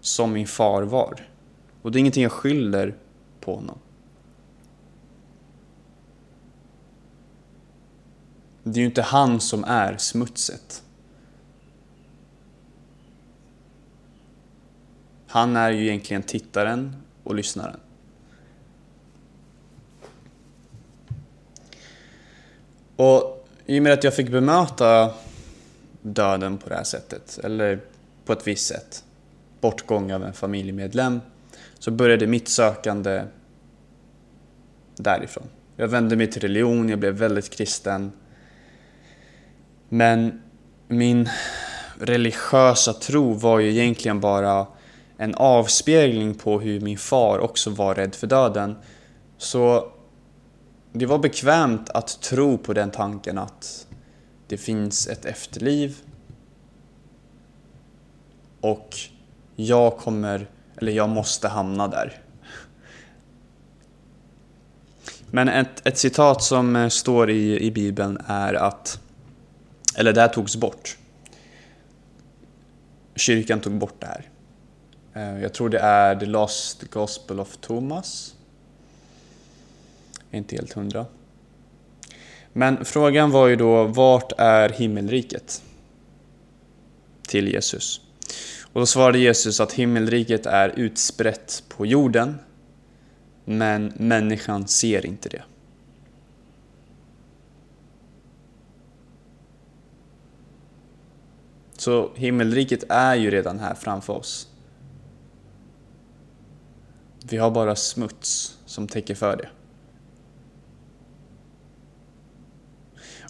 Som 0.00 0.32
min 0.32 0.46
far 0.46 0.82
var. 0.82 1.28
Och 1.82 1.92
det 1.92 1.98
är 1.98 2.00
ingenting 2.00 2.22
jag 2.22 2.32
skyller 2.32 2.94
på 3.40 3.54
honom. 3.54 3.78
Det 8.62 8.78
är 8.78 8.80
ju 8.80 8.86
inte 8.86 9.02
han 9.02 9.40
som 9.40 9.64
är 9.64 9.96
smutset. 9.96 10.83
Han 15.34 15.56
är 15.56 15.70
ju 15.70 15.86
egentligen 15.86 16.22
tittaren 16.22 16.96
och 17.24 17.34
lyssnaren. 17.34 17.80
Och 22.96 23.48
i 23.66 23.78
och 23.78 23.82
med 23.82 23.92
att 23.92 24.04
jag 24.04 24.14
fick 24.14 24.30
bemöta 24.30 25.12
döden 26.02 26.58
på 26.58 26.68
det 26.68 26.74
här 26.74 26.84
sättet, 26.84 27.38
eller 27.44 27.80
på 28.24 28.32
ett 28.32 28.46
visst 28.46 28.66
sätt, 28.66 29.04
bortgång 29.60 30.12
av 30.12 30.24
en 30.24 30.32
familjemedlem, 30.32 31.20
så 31.78 31.90
började 31.90 32.26
mitt 32.26 32.48
sökande 32.48 33.22
därifrån. 34.96 35.46
Jag 35.76 35.88
vände 35.88 36.16
mig 36.16 36.30
till 36.30 36.42
religion, 36.42 36.88
jag 36.88 36.98
blev 36.98 37.14
väldigt 37.14 37.50
kristen. 37.50 38.12
Men 39.88 40.42
min 40.88 41.28
religiösa 42.00 42.92
tro 42.92 43.32
var 43.32 43.58
ju 43.58 43.70
egentligen 43.70 44.20
bara 44.20 44.66
en 45.18 45.34
avspegling 45.34 46.34
på 46.34 46.60
hur 46.60 46.80
min 46.80 46.98
far 46.98 47.38
också 47.38 47.70
var 47.70 47.94
rädd 47.94 48.14
för 48.14 48.26
döden. 48.26 48.76
Så 49.38 49.92
det 50.92 51.06
var 51.06 51.18
bekvämt 51.18 51.90
att 51.90 52.20
tro 52.22 52.58
på 52.58 52.72
den 52.72 52.90
tanken 52.90 53.38
att 53.38 53.86
det 54.46 54.56
finns 54.56 55.08
ett 55.08 55.24
efterliv 55.24 55.96
och 58.60 58.96
jag 59.56 59.96
kommer, 59.96 60.46
eller 60.76 60.92
jag 60.92 61.08
måste 61.08 61.48
hamna 61.48 61.88
där. 61.88 62.22
Men 65.30 65.48
ett, 65.48 65.86
ett 65.86 65.98
citat 65.98 66.42
som 66.42 66.76
eh, 66.76 66.88
står 66.88 67.30
i, 67.30 67.60
i 67.60 67.70
Bibeln 67.70 68.18
är 68.26 68.54
att, 68.54 69.00
eller 69.96 70.12
det 70.12 70.20
här 70.20 70.28
togs 70.28 70.56
bort. 70.56 70.98
Kyrkan 73.16 73.60
tog 73.60 73.78
bort 73.78 73.94
det 73.98 74.06
här. 74.06 74.30
Eh, 75.14 75.42
jag 75.42 75.52
tror 75.52 75.68
det 75.68 75.78
är 75.78 76.16
The 76.16 76.26
Lost 76.26 76.82
Gospel 76.90 77.40
of 77.40 77.56
Thomas. 77.56 78.34
Inte 80.30 80.56
helt 80.56 80.72
hundra. 80.72 81.06
Men 82.52 82.84
frågan 82.84 83.30
var 83.30 83.46
ju 83.46 83.56
då, 83.56 83.84
vart 83.84 84.32
är 84.38 84.68
himmelriket? 84.68 85.62
Till 87.22 87.48
Jesus. 87.48 88.00
Och 88.72 88.80
då 88.80 88.86
svarade 88.86 89.18
Jesus 89.18 89.60
att 89.60 89.72
himmelriket 89.72 90.46
är 90.46 90.68
utsprätt 90.76 91.62
på 91.68 91.86
jorden, 91.86 92.38
men 93.44 93.92
människan 93.96 94.68
ser 94.68 95.06
inte 95.06 95.28
det. 95.28 95.42
Så 101.76 102.10
himmelriket 102.14 102.84
är 102.88 103.14
ju 103.14 103.30
redan 103.30 103.60
här 103.60 103.74
framför 103.74 104.12
oss. 104.12 104.48
Vi 107.28 107.36
har 107.36 107.50
bara 107.50 107.76
smuts 107.76 108.58
som 108.66 108.88
täcker 108.88 109.14
för 109.14 109.36
det. 109.36 109.48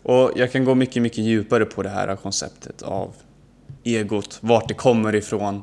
Och 0.03 0.33
jag 0.37 0.53
kan 0.53 0.65
gå 0.65 0.75
mycket, 0.75 1.03
mycket 1.03 1.19
djupare 1.19 1.65
på 1.65 1.83
det 1.83 1.89
här 1.89 2.17
konceptet 2.17 2.83
av 2.83 3.15
egot, 3.85 4.39
vart 4.41 4.69
det 4.69 4.75
kommer 4.75 5.15
ifrån. 5.15 5.63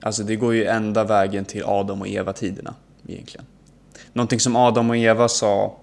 Alltså 0.00 0.22
det 0.22 0.36
går 0.36 0.54
ju 0.54 0.64
ända 0.64 1.04
vägen 1.04 1.44
till 1.44 1.64
Adam 1.64 2.00
och 2.00 2.08
Eva-tiderna 2.08 2.74
egentligen. 3.06 3.46
Någonting 4.12 4.40
som 4.40 4.56
Adam 4.56 4.90
och 4.90 4.96
Eva 4.96 5.28
sa, 5.28 5.80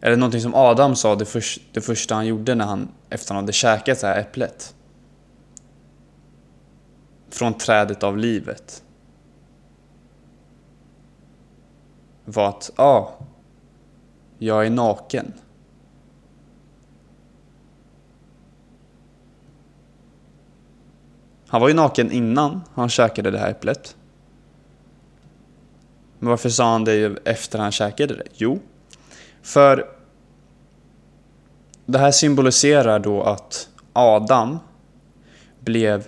eller 0.00 0.16
någonting 0.16 0.40
som 0.40 0.54
Adam 0.54 0.96
sa 0.96 1.14
det, 1.14 1.24
för, 1.24 1.44
det 1.72 1.80
första 1.80 2.14
han 2.14 2.26
gjorde 2.26 2.54
när 2.54 2.64
han, 2.64 2.88
efter 3.10 3.34
han 3.34 3.44
hade 3.44 3.52
käkat 3.52 4.00
det 4.00 4.06
här 4.06 4.20
äpplet. 4.20 4.74
Från 7.30 7.54
trädet 7.54 8.02
av 8.02 8.18
livet. 8.18 8.82
Var 12.28 12.48
att, 12.48 12.70
ja, 12.76 12.84
ah, 12.84 13.26
jag 14.38 14.66
är 14.66 14.70
naken. 14.70 15.32
Han 21.46 21.60
var 21.60 21.68
ju 21.68 21.74
naken 21.74 22.10
innan 22.12 22.60
han 22.74 22.88
käkade 22.88 23.30
det 23.30 23.38
här 23.38 23.50
äpplet. 23.50 23.96
Men 26.18 26.28
varför 26.28 26.48
sa 26.48 26.72
han 26.72 26.84
det 26.84 27.18
efter 27.24 27.58
han 27.58 27.72
käkade 27.72 28.14
det? 28.14 28.26
Jo, 28.32 28.58
för 29.42 29.88
det 31.86 31.98
här 31.98 32.10
symboliserar 32.10 32.98
då 32.98 33.22
att 33.22 33.68
Adam 33.92 34.58
blev 35.60 36.06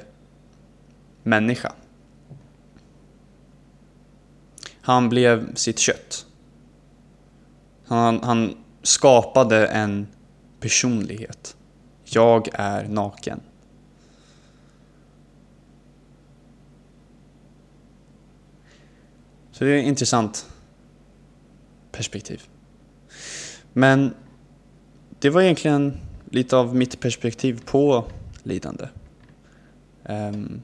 människa. 1.23 1.73
Han 4.83 5.09
blev 5.09 5.55
sitt 5.55 5.79
kött. 5.79 6.27
Han, 7.87 8.23
han 8.23 8.57
skapade 8.83 9.67
en 9.67 10.07
personlighet. 10.61 11.57
Jag 12.05 12.49
är 12.53 12.89
naken. 12.89 13.41
Så 19.53 19.65
det 19.65 19.71
är 19.71 19.79
ett 19.79 19.87
intressant 19.87 20.47
perspektiv. 21.93 22.43
Men 23.73 24.15
det 25.19 25.31
var 25.31 25.43
egentligen 25.43 25.97
lite 26.31 26.57
av 26.57 26.77
mitt 26.77 27.01
perspektiv 27.01 27.63
på 27.65 28.05
lidande. 28.43 28.89
Um, 30.05 30.63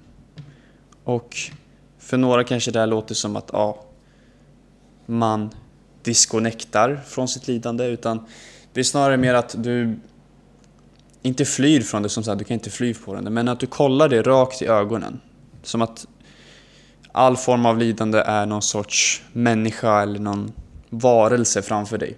och 1.05 1.37
för 1.99 2.17
några 2.17 2.45
kanske 2.45 2.71
det 2.71 2.79
här 2.79 2.87
låter 2.87 3.15
som 3.15 3.37
att 3.37 3.51
ja, 3.53 3.86
man 5.07 5.51
disconnectar 6.03 7.01
från 7.07 7.29
sitt 7.29 7.49
lidande 7.49 7.85
utan 7.85 8.27
det 8.73 8.81
är 8.81 8.85
snarare 8.85 9.17
mer 9.17 9.35
att 9.35 9.55
du 9.59 9.99
inte 11.23 11.45
flyr 11.45 11.81
från 11.81 12.03
det 12.03 12.09
som 12.09 12.25
sagt, 12.25 12.39
du 12.39 12.45
kan 12.45 12.55
inte 12.55 12.71
fly 12.71 12.95
på 12.95 13.15
det, 13.15 13.31
men 13.31 13.49
att 13.49 13.61
du 13.61 13.67
kollar 13.67 14.09
det 14.09 14.23
rakt 14.23 14.63
i 14.63 14.67
ögonen. 14.67 15.21
Som 15.63 15.83
att 15.83 16.07
all 17.13 17.37
form 17.37 17.67
av 17.67 17.79
lidande 17.79 18.19
är 18.19 18.47
någon 18.47 18.63
sorts 18.63 19.23
människa 19.33 20.03
eller 20.03 20.19
någon 20.19 20.53
varelse 20.91 21.63
framför 21.63 21.99
dig. 21.99 22.17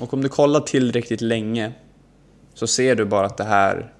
Och 0.00 0.14
om 0.14 0.22
du 0.22 0.28
kollar 0.28 0.60
tillräckligt 0.60 1.20
länge 1.20 1.72
så 2.54 2.66
ser 2.66 2.94
du 2.94 3.04
bara 3.04 3.26
att 3.26 3.36
det 3.36 3.44
här 3.44 3.92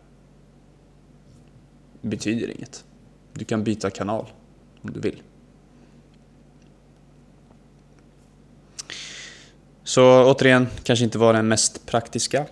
betyder 2.01 2.51
inget. 2.51 2.85
Du 3.33 3.45
kan 3.45 3.65
byta 3.65 3.91
kanal 3.91 4.27
om 4.83 4.93
du 4.93 5.01
vill. 5.01 5.23
Så 9.87 10.25
återigen, 10.25 10.69
kanske 10.83 11.05
inte 11.05 11.19
var 11.19 11.33
den 11.33 11.49
mest 11.49 11.87
praktiska 11.87 12.47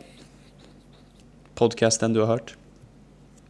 podcasten 1.55 2.13
du 2.13 2.21
har 2.21 2.27
hört. 2.27 2.57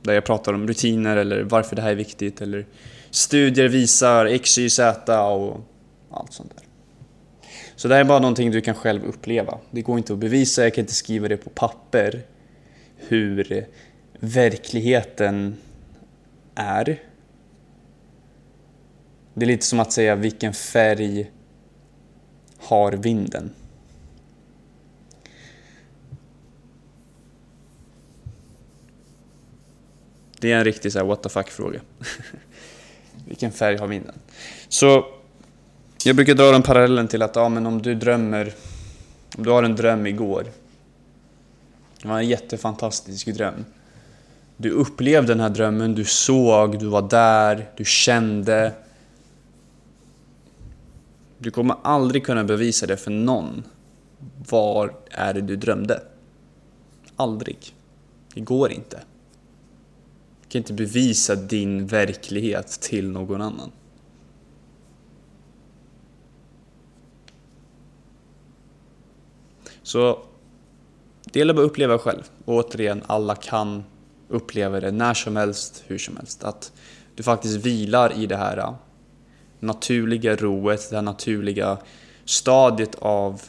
Där 0.03 0.13
jag 0.13 0.25
pratar 0.25 0.53
om 0.53 0.69
rutiner 0.69 1.17
eller 1.17 1.43
varför 1.43 1.77
det 1.77 1.83
här 1.83 1.91
är 1.91 1.95
viktigt 1.95 2.41
eller 2.41 2.67
studier 3.11 3.69
visar 3.69 4.27
X, 4.27 4.59
Y, 4.59 4.71
Z 4.71 5.27
och 5.27 5.61
allt 6.11 6.33
sånt 6.33 6.53
där. 6.57 6.67
Så 7.77 7.89
det 7.89 7.95
här 7.95 8.01
är 8.01 8.05
bara 8.05 8.19
någonting 8.19 8.51
du 8.51 8.61
kan 8.61 8.75
själv 8.75 9.05
uppleva. 9.05 9.59
Det 9.71 9.83
går 9.83 9.99
inte 9.99 10.13
att 10.13 10.19
bevisa, 10.19 10.63
jag 10.63 10.75
kan 10.75 10.83
inte 10.83 10.95
skriva 10.95 11.29
det 11.29 11.37
på 11.37 11.51
papper 11.51 12.23
hur 12.97 13.67
verkligheten 14.21 15.57
är. 16.55 17.03
Det 19.35 19.45
är 19.45 19.47
lite 19.47 19.67
som 19.67 19.81
att 19.81 19.93
säga 19.93 20.15
vilken 20.15 20.53
färg 20.53 21.31
har 22.59 22.93
vinden? 22.93 23.51
Det 30.45 30.53
är 30.53 30.59
en 30.59 30.65
riktig 30.65 30.93
så 30.93 30.99
här, 30.99 31.07
what 31.07 31.23
the 31.23 31.29
fuck 31.29 31.51
fråga. 31.51 31.81
Vilken 33.27 33.53
färg 33.53 33.77
har 33.77 33.87
vinden? 33.87 34.15
Så 34.69 35.07
jag 36.05 36.17
brukar 36.17 36.35
dra 36.35 36.51
den 36.51 36.63
parallellen 36.63 37.09
till 37.09 37.23
att 37.23 37.37
ja, 37.37 37.49
men 37.49 37.67
om 37.67 37.83
du 37.83 37.95
drömmer, 37.95 38.55
om 39.37 39.45
du 39.45 39.51
har 39.51 39.63
en 39.63 39.77
dröm 39.77 40.07
igår. 40.07 40.45
Det 42.03 42.09
var 42.09 42.19
en 42.19 42.29
jättefantastisk 42.29 43.27
dröm. 43.27 43.65
Du 44.57 44.71
upplevde 44.71 45.33
den 45.33 45.41
här 45.41 45.49
drömmen, 45.49 45.95
du 45.95 46.05
såg, 46.05 46.79
du 46.79 46.87
var 46.87 47.03
där, 47.03 47.71
du 47.77 47.85
kände. 47.85 48.73
Du 51.39 51.51
kommer 51.51 51.77
aldrig 51.83 52.25
kunna 52.27 52.45
bevisa 52.45 52.87
det 52.87 52.97
för 52.97 53.11
någon. 53.11 53.63
Var 54.49 54.95
är 55.11 55.35
det 55.35 55.41
du 55.41 55.57
drömde? 55.57 56.03
Aldrig. 57.17 57.59
Det 58.35 58.41
går 58.41 58.73
inte. 58.73 59.01
Du 60.55 60.59
kan 60.59 60.63
inte 60.63 60.73
bevisa 60.73 61.35
din 61.35 61.87
verklighet 61.87 62.67
till 62.67 63.11
någon 63.11 63.43
annan. 63.43 63.73
Så 69.83 70.19
det 71.33 71.39
gäller 71.39 71.55
bara 71.55 71.65
att 71.65 71.71
uppleva 71.71 71.99
själv. 71.99 72.31
Och 72.45 72.55
återigen, 72.55 73.03
alla 73.07 73.35
kan 73.35 73.85
uppleva 74.29 74.81
det 74.81 74.91
när 74.91 75.15
som 75.15 75.37
helst, 75.37 75.85
hur 75.87 75.99
som 75.99 76.17
helst. 76.17 76.45
Att 76.45 76.73
du 77.15 77.23
faktiskt 77.23 77.67
vilar 77.67 78.13
i 78.13 78.27
det 78.27 78.37
här 78.37 78.59
äh, 78.59 78.75
naturliga 79.61 80.37
roet, 80.37 80.91
det 80.91 80.97
här 80.97 81.03
naturliga 81.03 81.79
stadiet 82.25 82.95
av 82.95 83.43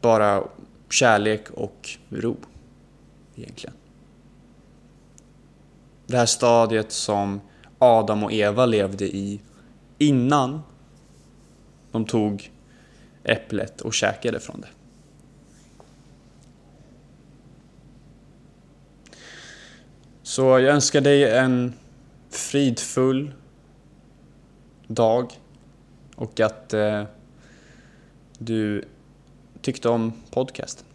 bara 0.00 0.44
kärlek 0.88 1.50
och 1.50 1.90
ro. 2.08 2.36
Egentligen. 3.36 3.79
Det 6.10 6.16
här 6.16 6.26
stadiet 6.26 6.92
som 6.92 7.40
Adam 7.78 8.24
och 8.24 8.32
Eva 8.32 8.66
levde 8.66 9.04
i 9.04 9.40
innan 9.98 10.62
de 11.92 12.04
tog 12.04 12.50
äpplet 13.24 13.80
och 13.80 13.94
käkade 13.94 14.40
från 14.40 14.60
det. 14.60 14.68
Så 20.22 20.42
jag 20.42 20.62
önskar 20.74 21.00
dig 21.00 21.32
en 21.38 21.74
fridfull 22.30 23.32
dag 24.86 25.32
och 26.16 26.40
att 26.40 26.74
eh, 26.74 27.04
du 28.38 28.84
tyckte 29.60 29.88
om 29.88 30.12
podcasten. 30.30 30.86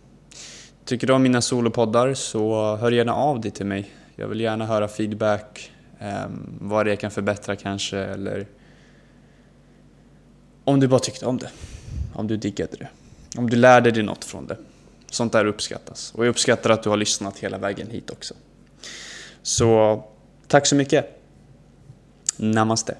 Tycker 0.86 1.07
du 1.07 1.13
om 1.13 1.24
mina 1.24 1.41
solopoddar 1.41 2.13
så 2.13 2.76
hör 2.76 2.91
gärna 2.91 3.13
av 3.13 3.41
dig 3.41 3.51
till 3.51 3.66
mig. 3.66 3.94
Jag 4.16 4.28
vill 4.28 4.41
gärna 4.41 4.66
höra 4.66 4.88
feedback, 4.88 5.72
eh, 5.99 6.26
vad 6.61 6.86
det 6.86 6.95
kan 6.95 7.11
förbättra 7.11 7.55
kanske 7.55 7.97
eller 7.97 8.47
om 10.63 10.80
du 10.80 10.88
bara 10.88 10.99
tyckte 10.99 11.26
om 11.26 11.38
det. 11.38 11.49
Om 12.13 12.28
du 12.28 12.38
diggade 12.38 12.78
det. 12.78 12.88
Om 13.38 13.49
du 13.49 13.55
lärde 13.55 13.91
dig 13.91 14.03
något 14.03 14.26
från 14.26 14.47
det. 14.47 14.57
Sånt 15.11 15.34
där 15.34 15.45
uppskattas. 15.45 16.13
Och 16.16 16.26
jag 16.26 16.30
uppskattar 16.30 16.70
att 16.70 16.84
du 16.84 16.89
har 16.89 16.97
lyssnat 16.97 17.39
hela 17.39 17.57
vägen 17.57 17.89
hit 17.89 18.09
också. 18.09 18.34
Så 19.41 20.03
tack 20.47 20.68
så 20.68 20.76
mycket. 20.76 21.22
Namaste. 22.38 22.97